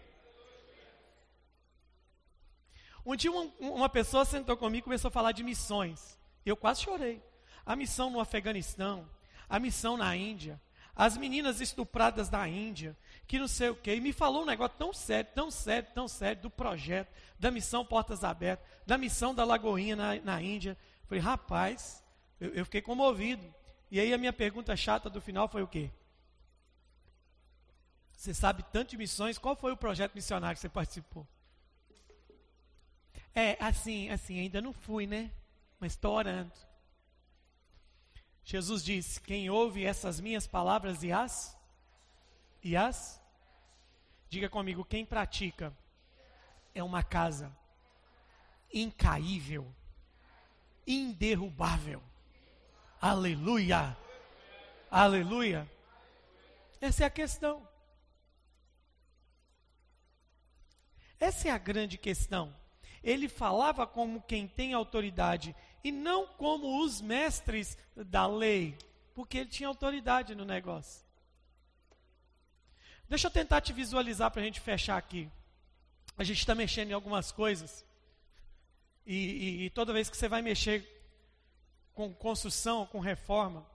Um 3.07 3.15
dia 3.15 3.31
uma, 3.31 3.53
uma 3.61 3.89
pessoa 3.89 4.25
sentou 4.25 4.57
comigo 4.57 4.79
e 4.79 4.83
começou 4.83 5.09
a 5.09 5.13
falar 5.13 5.33
de 5.33 5.43
missões. 5.43 6.19
Eu 6.45 6.57
quase 6.57 6.83
chorei. 6.83 7.23
A 7.65 7.75
missão 7.75 8.11
no 8.11 8.21
Afeganistão, 8.21 9.09
a 9.49 9.59
missão 9.59 9.97
na 9.97 10.15
Índia, 10.17 10.61
as 10.95 11.17
meninas 11.17 11.61
estupradas 11.61 12.29
da 12.29 12.47
Índia, 12.47 12.97
que 13.27 13.39
não 13.39 13.49
sei 13.49 13.71
o 13.71 13.75
quê. 13.75 13.97
E 13.97 14.01
me 14.01 14.13
falou 14.13 14.43
um 14.43 14.47
negócio 14.47 14.77
tão 14.79 14.93
sério, 14.93 15.31
tão 15.35 15.51
sério, 15.51 15.89
tão 15.93 16.07
sério 16.07 16.43
do 16.43 16.51
projeto, 16.51 17.13
da 17.39 17.51
missão 17.51 17.85
Portas 17.85 18.23
Abertas, 18.23 18.65
da 18.87 18.97
missão 18.97 19.35
da 19.35 19.45
Lagoinha 19.45 19.97
na, 19.97 20.15
na 20.21 20.43
Índia. 20.43 20.77
Falei, 21.07 21.23
rapaz, 21.23 22.05
eu, 22.41 22.51
eu 22.55 22.65
fiquei 22.65 22.81
comovido. 22.81 23.53
E 23.91 23.99
aí 23.99 24.13
a 24.15 24.19
minha 24.19 24.33
pergunta 24.33 24.77
chata 24.77 25.11
do 25.11 25.21
final 25.21 25.49
foi 25.49 25.63
o 25.63 25.69
quê? 25.69 25.91
Você 28.13 28.33
sabe 28.33 28.63
tanto 28.73 28.91
de 28.91 28.97
missões, 28.97 29.37
qual 29.37 29.57
foi 29.57 29.73
o 29.73 29.77
projeto 29.77 30.15
missionário 30.15 30.57
que 30.57 30.61
você 30.61 30.69
participou? 30.69 31.27
É, 33.35 33.57
assim, 33.59 34.09
assim, 34.11 34.39
ainda 34.39 34.63
não 34.63 34.73
fui, 34.73 35.07
né? 35.07 35.31
Mas 35.81 35.93
estou 35.93 36.15
orando. 36.15 36.53
Jesus 38.45 38.85
disse: 38.85 39.21
Quem 39.21 39.49
ouve 39.51 39.85
essas 39.85 40.21
minhas 40.21 40.47
palavras 40.47 41.03
e 41.03 41.11
as? 41.11 41.57
E 42.63 42.77
as? 42.77 43.21
Diga 44.29 44.49
comigo, 44.49 44.85
quem 44.85 45.05
pratica 45.05 45.77
é 46.75 46.83
uma 46.83 47.03
casa 47.03 47.57
incaível, 48.73 49.73
inderrubável 50.87 52.03
Aleluia! 53.05 53.95
Aleluia! 54.91 55.71
Essa 56.81 57.05
é 57.05 57.07
a 57.07 57.11
questão. 57.11 57.69
Essa 61.21 61.49
é 61.49 61.51
a 61.51 61.59
grande 61.59 61.99
questão. 61.99 62.57
Ele 63.03 63.29
falava 63.29 63.87
como 63.87 64.23
quem 64.23 64.49
tem 64.49 64.73
autoridade 64.73 65.55
e 65.85 65.93
não 65.93 66.27
como 66.27 66.83
os 66.83 67.03
mestres 67.03 67.77
da 67.95 68.27
lei, 68.27 68.77
porque 69.15 69.39
ele 69.39 69.51
tinha 69.51 69.69
autoridade 69.69 70.35
no 70.35 70.45
negócio. 70.45 71.05
Deixa 73.07 73.27
eu 73.27 73.31
tentar 73.31 73.61
te 73.61 73.73
visualizar 73.73 74.31
para 74.31 74.41
a 74.41 74.45
gente 74.45 74.61
fechar 74.61 74.97
aqui. 74.97 75.31
A 76.17 76.25
gente 76.25 76.39
está 76.39 76.55
mexendo 76.55 76.91
em 76.91 76.95
algumas 76.95 77.31
coisas. 77.31 77.85
E, 79.05 79.15
e, 79.15 79.65
e, 79.67 79.71
toda 79.71 79.93
vez 79.93 80.09
que 80.09 80.17
você 80.17 80.27
vai 80.27 80.41
mexer 80.41 80.89
com 81.93 82.15
construção, 82.15 82.87
com 82.87 82.99
reforma. 82.99 83.67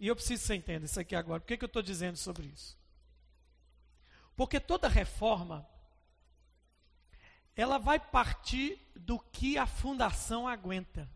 E 0.00 0.08
eu 0.08 0.16
preciso 0.16 0.42
que 0.42 0.46
você 0.48 0.54
entenda 0.56 0.86
isso 0.86 0.98
aqui 0.98 1.14
agora. 1.14 1.40
Por 1.40 1.46
que, 1.46 1.56
que 1.56 1.64
eu 1.64 1.68
estou 1.68 1.82
dizendo 1.82 2.16
sobre 2.16 2.46
isso? 2.48 2.76
Porque 4.36 4.58
toda 4.58 4.88
reforma, 4.88 5.66
ela 7.58 7.76
vai 7.76 7.98
partir 7.98 8.78
do 8.94 9.18
que 9.18 9.58
a 9.58 9.66
fundação 9.66 10.46
aguenta. 10.46 11.10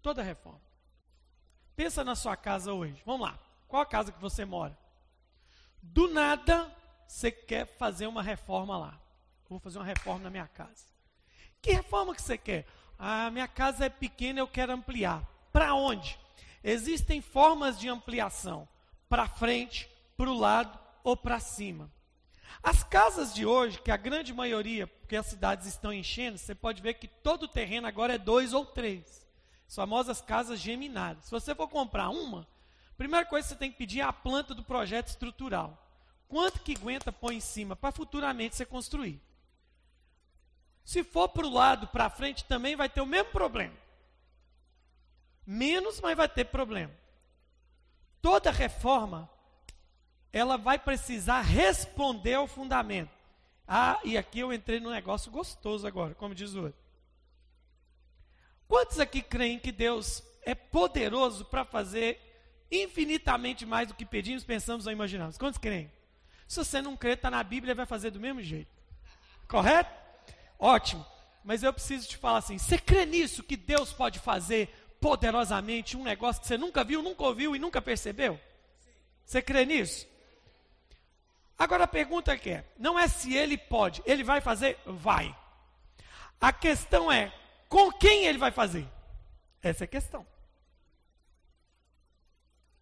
Toda 0.00 0.22
reforma. 0.22 0.62
Pensa 1.76 2.02
na 2.02 2.14
sua 2.14 2.38
casa 2.38 2.72
hoje. 2.72 3.02
Vamos 3.04 3.28
lá. 3.28 3.38
Qual 3.68 3.82
a 3.82 3.86
casa 3.86 4.12
que 4.12 4.18
você 4.18 4.46
mora? 4.46 4.76
Do 5.82 6.08
nada, 6.08 6.74
você 7.06 7.30
quer 7.30 7.66
fazer 7.66 8.06
uma 8.06 8.22
reforma 8.22 8.78
lá. 8.78 8.98
Vou 9.46 9.60
fazer 9.60 9.78
uma 9.78 9.84
reforma 9.84 10.20
na 10.24 10.30
minha 10.30 10.48
casa. 10.48 10.86
Que 11.60 11.72
reforma 11.72 12.14
que 12.14 12.22
você 12.22 12.38
quer? 12.38 12.66
Ah, 12.98 13.30
minha 13.30 13.46
casa 13.46 13.84
é 13.84 13.90
pequena, 13.90 14.40
eu 14.40 14.48
quero 14.48 14.72
ampliar. 14.72 15.22
Para 15.52 15.74
onde? 15.74 16.18
Existem 16.64 17.20
formas 17.20 17.78
de 17.78 17.90
ampliação. 17.90 18.66
Para 19.06 19.28
frente, 19.28 19.86
para 20.16 20.30
o 20.30 20.38
lado 20.38 20.78
ou 21.04 21.14
para 21.14 21.38
cima. 21.40 21.92
As 22.62 22.82
casas 22.82 23.32
de 23.32 23.46
hoje, 23.46 23.80
que 23.80 23.90
a 23.90 23.96
grande 23.96 24.32
maioria, 24.34 24.86
porque 24.86 25.16
as 25.16 25.26
cidades 25.26 25.66
estão 25.66 25.92
enchendo, 25.92 26.38
você 26.38 26.54
pode 26.54 26.82
ver 26.82 26.94
que 26.94 27.08
todo 27.08 27.44
o 27.44 27.48
terreno 27.48 27.86
agora 27.86 28.14
é 28.14 28.18
dois 28.18 28.52
ou 28.52 28.66
três. 28.66 29.26
As 29.66 29.74
famosas 29.74 30.20
casas 30.20 30.60
geminadas. 30.60 31.24
Se 31.24 31.30
você 31.30 31.54
for 31.54 31.68
comprar 31.68 32.10
uma, 32.10 32.46
primeira 32.96 33.24
coisa 33.24 33.46
que 33.46 33.54
você 33.54 33.58
tem 33.58 33.70
que 33.70 33.78
pedir 33.78 34.00
é 34.00 34.04
a 34.04 34.12
planta 34.12 34.54
do 34.54 34.62
projeto 34.62 35.08
estrutural. 35.08 35.86
Quanto 36.28 36.60
que 36.60 36.76
aguenta 36.76 37.10
pôr 37.10 37.32
em 37.32 37.40
cima 37.40 37.74
para 37.74 37.92
futuramente 37.92 38.56
você 38.56 38.66
construir? 38.66 39.20
Se 40.84 41.02
for 41.02 41.28
para 41.28 41.46
o 41.46 41.52
lado, 41.52 41.86
para 41.88 42.10
frente, 42.10 42.44
também 42.44 42.76
vai 42.76 42.88
ter 42.88 43.00
o 43.00 43.06
mesmo 43.06 43.30
problema. 43.30 43.74
Menos, 45.46 46.00
mas 46.00 46.16
vai 46.16 46.28
ter 46.28 46.44
problema. 46.44 46.92
Toda 48.20 48.50
reforma, 48.50 49.30
ela 50.32 50.56
vai 50.56 50.78
precisar 50.78 51.40
responder 51.40 52.34
ao 52.34 52.46
fundamento. 52.46 53.10
Ah, 53.66 54.00
e 54.04 54.16
aqui 54.16 54.40
eu 54.40 54.52
entrei 54.52 54.80
num 54.80 54.90
negócio 54.90 55.30
gostoso 55.30 55.86
agora, 55.86 56.14
como 56.14 56.34
diz 56.34 56.54
o 56.54 56.64
outro. 56.64 56.80
Quantos 58.66 59.00
aqui 59.00 59.22
creem 59.22 59.58
que 59.58 59.72
Deus 59.72 60.22
é 60.42 60.54
poderoso 60.54 61.44
para 61.44 61.64
fazer 61.64 62.20
infinitamente 62.70 63.66
mais 63.66 63.88
do 63.88 63.94
que 63.94 64.04
pedimos, 64.04 64.44
pensamos 64.44 64.86
ou 64.86 64.92
imaginamos? 64.92 65.36
Quantos 65.36 65.58
creem? 65.58 65.90
Se 66.46 66.56
você 66.56 66.80
não 66.82 66.96
crê, 66.96 67.12
está 67.12 67.30
na 67.30 67.42
Bíblia, 67.42 67.74
vai 67.74 67.86
fazer 67.86 68.10
do 68.10 68.20
mesmo 68.20 68.42
jeito. 68.42 68.70
Correto? 69.46 69.90
Ótimo. 70.58 71.04
Mas 71.44 71.62
eu 71.62 71.72
preciso 71.72 72.08
te 72.08 72.16
falar 72.16 72.38
assim: 72.38 72.58
você 72.58 72.78
crê 72.78 73.06
nisso 73.06 73.42
que 73.42 73.56
Deus 73.56 73.92
pode 73.92 74.18
fazer 74.18 74.68
poderosamente 75.00 75.96
um 75.96 76.02
negócio 76.02 76.42
que 76.42 76.48
você 76.48 76.58
nunca 76.58 76.84
viu, 76.84 77.02
nunca 77.02 77.22
ouviu 77.22 77.56
e 77.56 77.58
nunca 77.58 77.80
percebeu? 77.80 78.38
Você 79.24 79.40
crê 79.40 79.64
nisso? 79.64 80.06
Agora 81.60 81.84
a 81.84 81.86
pergunta 81.86 82.38
que 82.38 82.48
é: 82.48 82.64
não 82.78 82.98
é 82.98 83.06
se 83.06 83.36
ele 83.36 83.58
pode, 83.58 84.02
ele 84.06 84.24
vai 84.24 84.40
fazer? 84.40 84.78
Vai. 84.86 85.36
A 86.40 86.54
questão 86.54 87.12
é: 87.12 87.30
com 87.68 87.92
quem 87.92 88.24
ele 88.24 88.38
vai 88.38 88.50
fazer? 88.50 88.88
Essa 89.62 89.84
é 89.84 89.86
a 89.86 89.88
questão. 89.88 90.26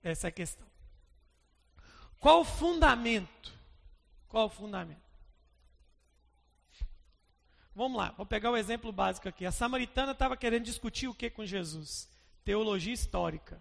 Essa 0.00 0.28
é 0.28 0.30
a 0.30 0.32
questão. 0.32 0.64
Qual 2.20 2.42
o 2.42 2.44
fundamento? 2.44 3.52
Qual 4.28 4.46
o 4.46 4.50
fundamento? 4.50 5.08
Vamos 7.74 7.98
lá, 7.98 8.12
vou 8.16 8.26
pegar 8.26 8.50
o 8.50 8.54
um 8.54 8.56
exemplo 8.56 8.92
básico 8.92 9.28
aqui. 9.28 9.44
A 9.44 9.50
samaritana 9.50 10.12
estava 10.12 10.36
querendo 10.36 10.64
discutir 10.64 11.08
o 11.08 11.14
que 11.14 11.28
com 11.28 11.44
Jesus? 11.44 12.08
Teologia 12.44 12.94
histórica. 12.94 13.60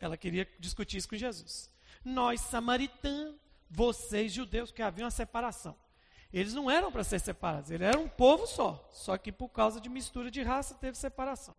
Ela 0.00 0.16
queria 0.16 0.48
discutir 0.58 0.96
isso 0.96 1.08
com 1.08 1.16
Jesus. 1.16 1.70
Nós, 2.04 2.40
samaritanos, 2.40 3.45
vocês, 3.70 4.32
judeus, 4.32 4.70
que 4.70 4.82
havia 4.82 5.04
uma 5.04 5.10
separação. 5.10 5.76
Eles 6.32 6.52
não 6.52 6.70
eram 6.70 6.90
para 6.90 7.04
ser 7.04 7.20
separados, 7.20 7.70
eles 7.70 7.86
eram 7.86 8.04
um 8.04 8.08
povo 8.08 8.46
só. 8.46 8.88
Só 8.92 9.16
que 9.16 9.32
por 9.32 9.48
causa 9.48 9.80
de 9.80 9.88
mistura 9.88 10.30
de 10.30 10.42
raça 10.42 10.74
teve 10.74 10.96
separação. 10.98 11.54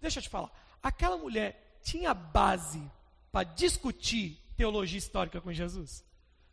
Deixa 0.00 0.18
eu 0.18 0.22
te 0.22 0.28
falar. 0.28 0.52
Aquela 0.82 1.16
mulher 1.16 1.78
tinha 1.82 2.12
base 2.14 2.82
para 3.32 3.44
discutir 3.44 4.40
teologia 4.56 4.98
histórica 4.98 5.40
com 5.40 5.52
Jesus? 5.52 6.04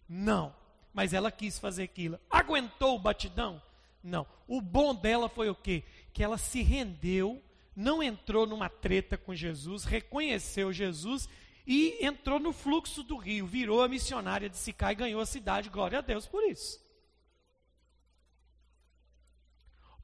Não. 0.07 0.55
Mas 0.93 1.13
ela 1.13 1.31
quis 1.31 1.59
fazer 1.59 1.83
aquilo. 1.83 2.19
Aguentou 2.29 2.95
o 2.95 2.99
batidão? 2.99 3.61
Não. 4.03 4.25
O 4.47 4.61
bom 4.61 4.95
dela 4.95 5.29
foi 5.29 5.49
o 5.49 5.55
quê? 5.55 5.83
Que 6.13 6.23
ela 6.23 6.37
se 6.37 6.61
rendeu, 6.61 7.41
não 7.75 8.01
entrou 8.01 8.45
numa 8.45 8.69
treta 8.69 9.17
com 9.17 9.33
Jesus, 9.33 9.83
reconheceu 9.83 10.73
Jesus 10.73 11.29
e 11.65 11.97
entrou 12.05 12.39
no 12.39 12.51
fluxo 12.51 13.03
do 13.03 13.15
rio, 13.15 13.45
virou 13.45 13.81
a 13.83 13.87
missionária 13.87 14.49
de 14.49 14.57
Sicá 14.57 14.91
e 14.91 14.95
ganhou 14.95 15.21
a 15.21 15.25
cidade. 15.25 15.69
Glória 15.69 15.99
a 15.99 16.01
Deus 16.01 16.25
por 16.27 16.43
isso. 16.43 16.81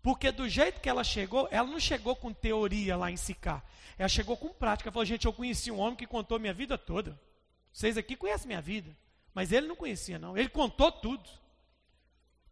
Porque 0.01 0.31
do 0.31 0.47
jeito 0.47 0.79
que 0.79 0.87
ela 0.87 1.03
chegou, 1.03 1.47
ela 1.51 1.67
não 1.67 1.79
chegou 1.79 2.15
com 2.15 2.31
teoria 2.31 2.95
lá 2.95 3.11
em 3.11 3.17
Sicá. 3.17 3.63
Ela 3.97 4.07
chegou 4.07 4.37
com 4.37 4.49
prática. 4.49 4.91
Falou, 4.91 5.05
gente, 5.05 5.25
eu 5.25 5.33
conheci 5.33 5.71
um 5.71 5.79
homem 5.79 5.95
que 5.95 6.07
contou 6.07 6.39
minha 6.39 6.53
vida 6.53 6.77
toda. 6.77 7.19
Vocês 7.73 7.97
aqui 7.97 8.15
conhecem 8.15 8.47
minha 8.47 8.61
vida. 8.61 8.95
Mas 9.33 9.51
ele 9.51 9.67
não 9.67 9.75
conhecia, 9.75 10.17
não. 10.17 10.37
Ele 10.37 10.49
contou 10.49 10.91
tudo. 10.91 11.29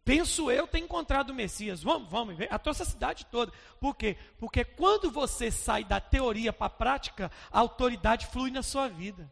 Penso 0.06 0.51
eu 0.51 0.68
ter 0.68 0.78
encontrado 0.78 1.32
o 1.32 1.34
Messias. 1.34 1.82
Vamos, 1.82 2.08
vamos, 2.08 2.38
a 2.51 2.60
tua 2.60 2.76
cidade 2.76 3.26
toda. 3.26 3.51
Por 3.80 3.95
quê? 3.95 4.16
Porque 4.38 4.64
quando 4.64 5.10
você 5.10 5.49
sai 5.49 5.84
da 5.84 5.99
teoria 5.99 6.53
para 6.53 6.68
a 6.68 6.70
prática, 6.70 7.32
a 7.51 7.60
autoridade 7.60 8.28
flui 8.28 8.51
na 8.51 8.62
sua 8.62 8.88
vida. 8.88 9.30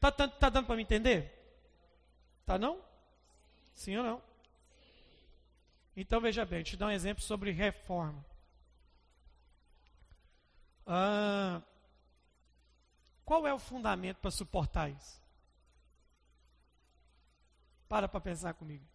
Tá, 0.00 0.10
tá, 0.10 0.26
tá 0.26 0.48
dando 0.48 0.64
para 0.64 0.76
me 0.76 0.82
entender? 0.82 1.30
Tá 2.46 2.56
não? 2.56 2.80
Sim 3.74 3.98
ou 3.98 4.04
não? 4.04 4.22
Então 5.94 6.18
veja 6.18 6.46
bem, 6.46 6.62
te 6.62 6.78
dar 6.78 6.86
um 6.86 6.90
exemplo 6.90 7.22
sobre 7.22 7.50
reforma. 7.50 8.24
Ah, 10.86 11.60
qual 13.22 13.46
é 13.46 13.52
o 13.52 13.58
fundamento 13.58 14.16
para 14.16 14.30
suportar 14.30 14.88
isso? 14.88 15.22
Para 17.86 18.08
para 18.08 18.20
pensar 18.20 18.54
comigo. 18.54 18.93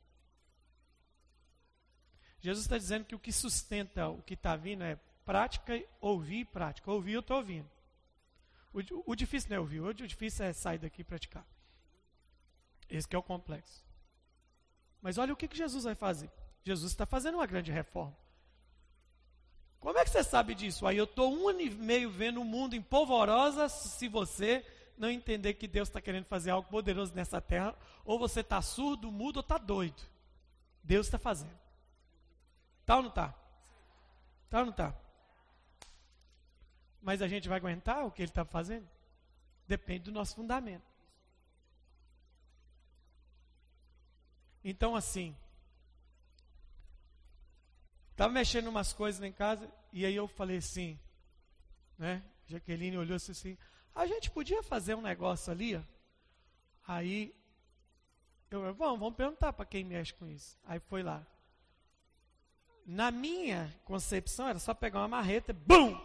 Jesus 2.41 2.65
está 2.65 2.77
dizendo 2.77 3.05
que 3.05 3.15
o 3.15 3.19
que 3.19 3.31
sustenta 3.31 4.07
o 4.07 4.21
que 4.21 4.33
está 4.33 4.55
vindo 4.55 4.83
é 4.83 4.97
prática, 5.25 5.81
ouvir 5.99 6.39
e 6.39 6.45
prática. 6.45 6.91
Ouvir, 6.91 7.13
eu 7.13 7.19
estou 7.19 7.37
ouvindo. 7.37 7.69
O, 8.73 9.11
o, 9.11 9.15
difícil 9.15 9.49
não 9.49 9.57
é 9.57 9.59
ouvir, 9.59 9.81
o 9.81 9.93
difícil 9.93 10.45
é 10.45 10.53
sair 10.53 10.77
daqui 10.77 11.01
e 11.01 11.03
praticar. 11.03 11.45
Esse 12.89 13.07
é 13.11 13.17
o 13.17 13.23
complexo. 13.23 13.83
Mas 15.01 15.17
olha 15.17 15.33
o 15.33 15.35
que, 15.35 15.47
que 15.47 15.57
Jesus 15.57 15.83
vai 15.83 15.95
fazer. 15.95 16.29
Jesus 16.63 16.91
está 16.91 17.05
fazendo 17.05 17.35
uma 17.35 17.45
grande 17.45 17.71
reforma. 17.71 18.15
Como 19.79 19.97
é 19.97 20.03
que 20.03 20.09
você 20.09 20.23
sabe 20.23 20.53
disso? 20.53 20.85
Aí 20.85 20.97
eu 20.97 21.05
estou 21.05 21.33
um 21.33 21.47
ano 21.47 21.61
e 21.61 21.69
meio 21.69 22.09
vendo 22.09 22.41
o 22.41 22.45
mundo 22.45 22.75
em 22.75 22.81
polvorosa 22.81 23.69
se 23.69 24.07
você 24.07 24.65
não 24.97 25.09
entender 25.09 25.53
que 25.53 25.67
Deus 25.67 25.87
está 25.87 26.01
querendo 26.01 26.25
fazer 26.25 26.51
algo 26.51 26.69
poderoso 26.69 27.15
nessa 27.15 27.39
terra, 27.39 27.73
ou 28.03 28.19
você 28.19 28.41
está 28.41 28.61
surdo, 28.61 29.09
mudo 29.09 29.37
ou 29.37 29.41
está 29.41 29.57
doido. 29.57 30.01
Deus 30.83 31.07
está 31.07 31.17
fazendo. 31.17 31.57
Tá 32.89 32.97
ou 32.97 33.03
não 33.03 33.11
tá? 33.11 33.35
Tá 34.49 34.61
ou 34.61 34.65
não 34.65 34.73
tá? 34.73 34.95
Mas 36.99 37.21
a 37.21 37.27
gente 37.27 37.47
vai 37.47 37.59
aguentar 37.59 38.03
o 38.03 38.11
que 38.11 38.23
ele 38.23 38.31
está 38.31 38.43
fazendo? 38.43 38.89
Depende 39.67 40.05
do 40.05 40.11
nosso 40.11 40.33
fundamento. 40.33 40.89
Então, 44.63 44.95
assim, 44.95 45.37
estava 48.09 48.33
mexendo 48.33 48.69
umas 48.69 48.91
coisas 48.91 49.21
em 49.21 49.31
casa 49.31 49.71
e 49.93 50.03
aí 50.03 50.15
eu 50.15 50.27
falei 50.27 50.57
assim, 50.57 50.99
né? 51.95 52.23
Jaqueline 52.47 52.97
olhou 52.97 53.17
assim, 53.17 53.55
a 53.93 54.07
gente 54.07 54.31
podia 54.31 54.63
fazer 54.63 54.95
um 54.95 55.01
negócio 55.03 55.51
ali, 55.51 55.75
ó. 55.75 55.83
Aí 56.87 57.35
eu, 58.49 58.73
vamos, 58.73 58.99
vamos 58.99 59.15
perguntar 59.15 59.53
para 59.53 59.63
quem 59.63 59.83
mexe 59.83 60.11
com 60.11 60.27
isso. 60.27 60.57
Aí 60.65 60.79
foi 60.79 61.03
lá. 61.03 61.23
Na 62.91 63.11
minha 63.11 63.71
concepção, 63.85 64.47
era 64.47 64.57
só 64.57 64.73
pegar 64.73 65.01
uma 65.01 65.07
marreta, 65.07 65.53
bum! 65.53 65.95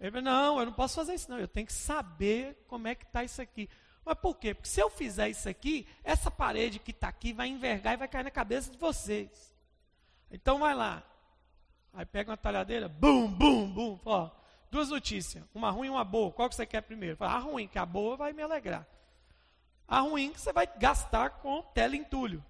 Ele 0.00 0.10
falou, 0.10 0.24
não, 0.24 0.58
eu 0.58 0.66
não 0.66 0.72
posso 0.72 0.96
fazer 0.96 1.14
isso 1.14 1.30
não, 1.30 1.38
eu 1.38 1.46
tenho 1.46 1.64
que 1.64 1.72
saber 1.72 2.64
como 2.66 2.88
é 2.88 2.96
que 2.96 3.04
está 3.04 3.22
isso 3.22 3.40
aqui. 3.40 3.70
Mas 4.04 4.18
por 4.18 4.36
quê? 4.36 4.54
Porque 4.54 4.68
se 4.68 4.80
eu 4.80 4.90
fizer 4.90 5.28
isso 5.28 5.48
aqui, 5.48 5.86
essa 6.02 6.32
parede 6.32 6.80
que 6.80 6.90
está 6.90 7.06
aqui 7.06 7.32
vai 7.32 7.46
envergar 7.46 7.94
e 7.94 7.96
vai 7.96 8.08
cair 8.08 8.24
na 8.24 8.30
cabeça 8.32 8.72
de 8.72 8.76
vocês. 8.76 9.54
Então 10.32 10.58
vai 10.58 10.74
lá. 10.74 11.00
Aí 11.94 12.04
pega 12.04 12.32
uma 12.32 12.36
talhadeira, 12.36 12.88
bum, 12.88 13.28
bum, 13.28 13.70
bum. 13.70 14.30
Duas 14.68 14.88
notícias, 14.88 15.44
uma 15.54 15.70
ruim 15.70 15.86
e 15.86 15.90
uma 15.90 16.02
boa. 16.02 16.32
Qual 16.32 16.48
que 16.48 16.56
você 16.56 16.66
quer 16.66 16.80
primeiro? 16.80 17.16
Fala, 17.16 17.34
a 17.34 17.38
ruim, 17.38 17.68
que 17.68 17.78
a 17.78 17.86
boa 17.86 18.16
vai 18.16 18.32
me 18.32 18.42
alegrar. 18.42 18.84
A 19.86 20.00
ruim 20.00 20.32
que 20.32 20.40
você 20.40 20.52
vai 20.52 20.66
gastar 20.66 21.30
com 21.38 21.62
teleentulho. 21.62 22.44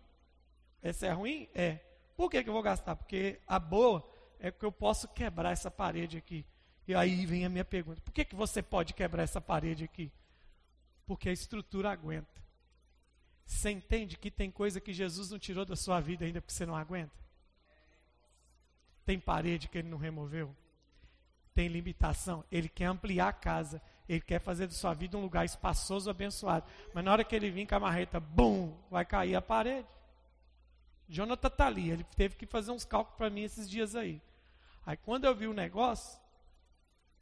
Essa 0.80 1.08
é 1.08 1.10
ruim? 1.10 1.46
É. 1.54 1.91
Por 2.22 2.30
que, 2.30 2.40
que 2.40 2.48
eu 2.48 2.52
vou 2.52 2.62
gastar? 2.62 2.94
Porque 2.94 3.40
a 3.48 3.58
boa 3.58 4.08
é 4.38 4.48
que 4.52 4.64
eu 4.64 4.70
posso 4.70 5.08
quebrar 5.08 5.50
essa 5.50 5.68
parede 5.68 6.16
aqui. 6.16 6.46
E 6.86 6.94
aí 6.94 7.26
vem 7.26 7.44
a 7.44 7.48
minha 7.48 7.64
pergunta: 7.64 8.00
por 8.00 8.12
que, 8.12 8.24
que 8.24 8.36
você 8.36 8.62
pode 8.62 8.94
quebrar 8.94 9.24
essa 9.24 9.40
parede 9.40 9.82
aqui? 9.82 10.08
Porque 11.04 11.28
a 11.28 11.32
estrutura 11.32 11.90
aguenta. 11.90 12.40
Você 13.44 13.72
entende 13.72 14.16
que 14.16 14.30
tem 14.30 14.52
coisa 14.52 14.80
que 14.80 14.92
Jesus 14.92 15.32
não 15.32 15.38
tirou 15.40 15.64
da 15.64 15.74
sua 15.74 15.98
vida 15.98 16.24
ainda 16.24 16.40
porque 16.40 16.54
você 16.54 16.64
não 16.64 16.76
aguenta? 16.76 17.10
Tem 19.04 19.18
parede 19.18 19.66
que 19.66 19.78
ele 19.78 19.88
não 19.88 19.98
removeu? 19.98 20.54
tem 21.54 21.68
limitação. 21.68 22.44
Ele 22.50 22.68
quer 22.68 22.86
ampliar 22.86 23.28
a 23.28 23.32
casa. 23.32 23.82
Ele 24.08 24.20
quer 24.20 24.40
fazer 24.40 24.68
da 24.68 24.72
sua 24.72 24.94
vida 24.94 25.16
um 25.16 25.22
lugar 25.22 25.44
espaçoso, 25.44 26.08
abençoado. 26.08 26.66
Mas 26.94 27.04
na 27.04 27.12
hora 27.12 27.24
que 27.24 27.34
ele 27.34 27.50
vir 27.50 27.66
com 27.66 27.74
a 27.74 27.80
marreta, 27.80 28.20
bum, 28.20 28.72
vai 28.88 29.04
cair 29.04 29.34
a 29.34 29.42
parede. 29.42 29.86
Jonathan 31.08 31.48
está 31.48 31.66
ali. 31.66 31.90
Ele 31.90 32.04
teve 32.16 32.36
que 32.36 32.46
fazer 32.46 32.70
uns 32.70 32.84
cálculos 32.84 33.16
para 33.16 33.30
mim 33.30 33.42
esses 33.42 33.68
dias 33.68 33.94
aí. 33.94 34.20
Aí 34.84 34.96
quando 34.96 35.24
eu 35.24 35.34
vi 35.34 35.46
o 35.46 35.52
negócio, 35.52 36.20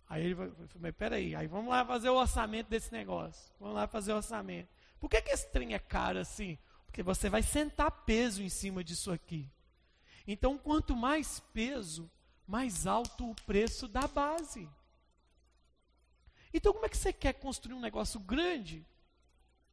aí 0.09 0.25
ele 0.25 0.35
falou, 0.35 0.93
peraí, 0.97 1.35
aí 1.35 1.47
vamos 1.47 1.71
lá 1.71 1.85
fazer 1.85 2.09
o 2.09 2.17
orçamento 2.17 2.69
desse 2.69 2.93
negócio. 2.93 3.53
Vamos 3.59 3.75
lá 3.75 3.87
fazer 3.87 4.13
o 4.13 4.17
orçamento. 4.17 4.69
Por 4.99 5.09
que, 5.09 5.21
que 5.23 5.31
esse 5.31 5.49
trem 5.51 5.75
é 5.75 5.79
caro 5.79 6.19
assim? 6.19 6.59
Porque 6.87 7.03
você 7.03 7.29
vai 7.29 7.43
sentar 7.43 7.91
peso 8.05 8.43
em 8.43 8.49
cima 8.49 8.83
disso 8.83 9.13
aqui. 9.13 9.51
Então, 10.27 10.59
quanto 10.59 10.95
mais 10.95 11.41
peso, 11.53 12.11
mais 12.47 12.87
alto 12.87 13.31
o 13.31 13.35
preço 13.47 13.89
da 13.89 14.07
base. 14.07 14.69
Então, 16.53 16.73
como 16.73 16.85
é 16.85 16.89
que 16.89 16.97
você 16.97 17.13
quer 17.13 17.35
construir 17.35 17.75
um 17.75 17.81
negócio 17.81 18.19
grande 18.19 18.85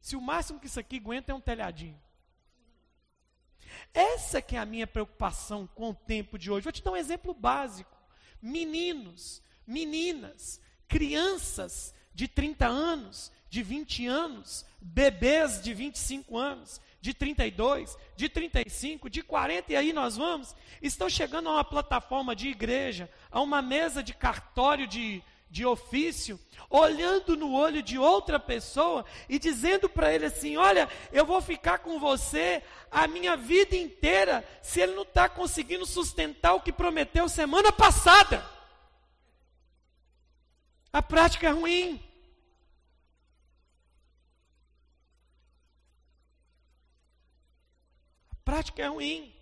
se 0.00 0.14
o 0.14 0.20
máximo 0.20 0.60
que 0.60 0.66
isso 0.66 0.78
aqui 0.78 0.96
aguenta 0.96 1.32
é 1.32 1.34
um 1.34 1.40
telhadinho? 1.40 2.00
Essa 3.92 4.40
que 4.40 4.56
é 4.56 4.58
a 4.58 4.66
minha 4.66 4.86
preocupação 4.86 5.68
com 5.74 5.90
o 5.90 5.94
tempo 5.94 6.38
de 6.38 6.50
hoje. 6.50 6.64
Vou 6.64 6.72
te 6.72 6.82
dar 6.82 6.92
um 6.92 6.96
exemplo 6.96 7.34
básico. 7.34 7.96
Meninos, 8.40 9.42
meninas, 9.66 10.60
crianças 10.86 11.94
de 12.14 12.26
30 12.26 12.66
anos, 12.66 13.32
de 13.48 13.62
20 13.62 14.06
anos, 14.06 14.66
bebês 14.80 15.62
de 15.62 15.72
25 15.72 16.36
anos, 16.36 16.80
de 17.00 17.14
32, 17.14 17.96
de 18.16 18.28
35, 18.28 19.08
de 19.08 19.22
40, 19.22 19.72
e 19.72 19.76
aí 19.76 19.92
nós 19.92 20.16
vamos, 20.16 20.54
estão 20.82 21.08
chegando 21.08 21.48
a 21.48 21.52
uma 21.52 21.64
plataforma 21.64 22.34
de 22.34 22.48
igreja, 22.48 23.08
a 23.30 23.40
uma 23.40 23.62
mesa 23.62 24.02
de 24.02 24.12
cartório 24.12 24.86
de, 24.86 25.22
de 25.50 25.64
ofício, 25.64 26.38
olhando 26.68 27.36
no 27.36 27.54
olho 27.54 27.82
de 27.82 27.98
outra 27.98 28.38
pessoa 28.38 29.04
e 29.28 29.38
dizendo 29.38 29.88
para 29.88 30.12
ele 30.14 30.26
assim: 30.26 30.56
Olha, 30.56 30.88
eu 31.12 31.24
vou 31.24 31.40
ficar 31.40 31.78
com 31.78 31.98
você 31.98 32.62
a 32.90 33.06
minha 33.06 33.36
vida 33.36 33.76
inteira 33.76 34.46
se 34.62 34.80
ele 34.80 34.94
não 34.94 35.02
está 35.02 35.28
conseguindo 35.28 35.86
sustentar 35.86 36.54
o 36.54 36.60
que 36.60 36.72
prometeu 36.72 37.28
semana 37.28 37.72
passada. 37.72 38.44
A 40.92 41.02
prática 41.02 41.46
é 41.46 41.50
ruim. 41.50 42.02
A 48.30 48.36
prática 48.44 48.82
é 48.82 48.86
ruim. 48.86 49.37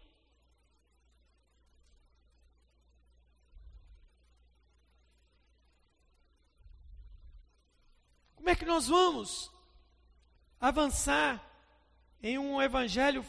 Como 8.47 8.55
é 8.55 8.59
que 8.61 8.65
nós 8.65 8.87
vamos 8.87 9.51
avançar 10.61 11.45
em 12.23 12.39
um 12.39 12.63
evangelho 12.63 13.27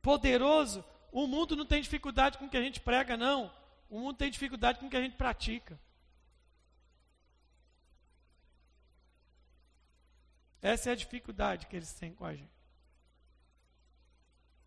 poderoso? 0.00 0.82
O 1.12 1.26
mundo 1.26 1.54
não 1.54 1.66
tem 1.66 1.82
dificuldade 1.82 2.38
com 2.38 2.46
o 2.46 2.48
que 2.48 2.56
a 2.56 2.62
gente 2.62 2.80
prega, 2.80 3.18
não. 3.18 3.54
O 3.86 4.00
mundo 4.00 4.16
tem 4.16 4.30
dificuldade 4.30 4.78
com 4.78 4.86
o 4.86 4.88
que 4.88 4.96
a 4.96 5.02
gente 5.02 5.14
pratica. 5.14 5.78
Essa 10.62 10.88
é 10.88 10.92
a 10.94 10.96
dificuldade 10.96 11.66
que 11.66 11.76
eles 11.76 11.92
têm 11.92 12.14
com 12.14 12.24
a 12.24 12.34
gente. 12.34 12.48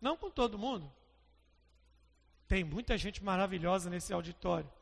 Não 0.00 0.16
com 0.16 0.30
todo 0.30 0.56
mundo. 0.56 0.88
Tem 2.46 2.62
muita 2.62 2.96
gente 2.96 3.24
maravilhosa 3.24 3.90
nesse 3.90 4.12
auditório. 4.12 4.72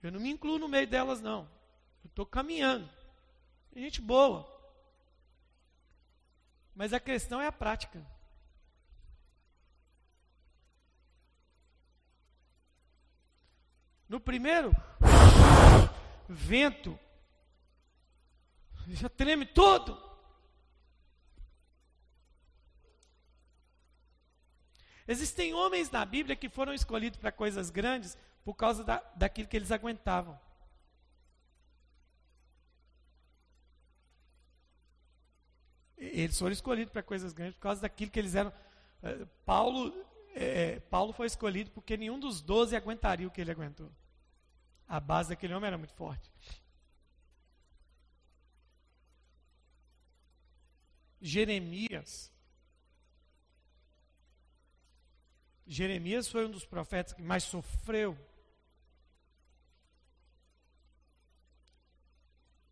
Eu 0.00 0.12
não 0.12 0.20
me 0.20 0.30
incluo 0.30 0.56
no 0.56 0.68
meio 0.68 0.86
delas, 0.86 1.20
não. 1.20 1.50
Eu 2.04 2.08
estou 2.10 2.24
caminhando. 2.24 2.97
Gente 3.78 4.00
boa. 4.00 4.44
Mas 6.74 6.92
a 6.92 6.98
questão 6.98 7.40
é 7.40 7.46
a 7.46 7.52
prática. 7.52 8.04
No 14.08 14.18
primeiro, 14.18 14.72
vento, 16.28 16.98
já 18.88 19.08
treme 19.08 19.46
todo. 19.46 19.96
Existem 25.06 25.54
homens 25.54 25.88
na 25.88 26.04
Bíblia 26.04 26.34
que 26.34 26.48
foram 26.48 26.74
escolhidos 26.74 27.20
para 27.20 27.30
coisas 27.30 27.70
grandes 27.70 28.18
por 28.44 28.54
causa 28.54 28.82
da, 28.82 28.96
daquilo 29.14 29.46
que 29.46 29.56
eles 29.56 29.70
aguentavam. 29.70 30.47
Eles 35.98 36.38
foram 36.38 36.52
escolhidos 36.52 36.92
para 36.92 37.02
coisas 37.02 37.32
grandes 37.32 37.56
por 37.56 37.62
causa 37.62 37.82
daquilo 37.82 38.10
que 38.10 38.18
eles 38.18 38.34
eram. 38.34 38.52
Eh, 39.02 39.26
Paulo, 39.44 39.92
é, 40.34 40.78
Paulo 40.80 41.12
foi 41.12 41.26
escolhido 41.26 41.70
porque 41.72 41.96
nenhum 41.96 42.18
dos 42.18 42.40
doze 42.40 42.76
aguentaria 42.76 43.26
o 43.26 43.30
que 43.30 43.40
ele 43.40 43.50
aguentou. 43.50 43.90
A 44.86 45.00
base 45.00 45.30
daquele 45.30 45.54
homem 45.54 45.66
era 45.66 45.76
muito 45.76 45.92
forte. 45.94 46.30
Jeremias. 51.20 52.32
Jeremias 55.66 56.28
foi 56.28 56.46
um 56.46 56.50
dos 56.50 56.64
profetas 56.64 57.12
que 57.12 57.22
mais 57.22 57.42
sofreu. 57.42 58.16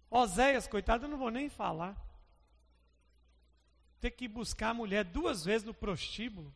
Oséias, 0.08 0.68
coitado, 0.68 1.04
eu 1.04 1.10
não 1.10 1.18
vou 1.18 1.30
nem 1.30 1.50
falar 1.50 2.05
ter 4.00 4.10
que 4.10 4.28
buscar 4.28 4.70
a 4.70 4.74
mulher 4.74 5.04
duas 5.04 5.44
vezes 5.44 5.66
no 5.66 5.74
prostíbulo, 5.74 6.54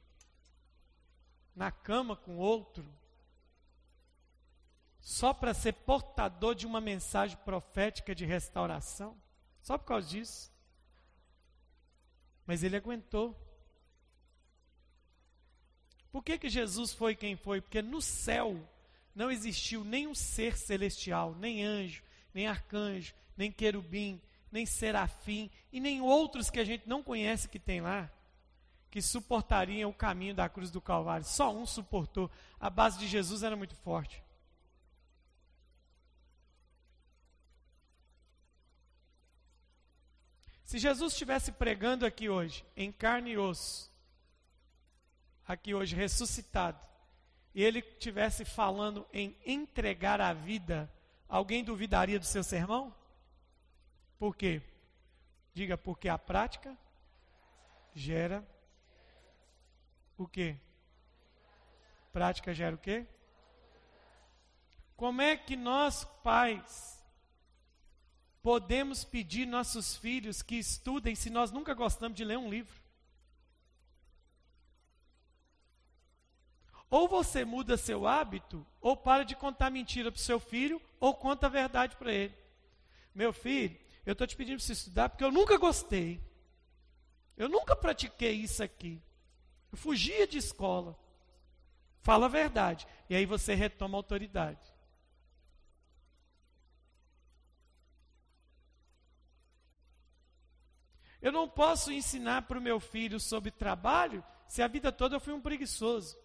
na 1.55 1.71
cama 1.71 2.17
com 2.17 2.37
outro, 2.37 2.87
só 5.01 5.33
para 5.33 5.55
ser 5.55 5.73
portador 5.73 6.55
de 6.55 6.67
uma 6.67 6.81
mensagem 6.81 7.37
profética 7.39 8.15
de 8.15 8.25
restauração, 8.25 9.17
só 9.63 9.79
por 9.79 9.87
causa 9.87 10.09
disso. 10.09 10.53
Mas 12.47 12.63
ele 12.63 12.77
aguentou. 12.77 13.37
Por 16.13 16.23
que, 16.23 16.39
que 16.39 16.49
Jesus 16.49 16.93
foi 16.93 17.15
quem 17.15 17.37
foi? 17.37 17.61
Porque 17.61 17.81
no 17.81 18.03
céu 18.03 18.69
não 19.15 19.31
existiu 19.31 19.85
nenhum 19.85 20.15
ser 20.15 20.57
celestial, 20.57 21.35
nem 21.35 21.65
anjo, 21.65 22.03
nem 22.35 22.47
arcanjo, 22.47 23.15
nem 23.37 23.51
querubim, 23.51 24.21
nem 24.51 24.67
serafim 24.67 25.51
e 25.73 25.81
nem 25.81 26.01
outros 26.01 26.51
que 26.51 26.59
a 26.59 26.65
gente 26.65 26.89
não 26.89 27.03
conhece 27.03 27.49
que 27.49 27.59
tem 27.59 27.81
lá, 27.81 28.11
que 28.91 29.01
suportariam 29.01 29.91
o 29.91 29.95
caminho 29.95 30.35
da 30.35 30.49
cruz 30.49 30.71
do 30.71 30.81
Calvário. 30.81 31.25
Só 31.25 31.55
um 31.55 31.65
suportou. 31.65 32.31
A 32.59 32.69
base 32.69 32.99
de 32.99 33.07
Jesus 33.07 33.43
era 33.43 33.57
muito 33.57 33.77
forte. 33.77 34.23
Se 40.65 40.79
Jesus 40.79 41.13
estivesse 41.13 41.51
pregando 41.51 42.07
aqui 42.07 42.29
hoje, 42.29 42.65
em 42.77 42.93
carne 42.93 43.33
e 43.33 43.39
osso, 43.39 43.91
aqui 45.45 45.75
hoje 45.75 45.97
ressuscitado, 45.97 46.79
e 47.53 47.65
ele 47.65 47.81
estivesse 47.81 48.45
falando 48.45 49.05
em 49.13 49.37
entregar 49.45 50.21
a 50.21 50.33
vida, 50.33 50.89
alguém 51.29 51.65
duvidaria 51.65 52.21
do 52.21 52.25
seu 52.25 52.45
sermão? 52.45 52.95
Por 54.21 54.37
quê? 54.37 54.61
Diga, 55.55 55.79
porque 55.79 56.07
a 56.07 56.19
prática 56.19 56.77
gera 57.95 58.47
o 60.19 60.29
quê? 60.29 60.59
Prática 62.13 62.53
gera 62.53 62.77
o 62.77 62.79
quê? 62.79 63.07
Como 64.95 65.23
é 65.23 65.39
que 65.39 65.57
nós, 65.57 66.05
pais, 66.23 67.03
podemos 68.43 69.05
pedir 69.05 69.47
nossos 69.47 69.97
filhos 69.97 70.43
que 70.43 70.57
estudem 70.57 71.15
se 71.15 71.31
nós 71.31 71.51
nunca 71.51 71.73
gostamos 71.73 72.15
de 72.15 72.23
ler 72.23 72.37
um 72.37 72.51
livro? 72.51 72.79
Ou 76.91 77.09
você 77.09 77.43
muda 77.43 77.79
seu 77.79 78.07
hábito, 78.07 78.67
ou 78.83 78.95
para 78.95 79.25
de 79.25 79.35
contar 79.35 79.71
mentira 79.71 80.13
para 80.13 80.19
o 80.19 80.23
seu 80.23 80.39
filho, 80.39 80.79
ou 81.01 81.15
conta 81.15 81.47
a 81.47 81.49
verdade 81.49 81.97
para 81.97 82.13
ele. 82.13 82.35
Meu 83.15 83.33
filho, 83.33 83.81
eu 84.11 84.13
estou 84.13 84.27
te 84.27 84.37
pedindo 84.37 84.57
para 84.57 84.67
você 84.67 84.73
estudar 84.73 85.09
porque 85.09 85.23
eu 85.23 85.31
nunca 85.31 85.57
gostei. 85.57 86.21
Eu 87.37 87.49
nunca 87.49 87.77
pratiquei 87.77 88.33
isso 88.33 88.61
aqui. 88.61 89.01
Eu 89.71 89.79
fugia 89.79 90.27
de 90.27 90.37
escola. 90.37 90.99
Fala 92.01 92.27
a 92.27 92.29
verdade. 92.29 92.89
E 93.09 93.15
aí 93.15 93.25
você 93.25 93.55
retoma 93.55 93.97
a 93.97 94.01
autoridade. 94.01 94.67
Eu 101.23 101.31
não 101.31 101.49
posso 101.49 101.93
ensinar 101.93 102.43
para 102.43 102.59
o 102.59 102.63
meu 102.63 102.81
filho 102.81 103.21
sobre 103.21 103.53
trabalho 103.53 104.25
se 104.49 104.61
a 104.61 104.67
vida 104.67 104.91
toda 104.91 105.15
eu 105.15 105.21
fui 105.21 105.33
um 105.33 105.41
preguiçoso. 105.41 106.19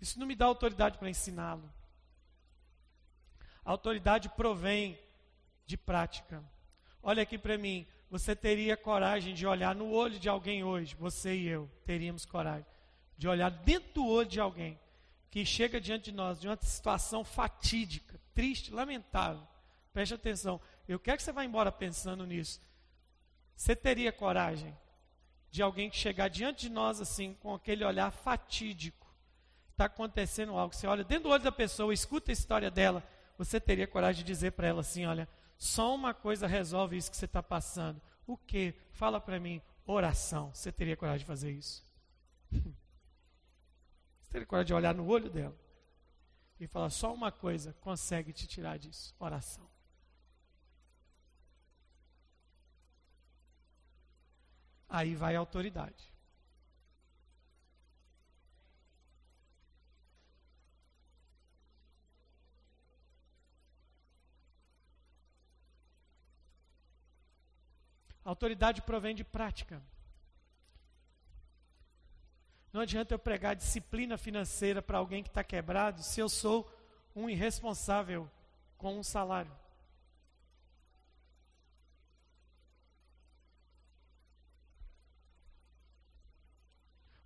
Isso 0.00 0.18
não 0.18 0.26
me 0.26 0.34
dá 0.34 0.46
autoridade 0.46 0.98
para 0.98 1.08
ensiná-lo. 1.08 1.72
A 3.64 3.70
autoridade 3.70 4.28
provém 4.30 4.98
de 5.64 5.76
prática. 5.76 6.42
Olha 7.08 7.22
aqui 7.22 7.38
para 7.38 7.56
mim, 7.56 7.86
você 8.10 8.34
teria 8.34 8.76
coragem 8.76 9.32
de 9.32 9.46
olhar 9.46 9.76
no 9.76 9.92
olho 9.92 10.18
de 10.18 10.28
alguém 10.28 10.64
hoje, 10.64 10.96
você 10.96 11.36
e 11.36 11.46
eu 11.46 11.70
teríamos 11.84 12.26
coragem 12.26 12.66
de 13.16 13.28
olhar 13.28 13.48
dentro 13.48 13.92
do 13.94 14.06
olho 14.08 14.28
de 14.28 14.40
alguém 14.40 14.76
que 15.30 15.46
chega 15.46 15.80
diante 15.80 16.10
de 16.10 16.12
nós 16.16 16.40
de 16.40 16.48
uma 16.48 16.58
situação 16.60 17.22
fatídica, 17.22 18.20
triste, 18.34 18.74
lamentável. 18.74 19.46
Preste 19.92 20.14
atenção, 20.14 20.60
eu 20.88 20.98
quero 20.98 21.18
que 21.18 21.22
você 21.22 21.30
vá 21.30 21.44
embora 21.44 21.70
pensando 21.70 22.26
nisso. 22.26 22.60
Você 23.54 23.76
teria 23.76 24.10
coragem 24.10 24.76
de 25.48 25.62
alguém 25.62 25.88
que 25.88 25.96
chegar 25.96 26.26
diante 26.26 26.62
de 26.62 26.70
nós 26.70 27.00
assim, 27.00 27.34
com 27.34 27.54
aquele 27.54 27.84
olhar 27.84 28.10
fatídico? 28.10 29.06
Está 29.70 29.84
acontecendo 29.84 30.58
algo. 30.58 30.74
Você 30.74 30.88
olha 30.88 31.04
dentro 31.04 31.28
do 31.28 31.30
olho 31.30 31.44
da 31.44 31.52
pessoa, 31.52 31.94
escuta 31.94 32.32
a 32.32 32.34
história 32.34 32.68
dela. 32.68 33.00
Você 33.38 33.60
teria 33.60 33.86
coragem 33.86 34.24
de 34.24 34.26
dizer 34.26 34.50
para 34.52 34.66
ela 34.66 34.80
assim: 34.80 35.06
olha, 35.06 35.28
só 35.58 35.94
uma 35.94 36.12
coisa 36.12 36.46
resolve 36.46 36.96
isso 36.96 37.10
que 37.10 37.16
você 37.16 37.24
está 37.24 37.42
passando. 37.42 38.00
O 38.26 38.36
que? 38.36 38.74
Fala 38.92 39.20
para 39.20 39.40
mim. 39.40 39.62
Oração. 39.86 40.52
Você 40.52 40.70
teria 40.70 40.96
coragem 40.96 41.20
de 41.20 41.24
fazer 41.24 41.52
isso? 41.52 41.84
Você 44.22 44.32
teria 44.32 44.46
coragem 44.46 44.66
de 44.66 44.74
olhar 44.74 44.94
no 44.94 45.06
olho 45.06 45.30
dela 45.30 45.56
e 46.58 46.66
falar: 46.66 46.90
só 46.90 47.14
uma 47.14 47.30
coisa 47.30 47.72
consegue 47.80 48.32
te 48.32 48.46
tirar 48.46 48.78
disso: 48.78 49.14
oração. 49.18 49.68
Aí 54.88 55.14
vai 55.14 55.36
a 55.36 55.38
autoridade. 55.38 56.12
Autoridade 68.30 68.82
provém 68.82 69.14
de 69.14 69.24
prática. 69.24 69.82
Não 72.72 72.80
adianta 72.80 73.14
eu 73.14 73.18
pregar 73.18 73.56
disciplina 73.56 74.18
financeira 74.18 74.82
para 74.82 74.98
alguém 74.98 75.22
que 75.22 75.28
está 75.28 75.42
quebrado 75.42 76.02
se 76.02 76.20
eu 76.20 76.28
sou 76.28 76.70
um 77.14 77.30
irresponsável 77.30 78.30
com 78.76 78.98
um 78.98 79.02
salário. 79.02 79.50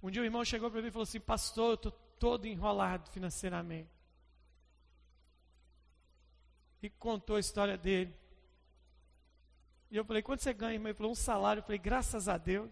Um 0.03 0.11
dia 0.11 0.23
o 0.23 0.25
irmão 0.25 0.45
chegou 0.45 0.71
para 0.71 0.81
mim 0.81 0.89
e 0.89 0.91
falou 0.91 1.03
assim: 1.03 1.21
Pastor, 1.21 1.71
eu 1.71 1.75
estou 1.75 1.93
todo 2.19 2.47
enrolado 2.47 3.11
financeiramente. 3.11 3.91
E 6.83 6.89
contou 6.89 7.37
a 7.37 7.41
história 7.41 7.77
dele. 7.77 8.20
E 9.91 9.97
eu 9.97 10.05
falei: 10.05 10.23
Quanto 10.23 10.43
você 10.43 10.53
ganha, 10.53 10.75
irmão? 10.75 10.89
Ele 10.89 10.97
falou: 10.97 11.13
Um 11.13 11.17
salário. 11.17 11.61
Eu 11.61 11.65
falei: 11.65 11.79
Graças 11.79 12.29
a 12.29 12.39
Deus. 12.39 12.71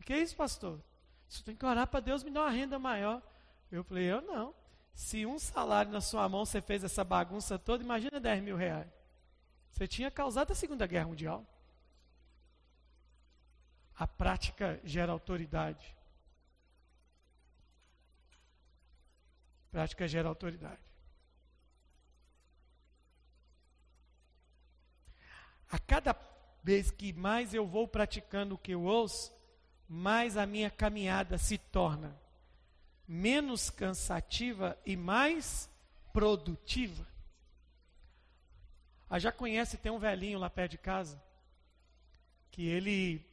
O 0.00 0.04
que 0.04 0.12
é 0.12 0.18
isso, 0.18 0.36
pastor? 0.36 0.80
Você 1.28 1.42
tem 1.42 1.56
que 1.56 1.66
orar 1.66 1.86
para 1.86 2.00
Deus 2.00 2.22
me 2.22 2.30
dar 2.30 2.42
uma 2.42 2.50
renda 2.50 2.78
maior. 2.78 3.22
Eu 3.70 3.82
falei: 3.82 4.04
Eu 4.04 4.22
não. 4.22 4.54
Se 4.94 5.26
um 5.26 5.38
salário 5.38 5.90
na 5.90 6.00
sua 6.00 6.28
mão 6.28 6.44
você 6.44 6.62
fez 6.62 6.84
essa 6.84 7.02
bagunça 7.02 7.58
toda, 7.58 7.82
imagina 7.82 8.20
10 8.20 8.42
mil 8.42 8.56
reais. 8.56 8.88
Você 9.70 9.88
tinha 9.88 10.10
causado 10.10 10.52
a 10.52 10.54
Segunda 10.54 10.86
Guerra 10.86 11.08
Mundial. 11.08 11.44
A 13.96 14.06
prática 14.06 14.80
gera 14.84 15.10
autoridade. 15.10 15.96
Prática 19.72 20.06
gera 20.06 20.28
autoridade. 20.28 20.80
A 25.74 25.78
cada 25.80 26.16
vez 26.62 26.92
que 26.92 27.12
mais 27.12 27.52
eu 27.52 27.66
vou 27.66 27.88
praticando 27.88 28.54
o 28.54 28.58
que 28.58 28.70
eu 28.70 28.84
ouço, 28.84 29.32
mais 29.88 30.36
a 30.36 30.46
minha 30.46 30.70
caminhada 30.70 31.36
se 31.36 31.58
torna 31.58 32.16
menos 33.08 33.70
cansativa 33.70 34.78
e 34.86 34.96
mais 34.96 35.68
produtiva. 36.12 37.04
Ah, 39.10 39.18
já 39.18 39.32
conhece, 39.32 39.76
tem 39.76 39.90
um 39.90 39.98
velhinho 39.98 40.38
lá 40.38 40.48
perto 40.48 40.70
de 40.70 40.78
casa, 40.78 41.20
que 42.52 42.68
ele 42.68 43.26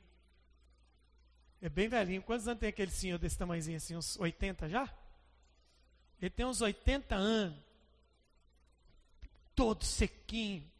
é 1.61 1.69
bem 1.69 1.87
velhinho. 1.87 2.23
Quantos 2.23 2.47
anos 2.47 2.59
tem 2.59 2.69
aquele 2.69 2.89
senhor 2.89 3.19
desse 3.19 3.37
tamanhozinho 3.37 3.77
assim? 3.77 3.95
Uns 3.95 4.19
80 4.19 4.67
já? 4.67 4.91
Ele 6.19 6.31
tem 6.31 6.47
uns 6.47 6.59
80 6.59 7.13
anos. 7.13 7.59
Todo 9.53 9.85
sequinho. 9.85 10.70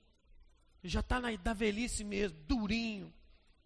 Já 0.84 1.02
está 1.02 1.20
na, 1.20 1.54
velhice 1.54 2.04
mesmo, 2.04 2.38
durinho. 2.48 3.14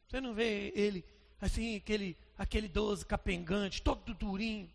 Você 0.07 0.19
não 0.19 0.33
vê 0.33 0.71
ele 0.75 1.03
assim, 1.39 1.75
aquele, 1.75 2.17
aquele 2.37 2.65
idoso 2.67 3.05
capengante, 3.05 3.81
todo 3.81 4.13
durinho. 4.13 4.69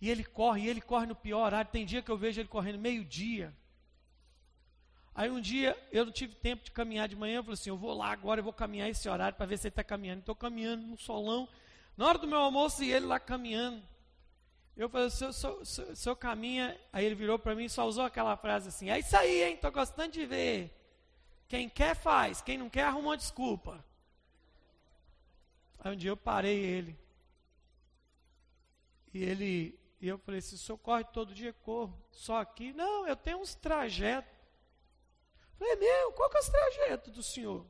E 0.00 0.10
ele 0.10 0.24
corre, 0.24 0.62
e 0.62 0.68
ele 0.68 0.80
corre 0.80 1.06
no 1.06 1.14
pior 1.14 1.46
horário. 1.46 1.70
Tem 1.70 1.86
dia 1.86 2.02
que 2.02 2.10
eu 2.10 2.16
vejo 2.16 2.40
ele 2.40 2.48
correndo 2.48 2.78
meio-dia. 2.78 3.52
Aí 5.14 5.30
um 5.30 5.40
dia 5.40 5.76
eu 5.90 6.04
não 6.04 6.12
tive 6.12 6.34
tempo 6.34 6.62
de 6.62 6.70
caminhar 6.70 7.08
de 7.08 7.16
manhã, 7.16 7.36
eu 7.36 7.42
falei 7.42 7.54
assim, 7.54 7.70
eu 7.70 7.76
vou 7.76 7.94
lá 7.94 8.12
agora, 8.12 8.40
eu 8.40 8.44
vou 8.44 8.52
caminhar 8.52 8.88
esse 8.90 9.08
horário 9.08 9.34
para 9.34 9.46
ver 9.46 9.56
se 9.56 9.66
ele 9.66 9.72
está 9.72 9.82
caminhando. 9.82 10.20
Estou 10.20 10.36
caminhando 10.36 10.86
no 10.86 10.98
solão, 10.98 11.48
na 11.96 12.06
hora 12.06 12.18
do 12.18 12.26
meu 12.26 12.38
almoço 12.38 12.84
e 12.84 12.92
ele 12.92 13.06
lá 13.06 13.18
caminhando. 13.18 13.82
Eu 14.76 14.90
falei, 14.90 15.06
o 15.06 15.64
senhor 15.64 16.16
caminha, 16.16 16.78
aí 16.92 17.06
ele 17.06 17.14
virou 17.14 17.38
para 17.38 17.54
mim 17.54 17.64
e 17.64 17.70
só 17.70 17.88
usou 17.88 18.04
aquela 18.04 18.36
frase 18.36 18.68
assim, 18.68 18.90
é 18.90 18.98
isso 18.98 19.16
aí, 19.16 19.42
hein, 19.42 19.54
estou 19.54 19.72
gostando 19.72 20.12
de 20.12 20.26
ver. 20.26 20.70
Quem 21.48 21.68
quer 21.68 21.94
faz, 21.94 22.40
quem 22.40 22.58
não 22.58 22.68
quer 22.68 22.84
arruma 22.84 23.10
uma 23.10 23.16
desculpa. 23.16 23.84
Aí 25.78 25.92
um 25.92 25.96
dia 25.96 26.10
eu 26.10 26.16
parei 26.16 26.58
ele. 26.58 26.98
E 29.14 29.22
ele, 29.22 29.78
e 30.00 30.08
eu 30.08 30.18
falei, 30.18 30.40
se 30.40 30.54
o 30.54 30.58
senhor 30.58 30.78
corre 30.78 31.04
todo 31.04 31.34
dia, 31.34 31.52
corro. 31.52 31.96
Só 32.10 32.40
aqui? 32.40 32.72
Não, 32.72 33.06
eu 33.06 33.16
tenho 33.16 33.38
uns 33.38 33.54
trajetos. 33.54 34.30
Falei, 35.58 35.72
é 35.72 35.76
meu, 35.76 36.12
qual 36.12 36.28
que 36.28 36.36
é 36.36 36.40
o 36.40 36.50
trajeto 36.50 37.10
do 37.10 37.22
senhor? 37.22 37.64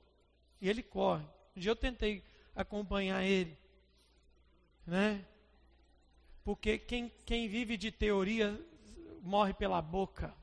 E 0.61 0.69
ele 0.69 0.83
corre. 0.83 1.25
Um 1.55 1.61
dia 1.61 1.71
eu 1.71 1.77
tentei 1.77 2.25
acompanhar 2.55 3.23
ele, 3.23 3.57
né? 4.87 5.25
Porque 6.43 6.79
quem, 6.79 7.13
quem 7.25 7.49
vive 7.49 7.77
de 7.77 7.91
teoria 7.91 8.59
morre 9.23 9.53
pela 9.53 9.83
boca. 9.83 10.35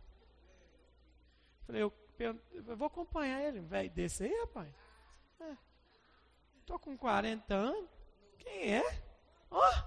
Falei, 1.66 1.82
eu, 1.82 1.94
eu 2.20 2.78
vou 2.78 2.88
acompanhar 2.88 3.42
ele, 3.42 3.60
velho 3.62 3.90
desse 3.90 4.24
aí, 4.24 4.40
rapaz. 4.42 4.74
É. 5.40 5.58
com 6.80 6.98
40 6.98 7.54
anos. 7.54 7.90
Quem 8.38 8.76
é? 8.76 9.04
Ó, 9.50 9.60
oh, 9.60 9.84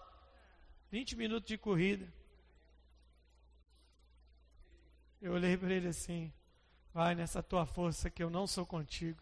20 0.91 1.17
minutos 1.17 1.49
de 1.49 1.59
corrida. 1.59 2.07
Eu 5.21 5.33
olhei 5.33 5.57
para 5.57 5.73
ele 5.73 5.89
assim. 5.89 6.33
Vai 6.93 7.15
nessa 7.15 7.43
tua 7.43 7.67
força 7.67 8.09
que 8.09 8.23
eu 8.23 8.31
não 8.31 8.47
sou 8.47 8.65
contigo. 8.65 9.21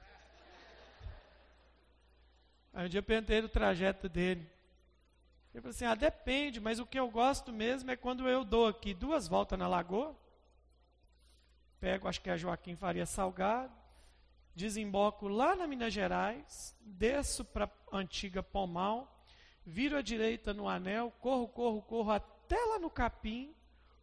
Aí 2.72 2.86
um 2.86 2.88
dia 2.88 2.98
eu 2.98 3.04
perguntei 3.04 3.40
o 3.40 3.48
trajeto 3.48 4.08
dele. 4.08 4.50
Ele 5.52 5.60
falou 5.60 5.70
assim: 5.70 5.84
ah, 5.84 5.94
depende, 5.94 6.60
mas 6.60 6.78
o 6.78 6.86
que 6.86 6.98
eu 6.98 7.08
gosto 7.08 7.52
mesmo 7.52 7.90
é 7.90 7.96
quando 7.96 8.28
eu 8.28 8.44
dou 8.44 8.66
aqui 8.66 8.92
duas 8.92 9.28
voltas 9.28 9.58
na 9.58 9.68
lagoa. 9.68 10.16
Pego, 11.84 12.08
acho 12.08 12.22
que 12.22 12.30
é 12.30 12.38
Joaquim 12.38 12.74
Faria 12.74 13.04
Salgado, 13.04 13.70
desemboco 14.56 15.28
lá 15.28 15.54
na 15.54 15.66
Minas 15.66 15.92
Gerais, 15.92 16.74
desço 16.80 17.44
para 17.44 17.70
antiga 17.92 18.42
Pomal, 18.42 19.22
viro 19.66 19.94
à 19.94 20.00
direita 20.00 20.54
no 20.54 20.66
anel, 20.66 21.12
corro, 21.20 21.46
corro, 21.46 21.82
corro 21.82 22.10
até 22.10 22.56
lá 22.56 22.78
no 22.78 22.88
Capim, 22.88 23.54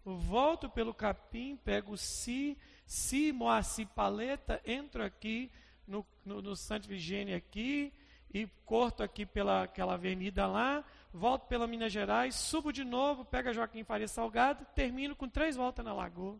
volto 0.05 0.69
pelo 0.69 0.93
Capim, 0.93 1.55
pego 1.55 1.97
Si, 1.97 2.55
Si, 2.85 3.31
Moacir 3.31 3.87
Paleta, 3.87 4.61
entro 4.63 5.03
aqui 5.03 5.51
no, 5.87 6.05
no, 6.23 6.39
no 6.39 6.55
Santa 6.55 6.87
aqui 7.35 7.91
e 8.31 8.45
corto 8.63 9.01
aqui 9.01 9.25
pela 9.25 9.63
aquela 9.63 9.95
avenida 9.95 10.45
lá, 10.45 10.85
volto 11.11 11.47
pela 11.47 11.65
Minas 11.65 11.91
Gerais, 11.91 12.35
subo 12.35 12.71
de 12.71 12.83
novo, 12.83 13.25
pego 13.25 13.49
a 13.49 13.53
Joaquim 13.53 13.83
Faria 13.83 14.07
Salgado, 14.07 14.67
termino 14.75 15.15
com 15.15 15.27
três 15.27 15.55
voltas 15.55 15.83
na 15.83 15.95
lagoa. 15.95 16.39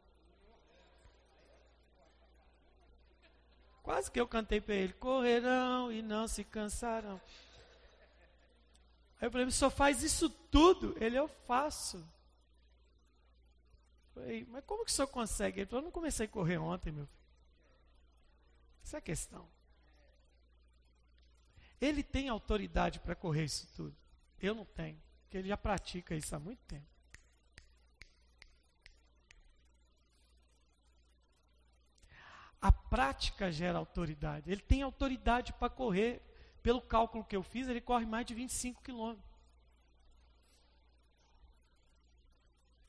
Quase 3.91 4.09
que 4.09 4.21
eu 4.21 4.25
cantei 4.25 4.61
para 4.61 4.73
ele, 4.73 4.93
correrão 4.93 5.91
e 5.91 6.01
não 6.01 6.25
se 6.25 6.45
cansarão. 6.45 7.19
Aí 9.19 9.27
eu 9.27 9.31
falei, 9.31 9.45
o 9.45 9.51
senhor 9.51 9.69
faz 9.69 10.01
isso 10.01 10.29
tudo? 10.29 10.95
Ele, 10.97 11.19
eu 11.19 11.27
faço. 11.27 12.01
Falei, 14.13 14.47
mas 14.49 14.63
como 14.63 14.85
que 14.85 14.91
o 14.91 14.93
senhor 14.93 15.09
consegue? 15.09 15.59
Ele 15.59 15.65
falou, 15.65 15.81
eu 15.81 15.85
não 15.87 15.91
comecei 15.91 16.25
a 16.25 16.29
correr 16.29 16.57
ontem, 16.57 16.89
meu 16.93 17.05
filho. 17.05 17.19
Essa 18.81 18.95
é 18.95 18.99
a 18.99 19.01
questão. 19.01 19.45
Ele 21.81 22.01
tem 22.01 22.29
autoridade 22.29 22.97
para 23.01 23.13
correr 23.13 23.43
isso 23.43 23.67
tudo. 23.75 23.97
Eu 24.39 24.55
não 24.55 24.63
tenho, 24.63 25.03
porque 25.23 25.37
ele 25.37 25.49
já 25.49 25.57
pratica 25.57 26.15
isso 26.15 26.33
há 26.33 26.39
muito 26.39 26.59
tempo. 26.59 26.87
A 32.61 32.71
prática 32.71 33.51
gera 33.51 33.77
autoridade. 33.79 34.51
Ele 34.51 34.61
tem 34.61 34.81
autoridade 34.81 35.51
para 35.53 35.69
correr. 35.69 36.21
Pelo 36.61 36.79
cálculo 36.79 37.25
que 37.25 37.35
eu 37.35 37.41
fiz, 37.41 37.67
ele 37.67 37.81
corre 37.81 38.05
mais 38.05 38.25
de 38.25 38.35
25 38.35 38.83
quilômetros. 38.83 39.25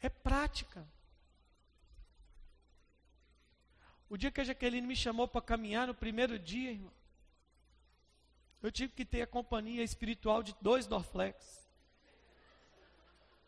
É 0.00 0.10
prática. 0.10 0.86
O 4.10 4.16
dia 4.18 4.30
que 4.30 4.42
a 4.42 4.44
Jaqueline 4.44 4.86
me 4.86 4.94
chamou 4.94 5.26
para 5.26 5.40
caminhar 5.40 5.86
no 5.86 5.94
primeiro 5.94 6.38
dia, 6.38 6.72
irmão, 6.72 6.92
eu 8.62 8.70
tive 8.70 8.92
que 8.92 9.06
ter 9.06 9.22
a 9.22 9.26
companhia 9.26 9.82
espiritual 9.82 10.42
de 10.42 10.54
dois 10.60 10.86
Dorflex. 10.86 11.66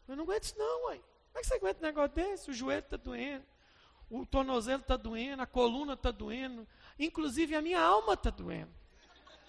Eu 0.08 0.16
não 0.16 0.24
aguento 0.24 0.44
isso 0.44 0.58
não, 0.58 0.86
ué. 0.86 0.96
Como 0.96 1.38
é 1.38 1.40
que 1.40 1.46
você 1.46 1.54
aguenta 1.54 1.80
um 1.80 1.82
negócio 1.82 2.14
desse? 2.14 2.50
O 2.50 2.54
joelho 2.54 2.80
está 2.80 2.96
doendo, 2.96 3.44
o 4.10 4.24
tornozelo 4.26 4.80
está 4.80 4.96
doendo, 4.96 5.42
a 5.42 5.46
coluna 5.46 5.94
está 5.94 6.10
doendo, 6.10 6.66
inclusive 6.98 7.54
a 7.54 7.62
minha 7.62 7.80
alma 7.80 8.14
está 8.14 8.30
doendo. 8.30 8.70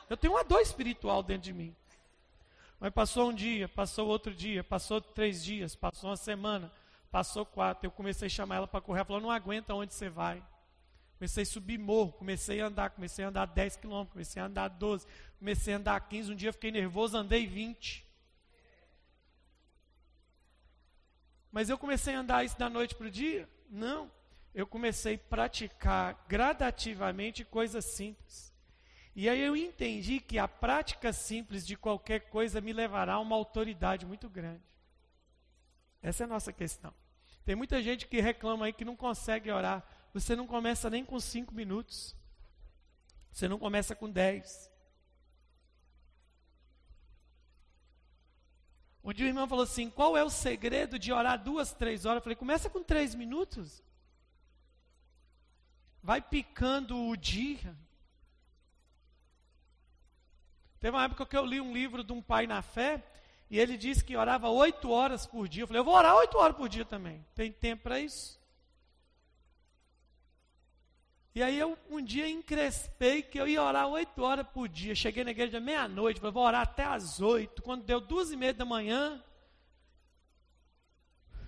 Eu 0.10 0.18
tenho 0.18 0.34
uma 0.34 0.44
dor 0.44 0.62
espiritual 0.62 1.24
dentro 1.24 1.44
de 1.44 1.54
mim. 1.54 1.76
Mas 2.80 2.94
passou 2.94 3.30
um 3.30 3.34
dia, 3.34 3.68
passou 3.68 4.08
outro 4.08 4.34
dia, 4.34 4.64
passou 4.64 5.02
três 5.02 5.44
dias, 5.44 5.76
passou 5.76 6.10
uma 6.10 6.18
semana, 6.18 6.72
passou 7.10 7.46
quatro. 7.46 7.88
Eu 7.88 7.92
comecei 7.92 8.28
a 8.28 8.30
chamar 8.30 8.58
ela 8.58 8.68
para 8.68 8.82
correr. 8.82 9.00
Ela 9.00 9.06
falou: 9.06 9.22
Não 9.22 9.32
aguenta 9.32 9.74
onde 9.74 9.94
você 9.94 10.10
vai. 10.10 10.44
Comecei 11.18 11.44
a 11.44 11.46
subir 11.46 11.80
morro, 11.80 12.12
comecei 12.12 12.62
a 12.62 12.68
andar, 12.68 12.90
comecei 12.90 13.24
a 13.24 13.30
andar 13.30 13.46
10 13.46 13.78
quilômetros, 13.78 14.12
comecei 14.12 14.42
a 14.42 14.46
andar 14.46 14.68
12, 14.68 15.08
comecei 15.40 15.74
a 15.74 15.78
andar 15.78 16.00
15. 16.02 16.32
Um 16.32 16.36
dia 16.36 16.52
fiquei 16.52 16.72
nervoso, 16.72 17.18
andei 17.18 17.48
20. 17.48 18.06
Mas 21.52 21.70
eu 21.70 21.78
comecei 21.78 22.14
a 22.14 22.20
andar 22.20 22.44
isso 22.44 22.60
da 22.60 22.70
noite 22.70 22.94
para 22.94 23.08
o 23.08 23.12
dia? 23.12 23.48
Não. 23.70 24.12
Eu 24.56 24.66
comecei 24.66 25.16
a 25.16 25.30
praticar 25.30 26.26
gradativamente 26.30 27.44
coisas 27.44 27.84
simples. 27.84 28.54
E 29.14 29.28
aí 29.28 29.42
eu 29.42 29.54
entendi 29.56 30.22
que 30.22 30.40
a 30.40 30.48
prática 30.48 31.12
simples 31.12 31.68
de 31.68 31.76
qualquer 31.76 32.30
coisa 32.30 32.62
me 32.62 32.72
levará 32.72 33.16
a 33.16 33.20
uma 33.20 33.36
autoridade 33.36 34.06
muito 34.06 34.30
grande. 34.30 34.64
Essa 36.02 36.24
é 36.24 36.26
a 36.26 36.28
nossa 36.28 36.54
questão. 36.54 36.94
Tem 37.44 37.54
muita 37.54 37.84
gente 37.84 38.08
que 38.08 38.22
reclama 38.22 38.66
aí 38.66 38.74
que 38.74 38.86
não 38.86 38.96
consegue 38.96 39.52
orar. 39.52 39.86
Você 40.14 40.38
não 40.38 40.48
começa 40.48 40.90
nem 40.90 41.04
com 41.04 41.20
cinco 41.20 41.54
minutos. 41.54 42.16
Você 43.34 43.50
não 43.50 43.60
começa 43.60 43.94
com 43.94 44.10
dez. 44.10 44.72
Um 49.04 49.12
dia 49.12 49.26
o 49.26 49.30
irmão 49.30 49.48
falou 49.50 49.66
assim: 49.66 49.90
qual 49.90 50.16
é 50.16 50.24
o 50.24 50.30
segredo 50.30 50.98
de 50.98 51.12
orar 51.12 51.44
duas, 51.44 51.74
três 51.74 52.06
horas? 52.06 52.20
Eu 52.20 52.24
falei: 52.24 52.38
começa 52.38 52.70
com 52.70 52.82
três 52.82 53.14
minutos. 53.14 53.84
Vai 56.06 56.22
picando 56.22 56.96
o 57.08 57.18
dia. 57.18 57.76
Teve 60.80 60.96
uma 60.96 61.04
época 61.04 61.26
que 61.26 61.36
eu 61.36 61.44
li 61.44 61.60
um 61.60 61.74
livro 61.74 62.04
de 62.04 62.14
um 62.14 62.22
pai 62.22 62.46
na 62.46 62.62
fé, 62.62 63.04
e 63.50 63.58
ele 63.58 63.76
disse 63.76 64.06
que 64.06 64.16
orava 64.16 64.48
oito 64.50 64.92
horas 64.92 65.26
por 65.26 65.48
dia. 65.48 65.64
Eu 65.64 65.68
falei: 65.68 65.80
eu 65.80 65.84
vou 65.84 65.96
orar 65.96 66.16
oito 66.18 66.38
horas 66.38 66.56
por 66.56 66.70
dia 66.70 66.86
também. 66.86 67.26
Tem 67.34 67.52
tempo 67.52 67.82
para 67.82 68.00
isso? 68.00 68.40
E 71.34 71.42
aí 71.42 71.58
eu 71.58 71.76
um 71.90 72.00
dia 72.04 72.30
encrespei 72.30 73.24
que 73.24 73.40
eu 73.40 73.48
ia 73.48 73.64
orar 73.64 73.88
oito 73.88 74.22
horas 74.22 74.48
por 74.48 74.70
dia. 74.70 74.94
Cheguei 74.94 75.24
na 75.24 75.32
igreja 75.32 75.60
meia-noite, 75.60 76.20
falei, 76.20 76.34
vou 76.34 76.46
orar 76.46 76.62
até 76.62 76.84
às 76.84 77.20
oito. 77.20 77.64
Quando 77.64 77.84
deu 77.84 78.00
duas 78.00 78.32
e 78.32 78.38
meia 78.38 78.54
da 78.54 78.64
manhã, 78.64 79.24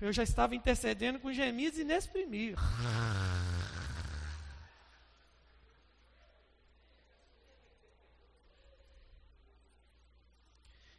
eu 0.02 0.12
já 0.12 0.24
estava 0.24 0.56
intercedendo 0.56 1.20
com 1.20 1.32
gemidos 1.32 1.78
inexprimíveis. 1.78 2.58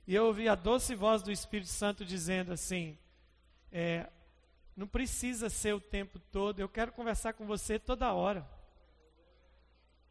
E 0.08 0.14
eu 0.14 0.24
ouvi 0.24 0.48
a 0.48 0.54
doce 0.54 0.94
voz 0.94 1.22
do 1.22 1.30
Espírito 1.30 1.68
Santo 1.68 2.02
dizendo 2.02 2.50
assim: 2.50 2.96
é, 3.70 4.08
não 4.74 4.86
precisa 4.86 5.50
ser 5.50 5.74
o 5.74 5.80
tempo 5.80 6.18
todo, 6.18 6.60
eu 6.60 6.68
quero 6.68 6.92
conversar 6.92 7.34
com 7.34 7.46
você 7.46 7.78
toda 7.78 8.14
hora. 8.14 8.48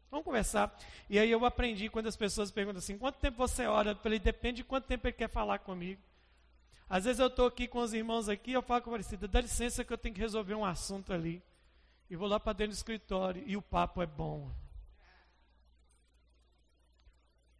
Vamos 0.08 0.24
conversar. 0.24 0.72
E 1.10 1.18
aí 1.18 1.28
eu 1.28 1.44
aprendi 1.44 1.88
quando 1.88 2.06
as 2.06 2.14
pessoas 2.14 2.52
perguntam 2.52 2.78
assim: 2.78 2.96
quanto 2.96 3.18
tempo 3.18 3.38
você 3.38 3.66
ora? 3.66 3.90
Eu 3.90 3.96
falei: 3.96 4.20
depende 4.20 4.58
de 4.58 4.64
quanto 4.64 4.86
tempo 4.86 5.04
ele 5.04 5.14
quer 5.14 5.28
falar 5.28 5.58
comigo. 5.58 6.00
Às 6.88 7.04
vezes 7.04 7.18
eu 7.18 7.26
estou 7.26 7.48
aqui 7.48 7.66
com 7.66 7.80
os 7.80 7.92
irmãos 7.92 8.28
aqui, 8.28 8.52
eu 8.52 8.62
falo 8.62 8.82
com 8.82 8.90
a 8.90 8.92
Aparecida, 8.92 9.26
dá 9.26 9.40
licença 9.40 9.84
que 9.84 9.92
eu 9.92 9.98
tenho 9.98 10.14
que 10.14 10.20
resolver 10.20 10.54
um 10.54 10.64
assunto 10.64 11.12
ali. 11.12 11.42
E 12.08 12.14
vou 12.14 12.28
lá 12.28 12.38
para 12.38 12.52
dentro 12.52 12.72
do 12.72 12.76
escritório 12.76 13.42
e 13.44 13.56
o 13.56 13.62
papo 13.62 14.00
é 14.00 14.06
bom. 14.06 14.48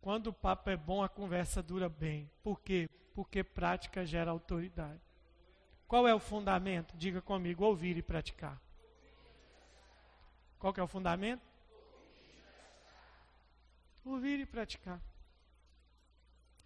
Quando 0.00 0.28
o 0.28 0.32
papo 0.32 0.70
é 0.70 0.76
bom, 0.76 1.02
a 1.02 1.08
conversa 1.08 1.62
dura 1.62 1.88
bem. 1.88 2.30
Por 2.42 2.60
quê? 2.60 2.88
Porque 3.14 3.42
prática 3.42 4.06
gera 4.06 4.30
autoridade. 4.30 5.00
Qual 5.86 6.06
é 6.06 6.14
o 6.14 6.20
fundamento? 6.20 6.96
Diga 6.96 7.20
comigo, 7.20 7.64
ouvir 7.64 7.96
e 7.96 8.02
praticar. 8.02 8.60
Qual 10.58 10.74
é 10.76 10.82
o 10.82 10.88
fundamento? 10.88 11.42
Ouvir 14.04 14.40
e 14.40 14.46
praticar. 14.46 15.00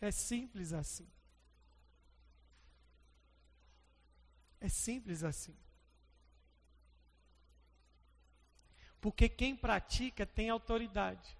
É 0.00 0.10
simples 0.10 0.72
assim. 0.72 1.08
É 4.60 4.68
simples 4.68 5.22
assim. 5.22 5.56
Porque 9.00 9.28
quem 9.28 9.56
pratica 9.56 10.24
tem 10.24 10.50
autoridade. 10.50 11.36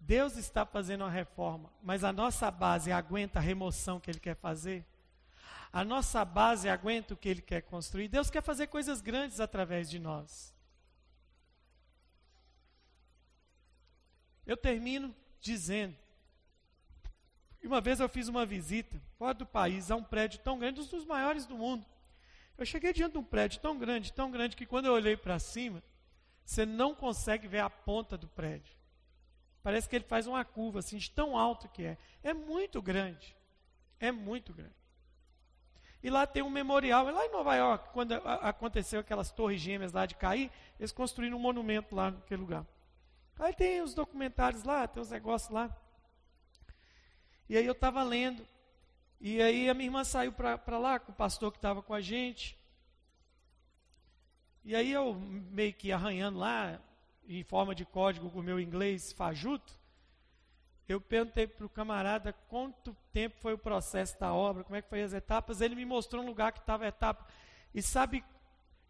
Deus 0.00 0.36
está 0.36 0.64
fazendo 0.64 1.02
uma 1.02 1.10
reforma, 1.10 1.72
mas 1.82 2.04
a 2.04 2.12
nossa 2.12 2.50
base 2.50 2.90
aguenta 2.90 3.38
a 3.38 3.42
remoção 3.42 4.00
que 4.00 4.10
Ele 4.10 4.20
quer 4.20 4.36
fazer? 4.36 4.84
A 5.72 5.84
nossa 5.84 6.24
base 6.24 6.68
aguenta 6.68 7.14
o 7.14 7.16
que 7.16 7.28
Ele 7.28 7.42
quer 7.42 7.62
construir? 7.62 8.08
Deus 8.08 8.30
quer 8.30 8.42
fazer 8.42 8.68
coisas 8.68 9.00
grandes 9.00 9.38
através 9.38 9.90
de 9.90 9.98
nós. 9.98 10.54
Eu 14.46 14.56
termino 14.56 15.14
dizendo. 15.40 15.94
Uma 17.62 17.80
vez 17.82 18.00
eu 18.00 18.08
fiz 18.08 18.28
uma 18.28 18.46
visita 18.46 18.98
fora 19.18 19.34
do 19.34 19.44
país 19.44 19.90
a 19.90 19.96
um 19.96 20.02
prédio 20.02 20.38
tão 20.40 20.58
grande, 20.58 20.80
um 20.80 20.86
dos 20.86 21.04
maiores 21.04 21.44
do 21.44 21.56
mundo. 21.56 21.84
Eu 22.56 22.64
cheguei 22.64 22.92
diante 22.92 23.12
de 23.12 23.18
um 23.18 23.24
prédio 23.24 23.60
tão 23.60 23.78
grande, 23.78 24.12
tão 24.12 24.30
grande, 24.30 24.56
que 24.56 24.64
quando 24.64 24.86
eu 24.86 24.94
olhei 24.94 25.16
para 25.16 25.38
cima, 25.38 25.82
você 26.44 26.64
não 26.64 26.94
consegue 26.94 27.46
ver 27.46 27.58
a 27.58 27.68
ponta 27.68 28.16
do 28.16 28.26
prédio. 28.26 28.77
Parece 29.62 29.88
que 29.88 29.96
ele 29.96 30.04
faz 30.04 30.26
uma 30.26 30.44
curva 30.44 30.78
assim, 30.78 30.96
de 30.96 31.10
tão 31.10 31.36
alto 31.36 31.68
que 31.68 31.84
é. 31.84 31.98
É 32.22 32.32
muito 32.32 32.80
grande. 32.80 33.36
É 34.00 34.12
muito 34.12 34.52
grande. 34.52 34.78
E 36.02 36.10
lá 36.10 36.26
tem 36.26 36.42
um 36.42 36.50
memorial. 36.50 37.04
Lá 37.04 37.26
em 37.26 37.30
Nova 37.30 37.54
York, 37.56 37.88
quando 37.92 38.12
aconteceu 38.12 39.00
aquelas 39.00 39.30
torres 39.30 39.60
gêmeas 39.60 39.92
lá 39.92 40.06
de 40.06 40.14
cair, 40.14 40.50
eles 40.78 40.92
construíram 40.92 41.36
um 41.36 41.40
monumento 41.40 41.94
lá 41.94 42.10
naquele 42.10 42.40
lugar. 42.40 42.64
Aí 43.38 43.52
tem 43.52 43.80
os 43.82 43.94
documentários 43.94 44.64
lá, 44.64 44.86
tem 44.86 45.02
os 45.02 45.10
negócios 45.10 45.50
lá. 45.50 45.76
E 47.48 47.56
aí 47.56 47.66
eu 47.66 47.72
estava 47.72 48.02
lendo. 48.02 48.46
E 49.20 49.42
aí 49.42 49.68
a 49.68 49.74
minha 49.74 49.86
irmã 49.86 50.04
saiu 50.04 50.32
para 50.32 50.78
lá 50.78 50.98
com 50.98 51.10
o 51.10 51.14
pastor 51.14 51.50
que 51.50 51.58
estava 51.58 51.82
com 51.82 51.94
a 51.94 52.00
gente. 52.00 52.56
E 54.64 54.76
aí 54.76 54.92
eu 54.92 55.14
meio 55.14 55.72
que 55.72 55.90
arranhando 55.90 56.38
lá, 56.38 56.80
em 57.36 57.42
forma 57.42 57.74
de 57.74 57.84
código 57.84 58.30
com 58.30 58.40
o 58.40 58.42
meu 58.42 58.58
inglês 58.58 59.12
fajuto, 59.12 59.78
eu 60.88 60.98
perguntei 61.00 61.46
para 61.46 61.66
o 61.66 61.68
camarada 61.68 62.32
quanto 62.48 62.96
tempo 63.12 63.36
foi 63.40 63.52
o 63.52 63.58
processo 63.58 64.18
da 64.18 64.32
obra, 64.32 64.64
como 64.64 64.76
é 64.76 64.80
que 64.80 64.88
foi 64.88 65.02
as 65.02 65.12
etapas. 65.12 65.60
Ele 65.60 65.74
me 65.74 65.84
mostrou 65.84 66.22
um 66.22 66.26
lugar 66.26 66.50
que 66.52 66.60
estava 66.60 66.86
a 66.86 66.88
etapa. 66.88 67.26
E 67.74 67.82
sabe, 67.82 68.24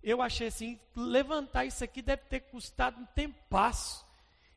eu 0.01 0.23
achei 0.23 0.47
assim, 0.47 0.79
levantar 0.95 1.65
isso 1.65 1.83
aqui 1.83 2.01
deve 2.01 2.23
ter 2.23 2.41
custado 2.41 3.01
um 3.01 3.07
tempasso. 3.07 4.07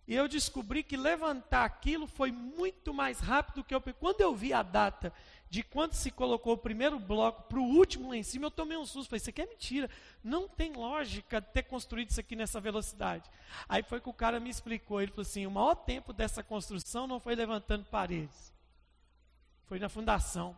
E 0.07 0.13
eu 0.13 0.27
descobri 0.27 0.84
que 0.84 0.95
levantar 0.95 1.65
aquilo 1.65 2.05
foi 2.05 2.32
muito 2.32 2.93
mais 2.93 3.19
rápido 3.19 3.55
do 3.55 3.63
que 3.63 3.73
eu. 3.73 3.82
Quando 3.82 4.21
eu 4.21 4.36
vi 4.36 4.53
a 4.53 4.61
data 4.61 5.11
de 5.52 5.62
quando 5.64 5.95
se 5.95 6.10
colocou 6.10 6.54
o 6.54 6.58
primeiro 6.58 6.97
bloco 6.97 7.43
para 7.43 7.60
o 7.60 7.76
último 7.76 8.08
lá 8.08 8.16
em 8.16 8.24
cima, 8.24 8.45
eu 8.45 8.52
tomei 8.52 8.78
um 8.78 8.86
susto. 8.86 9.10
Falei, 9.10 9.18
isso 9.18 9.30
aqui 9.30 9.41
é 9.41 9.45
mentira. 9.45 9.89
Não 10.24 10.47
tem 10.47 10.72
lógica 10.72 11.41
ter 11.41 11.64
construído 11.64 12.10
isso 12.10 12.22
aqui 12.22 12.38
nessa 12.38 12.62
velocidade. 12.62 13.30
Aí 13.68 13.84
foi 13.84 13.99
que 13.99 14.08
o 14.08 14.14
cara 14.14 14.39
me 14.39 14.49
explicou. 14.49 15.02
Ele 15.02 15.12
falou 15.12 15.24
assim: 15.24 15.45
o 15.45 15.52
maior 15.52 15.76
tempo 15.76 16.14
dessa 16.14 16.41
construção 16.41 17.06
não 17.06 17.20
foi 17.20 17.36
levantando 17.36 17.84
paredes, 17.84 18.54
foi 19.66 19.78
na 19.78 19.89
fundação. 19.89 20.56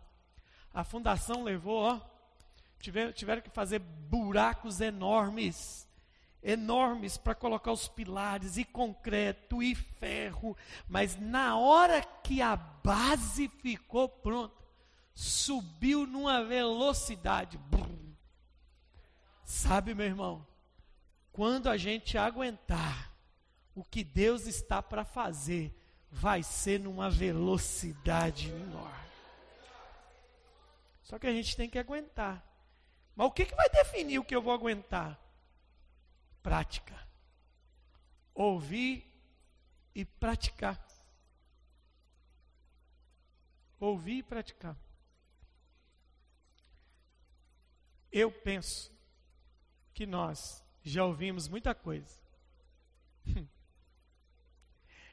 A 0.72 0.84
fundação 0.84 1.44
levou, 1.44 1.86
ó, 1.86 2.00
tiveram, 2.80 3.12
tiveram 3.12 3.42
que 3.42 3.50
fazer 3.50 3.80
buracos 3.80 4.80
enormes 4.80 5.90
enormes 6.46 7.18
para 7.18 7.34
colocar 7.34 7.72
os 7.72 7.88
pilares 7.88 8.58
e 8.58 8.66
concreto 8.66 9.64
e 9.64 9.74
ferro, 9.74 10.58
mas 10.90 11.18
na 11.18 11.58
hora 11.58 12.04
que 12.22 12.42
a 12.42 12.58
base 12.58 13.48
ficou 13.48 14.10
pronta, 14.10 14.63
subiu 15.14 16.06
numa 16.06 16.44
velocidade. 16.44 17.60
Sabe, 19.44 19.94
meu 19.94 20.06
irmão? 20.06 20.46
quando 21.34 21.68
a 21.68 21.76
gente 21.76 22.16
aguentar 22.16 23.12
o 23.74 23.84
que 23.84 24.04
Deus 24.04 24.46
está 24.46 24.84
para 24.84 25.04
fazer, 25.04 25.76
vai 26.12 26.44
ser 26.44 26.80
numa 26.80 27.10
velocidade 27.10 28.50
enorme. 28.50 29.10
Só 31.02 31.18
que 31.18 31.26
a 31.26 31.34
gente 31.34 31.58
tem 31.58 31.68
que 31.68 31.80
aguentar. 31.80 32.48
Mas 33.16 33.28
o 33.28 33.32
que, 33.32 33.46
que 33.46 33.56
vai 33.56 33.68
definir 33.68 34.20
o 34.20 34.24
que 34.24 34.36
eu 34.36 34.44
vou 34.44 34.54
aguentar? 34.54 35.20
Prática. 36.44 36.96
Ouvir 38.36 39.04
e 39.96 40.06
praticar. 40.06 40.80
Ouvir 43.80 44.20
e 44.20 44.24
praticar. 44.24 44.78
Eu 48.14 48.32
penso 48.32 48.96
que 49.92 50.06
nós 50.06 50.64
já 50.84 51.04
ouvimos 51.04 51.48
muita 51.48 51.74
coisa. 51.74 52.22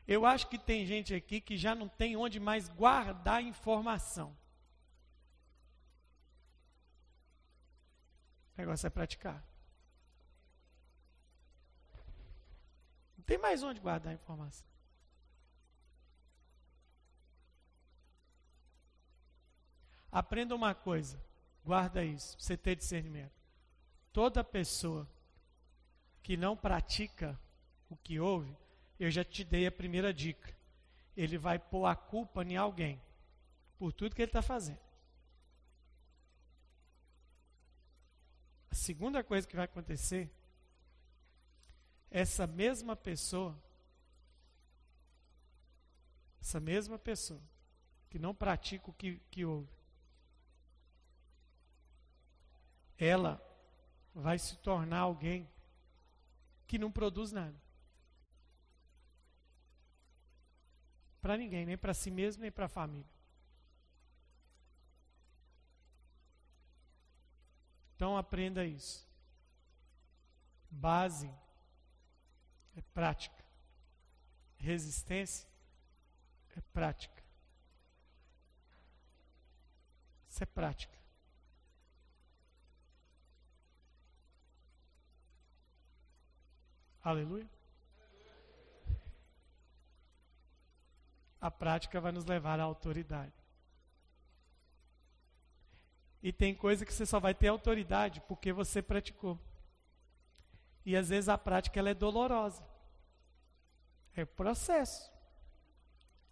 Eu 0.07 0.27
acho 0.27 0.49
que 0.49 0.59
tem 0.59 0.85
gente 0.85 1.15
aqui 1.15 1.41
que 1.41 1.57
já 1.57 1.75
não 1.75 1.89
tem 1.89 2.15
onde 2.15 2.39
mais 2.39 2.69
guardar 2.69 3.43
informação. 3.43 4.37
O 8.55 8.59
negócio 8.61 8.87
é 8.87 8.91
praticar. 8.91 9.43
Não 13.17 13.25
tem 13.25 13.39
mais 13.39 13.63
onde 13.63 13.81
guardar 13.81 14.13
informação. 14.13 14.69
Aprenda 20.13 20.55
uma 20.55 20.75
coisa, 20.75 21.23
guarda 21.71 22.05
isso, 22.05 22.37
você 22.37 22.57
ter 22.57 22.75
discernimento. 22.75 23.41
Toda 24.13 24.43
pessoa 24.43 25.09
que 26.21 26.37
não 26.37 26.57
pratica 26.57 27.39
o 27.89 27.97
que 27.97 28.19
ouve, 28.19 28.57
eu 28.99 29.09
já 29.09 29.23
te 29.23 29.45
dei 29.45 29.69
a 29.69 29.71
primeira 29.71 30.13
dica. 30.13 30.53
Ele 31.17 31.39
vai 31.39 31.61
pôr 31.61 31.87
a 31.87 31.95
culpa 31.95 32.43
em 32.43 32.57
alguém 32.57 33.01
por 33.79 33.93
tudo 33.93 34.17
que 34.17 34.21
ele 34.21 34.31
está 34.31 34.43
fazendo. 34.43 34.81
A 38.69 38.75
segunda 38.75 39.23
coisa 39.23 39.47
que 39.47 39.55
vai 39.55 39.67
acontecer, 39.67 40.29
essa 42.11 42.49
mesma 42.49 42.97
pessoa, 42.97 43.57
essa 46.41 46.59
mesma 46.59 46.99
pessoa, 46.99 47.41
que 48.09 48.19
não 48.19 48.35
pratica 48.35 48.91
o 48.91 48.93
que, 48.93 49.21
que 49.31 49.45
ouve, 49.45 49.80
ela 53.01 53.41
vai 54.15 54.39
se 54.39 54.57
tornar 54.59 54.99
alguém 54.99 55.49
que 56.67 56.79
não 56.79 56.93
produz 56.93 57.33
nada. 57.33 57.59
Para 61.21 61.37
ninguém, 61.37 61.67
nem 61.67 61.77
para 61.77 61.95
si 61.95 62.11
mesmo, 62.11 62.43
nem 62.43 62.53
para 62.53 62.67
a 62.67 62.69
família. 62.69 63.11
Então 67.97 68.17
aprenda 68.17 68.65
isso. 68.65 69.07
Base 70.71 71.31
é 72.77 72.81
prática. 72.95 73.45
Resistência 74.59 75.49
é 76.57 76.61
prática. 76.73 77.23
Isso 80.29 80.43
é 80.43 80.47
prática. 80.47 81.00
Aleluia. 87.03 87.49
A 91.41 91.51
prática 91.51 92.01
vai 92.01 92.13
nos 92.13 92.27
levar 92.27 92.61
à 92.61 92.65
autoridade. 92.65 93.33
E 96.23 96.33
tem 96.33 96.55
coisa 96.55 96.85
que 96.85 96.93
você 96.93 97.07
só 97.07 97.19
vai 97.19 97.35
ter 97.35 97.49
autoridade 97.49 98.21
porque 98.23 98.53
você 98.53 98.83
praticou. 98.83 99.39
E 100.85 100.95
às 100.97 101.09
vezes 101.09 101.29
a 101.29 101.39
prática 101.39 101.79
ela 101.79 101.91
é 101.91 101.95
dolorosa. 101.95 102.63
É 104.15 104.23
o 104.23 104.27
processo 104.27 105.11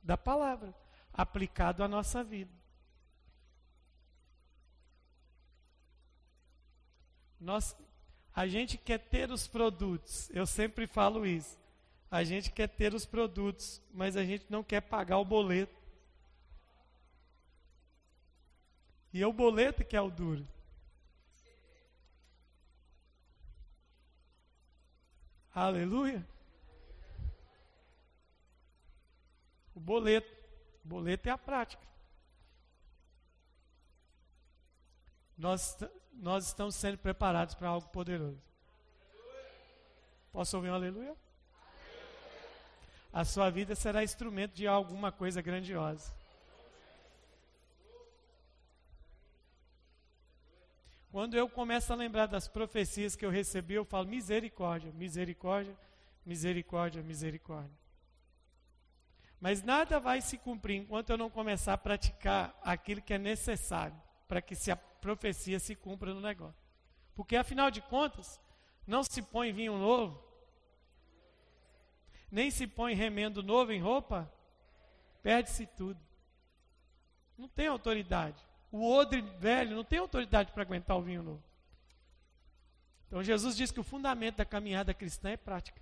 da 0.02 0.16
palavra 0.16 0.74
aplicado 1.12 1.82
à 1.82 1.88
nossa 1.88 2.22
vida. 2.22 2.52
Nós, 7.40 7.76
a 8.38 8.46
gente 8.46 8.78
quer 8.78 9.00
ter 9.00 9.32
os 9.32 9.48
produtos, 9.48 10.30
eu 10.30 10.46
sempre 10.46 10.86
falo 10.86 11.26
isso. 11.26 11.58
A 12.08 12.22
gente 12.22 12.52
quer 12.52 12.68
ter 12.68 12.94
os 12.94 13.04
produtos, 13.04 13.82
mas 13.92 14.16
a 14.16 14.24
gente 14.24 14.46
não 14.48 14.62
quer 14.62 14.80
pagar 14.80 15.18
o 15.18 15.24
boleto. 15.24 15.74
E 19.12 19.20
é 19.20 19.26
o 19.26 19.32
boleto 19.32 19.84
que 19.84 19.96
é 19.96 20.00
o 20.00 20.08
duro. 20.08 20.46
Aleluia. 25.52 26.24
O 29.74 29.80
boleto. 29.80 30.32
O 30.84 30.88
boleto 30.88 31.28
é 31.28 31.32
a 31.32 31.38
prática. 31.38 31.82
Nós, 35.36 35.76
nós 36.18 36.46
estamos 36.46 36.74
sendo 36.74 36.98
preparados 36.98 37.54
para 37.54 37.68
algo 37.68 37.88
poderoso. 37.88 38.42
Posso 40.32 40.56
ouvir 40.56 40.70
um 40.70 40.74
aleluia? 40.74 41.16
A 43.12 43.24
sua 43.24 43.48
vida 43.50 43.74
será 43.74 44.02
instrumento 44.02 44.54
de 44.54 44.66
alguma 44.66 45.10
coisa 45.10 45.40
grandiosa. 45.40 46.12
Quando 51.10 51.34
eu 51.34 51.48
começo 51.48 51.92
a 51.92 51.96
lembrar 51.96 52.26
das 52.26 52.46
profecias 52.46 53.16
que 53.16 53.24
eu 53.24 53.30
recebi, 53.30 53.74
eu 53.74 53.84
falo 53.84 54.06
misericórdia, 54.06 54.92
misericórdia, 54.92 55.74
misericórdia, 56.26 57.02
misericórdia. 57.02 57.78
Mas 59.40 59.62
nada 59.62 59.98
vai 59.98 60.20
se 60.20 60.36
cumprir 60.36 60.76
enquanto 60.76 61.10
eu 61.10 61.16
não 61.16 61.30
começar 61.30 61.72
a 61.72 61.78
praticar 61.78 62.58
aquilo 62.62 63.00
que 63.00 63.14
é 63.14 63.18
necessário 63.18 64.07
para 64.28 64.42
que 64.42 64.54
se 64.54 64.70
a 64.70 64.76
profecia 64.76 65.58
se 65.58 65.74
cumpra 65.74 66.12
no 66.12 66.20
negócio. 66.20 66.62
Porque 67.16 67.34
afinal 67.34 67.70
de 67.70 67.80
contas, 67.80 68.38
não 68.86 69.02
se 69.02 69.22
põe 69.22 69.52
vinho 69.52 69.76
novo, 69.76 70.22
nem 72.30 72.50
se 72.50 72.66
põe 72.66 72.94
remendo 72.94 73.42
novo 73.42 73.72
em 73.72 73.80
roupa, 73.80 74.30
perde-se 75.22 75.66
tudo. 75.66 75.98
Não 77.36 77.48
tem 77.48 77.66
autoridade. 77.66 78.46
O 78.70 78.86
odre 78.86 79.22
velho 79.22 79.74
não 79.74 79.84
tem 79.84 79.98
autoridade 79.98 80.52
para 80.52 80.62
aguentar 80.62 80.96
o 80.96 81.02
vinho 81.02 81.22
novo. 81.22 81.42
Então 83.06 83.22
Jesus 83.22 83.56
diz 83.56 83.70
que 83.70 83.80
o 83.80 83.84
fundamento 83.84 84.36
da 84.36 84.44
caminhada 84.44 84.92
cristã 84.92 85.30
é 85.30 85.36
prática. 85.36 85.80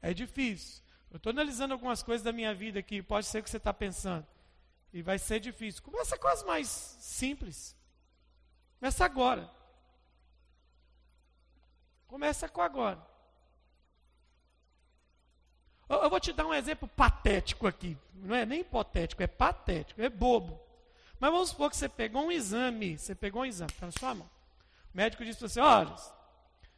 É 0.00 0.14
difícil. 0.14 0.82
Eu 1.10 1.16
estou 1.16 1.30
analisando 1.30 1.74
algumas 1.74 2.02
coisas 2.02 2.22
da 2.22 2.32
minha 2.32 2.54
vida 2.54 2.80
que 2.82 3.02
pode 3.02 3.26
ser 3.26 3.42
que 3.42 3.50
você 3.50 3.56
está 3.56 3.74
pensando. 3.74 4.26
E 4.92 5.02
vai 5.02 5.18
ser 5.18 5.40
difícil. 5.40 5.82
Começa 5.82 6.18
com 6.18 6.28
as 6.28 6.42
mais 6.42 6.68
simples. 6.68 7.76
Começa 8.78 9.04
agora. 9.04 9.50
Começa 12.06 12.48
com 12.48 12.60
agora. 12.60 13.10
Eu, 15.88 16.08
vou 16.08 16.20
te 16.20 16.32
dar 16.32 16.46
um 16.46 16.54
exemplo 16.54 16.88
patético 16.88 17.66
aqui. 17.66 17.98
Não 18.14 18.34
é 18.34 18.46
nem 18.46 18.60
hipotético, 18.60 19.22
é 19.22 19.26
patético, 19.26 20.00
é 20.00 20.08
bobo. 20.08 20.60
Mas 21.18 21.32
vamos 21.32 21.50
supor 21.50 21.68
que 21.68 21.76
você 21.76 21.88
pegou 21.88 22.26
um 22.26 22.32
exame, 22.32 22.96
você 22.96 23.14
pegou 23.14 23.42
um 23.42 23.44
exame, 23.44 23.72
está 23.72 23.86
na 23.86 23.92
sua 23.92 24.14
mão. 24.14 24.30
O 24.94 24.96
médico 24.96 25.24
disse 25.24 25.38
para 25.38 25.48
você, 25.48 25.60
olha, 25.60 25.94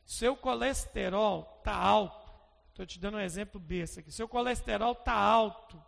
seu 0.05 0.35
colesterol 0.35 1.57
está 1.59 1.75
alto. 1.75 2.33
Estou 2.71 2.87
te 2.87 2.99
dando 2.99 3.19
um 3.19 3.21
exemplo 3.21 3.61
besta 3.61 4.01
aqui. 4.01 4.11
Seu 4.11 4.27
colesterol 4.27 4.93
está 4.93 5.13
alto. 5.13 5.83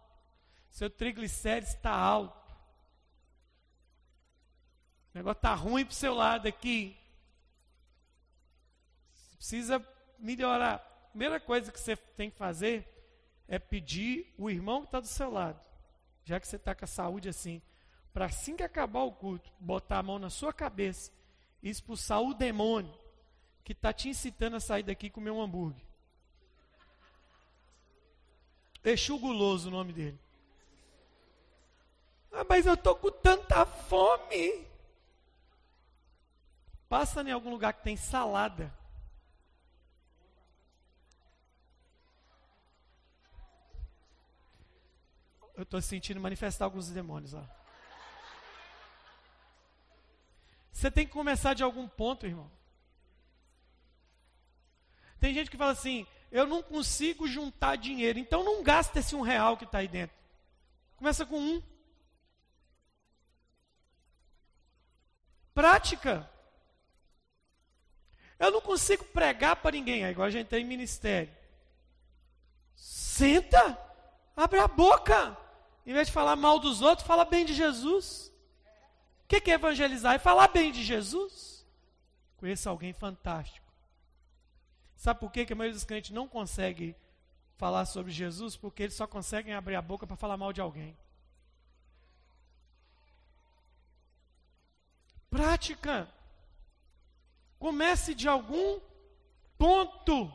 Seu 0.74 0.90
triglicérides 0.90 1.72
está 1.72 1.92
alto. 1.92 2.36
O 5.14 5.18
negócio 5.18 5.38
está 5.38 5.54
ruim 5.54 5.84
para 5.84 5.92
o 5.92 5.94
seu 5.94 6.12
lado 6.12 6.48
aqui. 6.48 6.98
Você 9.12 9.36
precisa 9.36 9.88
melhorar. 10.18 10.74
A 10.74 11.08
primeira 11.10 11.38
coisa 11.38 11.70
que 11.70 11.78
você 11.78 11.94
tem 11.94 12.28
que 12.28 12.36
fazer 12.36 12.88
é 13.46 13.56
pedir 13.56 14.34
o 14.36 14.50
irmão 14.50 14.80
que 14.80 14.88
está 14.88 14.98
do 14.98 15.06
seu 15.06 15.30
lado, 15.30 15.64
já 16.24 16.40
que 16.40 16.48
você 16.48 16.56
está 16.56 16.74
com 16.74 16.84
a 16.84 16.88
saúde 16.88 17.28
assim, 17.28 17.62
para 18.12 18.24
assim 18.24 18.56
que 18.56 18.64
acabar 18.64 19.04
o 19.04 19.12
culto, 19.12 19.52
botar 19.60 20.00
a 20.00 20.02
mão 20.02 20.18
na 20.18 20.28
sua 20.28 20.52
cabeça 20.52 21.12
e 21.62 21.70
expulsar 21.70 22.20
o 22.20 22.34
demônio 22.34 22.98
que 23.62 23.70
está 23.70 23.92
te 23.92 24.08
incitando 24.08 24.56
a 24.56 24.60
sair 24.60 24.82
daqui 24.82 25.06
e 25.06 25.10
comer 25.10 25.30
um 25.30 25.40
hambúrguer. 25.40 25.84
Exu 28.82 29.16
Guloso 29.20 29.68
o 29.68 29.70
nome 29.70 29.92
dele. 29.92 30.23
Ah, 32.34 32.44
mas 32.48 32.66
eu 32.66 32.74
estou 32.74 32.96
com 32.96 33.10
tanta 33.10 33.64
fome. 33.64 34.66
Passa 36.88 37.22
em 37.22 37.30
algum 37.30 37.50
lugar 37.50 37.72
que 37.72 37.84
tem 37.84 37.96
salada. 37.96 38.74
Eu 45.54 45.62
estou 45.62 45.80
sentindo 45.80 46.20
manifestar 46.20 46.64
alguns 46.64 46.90
demônios 46.90 47.32
lá. 47.32 47.48
Você 50.72 50.90
tem 50.90 51.06
que 51.06 51.12
começar 51.12 51.54
de 51.54 51.62
algum 51.62 51.86
ponto, 51.86 52.26
irmão. 52.26 52.50
Tem 55.20 55.32
gente 55.32 55.48
que 55.48 55.56
fala 55.56 55.70
assim: 55.70 56.04
eu 56.32 56.46
não 56.46 56.60
consigo 56.60 57.28
juntar 57.28 57.76
dinheiro, 57.76 58.18
então 58.18 58.42
não 58.42 58.62
gasta 58.64 58.98
esse 58.98 59.14
um 59.14 59.20
real 59.20 59.56
que 59.56 59.64
está 59.64 59.78
aí 59.78 59.88
dentro. 59.88 60.16
Começa 60.96 61.24
com 61.24 61.38
um. 61.38 61.73
Prática. 65.54 66.28
Eu 68.38 68.50
não 68.50 68.60
consigo 68.60 69.04
pregar 69.04 69.56
para 69.56 69.70
ninguém, 69.70 70.04
é 70.04 70.10
igual 70.10 70.26
a 70.26 70.30
gente 70.30 70.48
tem 70.48 70.64
ministério. 70.64 71.32
Senta, 72.74 73.78
abre 74.36 74.58
a 74.58 74.66
boca. 74.66 75.36
Em 75.86 75.92
vez 75.92 76.08
de 76.08 76.12
falar 76.12 76.34
mal 76.34 76.58
dos 76.58 76.82
outros, 76.82 77.06
fala 77.06 77.24
bem 77.24 77.44
de 77.44 77.54
Jesus. 77.54 78.32
O 79.24 79.28
que 79.28 79.50
é 79.50 79.54
evangelizar? 79.54 80.14
É 80.14 80.18
falar 80.18 80.48
bem 80.48 80.72
de 80.72 80.82
Jesus. 80.82 81.64
Conheço 82.36 82.68
alguém 82.68 82.92
fantástico. 82.92 83.64
Sabe 84.96 85.20
por 85.20 85.30
quê 85.30 85.46
que 85.46 85.52
a 85.52 85.56
maioria 85.56 85.74
dos 85.74 85.84
crentes 85.84 86.10
não 86.10 86.26
consegue 86.26 86.96
falar 87.56 87.84
sobre 87.84 88.10
Jesus? 88.12 88.56
Porque 88.56 88.82
eles 88.82 88.94
só 88.94 89.06
conseguem 89.06 89.54
abrir 89.54 89.76
a 89.76 89.82
boca 89.82 90.06
para 90.06 90.16
falar 90.16 90.36
mal 90.36 90.52
de 90.52 90.60
alguém. 90.60 90.96
Prática. 95.34 96.08
Comece 97.58 98.14
de 98.14 98.28
algum 98.28 98.80
ponto. 99.58 100.32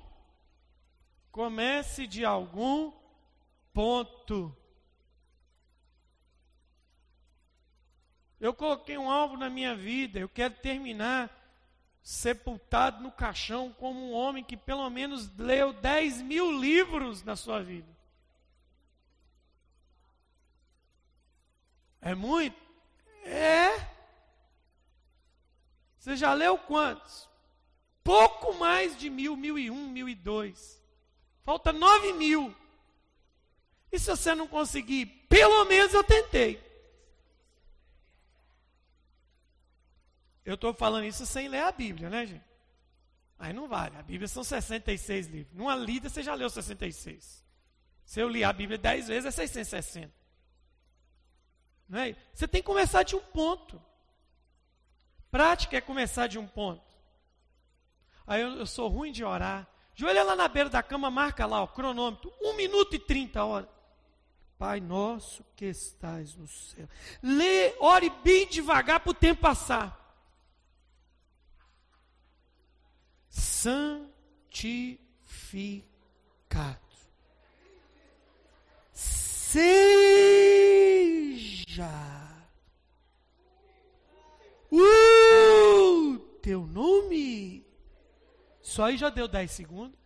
Comece 1.32 2.06
de 2.06 2.26
algum 2.26 2.92
ponto. 3.74 4.54
Eu 8.42 8.54
coloquei 8.54 8.98
um 8.98 9.10
alvo 9.10 9.38
na 9.38 9.50
minha 9.50 9.74
vida, 9.74 10.20
eu 10.20 10.28
quero 10.28 10.56
terminar 10.56 11.32
sepultado 12.04 13.02
no 13.02 13.10
caixão 13.10 13.72
como 13.72 14.02
um 14.02 14.12
homem 14.12 14.44
que 14.44 14.58
pelo 14.58 14.90
menos 14.90 15.34
leu 15.38 15.72
10 15.72 16.22
mil 16.24 16.60
livros 16.60 17.24
na 17.24 17.38
sua 17.38 17.64
vida. 17.64 17.88
É 22.02 22.14
muito? 22.14 22.60
É. 23.24 23.99
Você 26.00 26.16
já 26.16 26.34
leu 26.34 26.58
quantos? 26.58 27.30
Pouco 28.04 28.54
mais 28.56 28.98
de 28.98 29.10
mil, 29.10 29.36
mil 29.36 29.60
e 29.60 29.70
um, 29.70 29.90
mil 29.90 30.08
e 30.08 30.16
dois. 30.16 30.82
Falta 31.44 31.74
nove 31.74 32.14
mil. 32.14 32.56
E 33.92 34.00
se 34.00 34.10
você 34.10 34.34
não 34.34 34.48
conseguir, 34.48 35.06
pelo 35.28 35.66
menos 35.66 35.94
eu 35.94 36.04
tentei. 36.04 36.64
Eu 40.46 40.56
estou 40.56 40.74
falando 40.74 41.06
isso 41.06 41.26
sem 41.26 41.48
ler 41.48 41.62
a 41.62 41.72
Bíblia, 41.72 42.10
né, 42.10 42.26
gente? 42.26 42.46
Aí 43.38 43.54
não 43.54 43.68
vale. 43.68 43.96
A 43.98 44.02
Bíblia 44.02 44.28
são 44.28 44.44
66 44.44 45.28
livros. 45.28 45.56
Numa 45.56 45.76
lida 45.76 46.10
você 46.10 46.24
já 46.24 46.34
leu 46.34 46.50
66. 46.50 47.46
Se 48.06 48.20
eu 48.20 48.28
li 48.28 48.44
a 48.44 48.52
Bíblia 48.52 48.78
10 48.78 49.08
vezes, 49.10 49.26
é 49.26 49.32
660. 49.32 50.12
Não 51.88 52.00
é? 52.00 52.16
Você 52.34 52.48
tem 52.48 52.62
que 52.62 52.66
começar 52.66 53.04
de 53.04 53.16
um 53.16 53.20
ponto. 53.20 53.82
Prática 55.32 55.78
é 55.78 55.82
começar 55.82 56.28
de 56.28 56.40
um 56.40 56.48
ponto. 56.48 56.84
Aí 58.26 58.42
eu, 58.42 58.60
eu 58.60 58.66
sou 58.66 58.88
ruim 58.88 59.12
de 59.12 59.24
orar. 59.24 59.68
Joelha 59.96 60.24
lá 60.24 60.36
na 60.36 60.48
beira 60.48 60.70
da 60.70 60.82
cama, 60.82 61.10
marca 61.12 61.46
lá 61.46 61.62
o 61.62 61.68
cronômetro. 61.68 62.32
1 62.42 62.56
minuto 62.56 62.96
e 62.96 63.00
30 63.00 63.44
horas. 63.44 63.70
Pai 64.58 64.80
nosso 64.80 65.44
que 65.56 65.66
estás 65.66 66.36
no 66.36 66.48
céu. 66.48 66.88
Lê, 67.24 67.74
ore 67.80 68.10
bem 68.24 68.48
devagar 68.48 69.00
para 69.00 69.12
o 69.12 69.14
tempo 69.14 69.42
passar. 69.42 70.00
santificado. 73.30 74.80
Seja 78.94 79.70
o 84.72 86.20
teu 86.42 86.66
nome. 86.66 87.66
Só 88.62 88.86
aí 88.86 88.98
já 88.98 89.10
deu 89.10 89.28
10 89.28 89.52
segundos. 89.52 90.00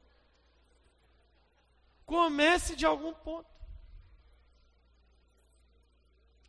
Comece 2.05 2.75
de 2.75 2.85
algum 2.85 3.13
ponto. 3.13 3.49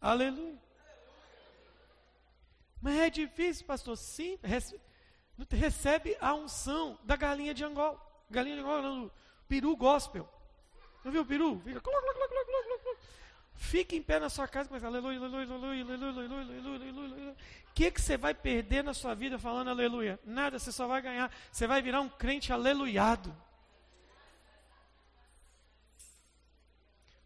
Aleluia. 0.00 0.58
Mas 2.80 2.96
é 2.98 3.10
difícil, 3.10 3.64
pastor? 3.64 3.96
Sim 3.96 4.38
recebe 5.50 6.16
a 6.20 6.34
unção 6.34 6.98
da 7.04 7.16
galinha 7.16 7.54
de 7.54 7.64
Angola. 7.64 8.00
Galinha 8.30 8.56
de 8.56 8.62
Angola, 8.62 8.82
não, 8.82 9.10
peru 9.48 9.76
gospel. 9.76 10.28
Não 11.04 11.12
viu 11.12 11.22
o 11.22 11.26
peru? 11.26 11.60
Fica. 11.60 11.82
Fica 13.56 13.96
em 13.96 14.02
pé 14.02 14.18
na 14.18 14.28
sua 14.28 14.48
casa 14.48 14.66
e 14.66 14.68
começa 14.68 14.86
aleluia, 14.86 15.18
aleluia, 15.18 15.44
aleluia, 15.44 15.82
aleluia, 15.82 16.08
aleluia, 16.10 16.58
aleluia, 16.58 16.90
aleluia. 16.90 17.36
Que, 17.74 17.90
que 17.90 18.00
você 18.00 18.16
vai 18.16 18.32
perder 18.32 18.84
na 18.84 18.94
sua 18.94 19.14
vida 19.14 19.36
falando 19.36 19.68
aleluia? 19.68 20.20
Nada, 20.24 20.58
você 20.58 20.70
só 20.70 20.86
vai 20.86 21.02
ganhar. 21.02 21.30
Você 21.50 21.66
vai 21.66 21.82
virar 21.82 22.00
um 22.00 22.08
crente 22.08 22.52
aleluiado. 22.52 23.36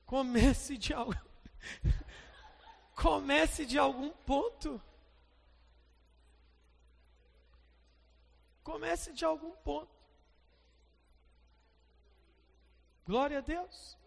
Comece 0.06 0.78
de 0.78 0.94
algo. 0.94 1.14
Comece 2.96 3.66
de 3.66 3.78
algum 3.78 4.08
ponto. 4.10 4.80
Comece 8.64 9.12
de 9.12 9.26
algum 9.26 9.50
ponto. 9.56 9.94
Glória 13.06 13.38
a 13.38 13.42
Deus. 13.42 13.98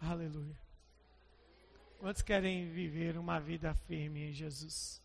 Aleluia. 0.00 0.56
Quantos 1.98 2.22
querem 2.22 2.70
viver 2.70 3.16
uma 3.16 3.40
vida 3.40 3.74
firme 3.74 4.30
em 4.30 4.32
Jesus? 4.32 5.02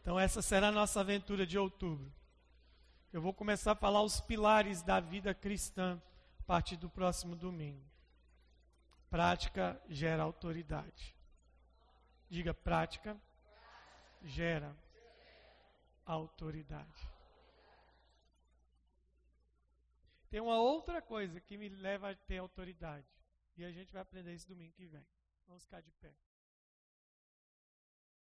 Então, 0.00 0.18
essa 0.18 0.40
será 0.40 0.68
a 0.68 0.72
nossa 0.72 1.00
aventura 1.00 1.46
de 1.46 1.58
outubro. 1.58 2.10
Eu 3.12 3.20
vou 3.20 3.34
começar 3.34 3.72
a 3.72 3.76
falar 3.76 4.02
os 4.02 4.20
pilares 4.20 4.82
da 4.82 5.00
vida 5.00 5.34
cristã 5.34 6.00
a 6.38 6.42
partir 6.44 6.76
do 6.76 6.88
próximo 6.88 7.34
domingo. 7.34 7.84
Prática 9.10 9.80
gera 9.88 10.22
autoridade. 10.22 11.14
Diga 12.28 12.54
prática 12.54 13.20
gera 14.22 14.74
autoridade. 16.06 17.09
Tem 20.30 20.40
uma 20.40 20.60
outra 20.60 21.02
coisa 21.02 21.40
que 21.40 21.58
me 21.58 21.68
leva 21.68 22.10
a 22.10 22.14
ter 22.14 22.38
autoridade. 22.38 23.06
E 23.56 23.64
a 23.64 23.72
gente 23.72 23.92
vai 23.92 24.00
aprender 24.00 24.32
isso 24.32 24.48
domingo 24.48 24.72
que 24.72 24.86
vem. 24.86 25.04
Vamos 25.46 25.64
ficar 25.64 25.80
de 25.80 25.90
pé. 25.92 26.14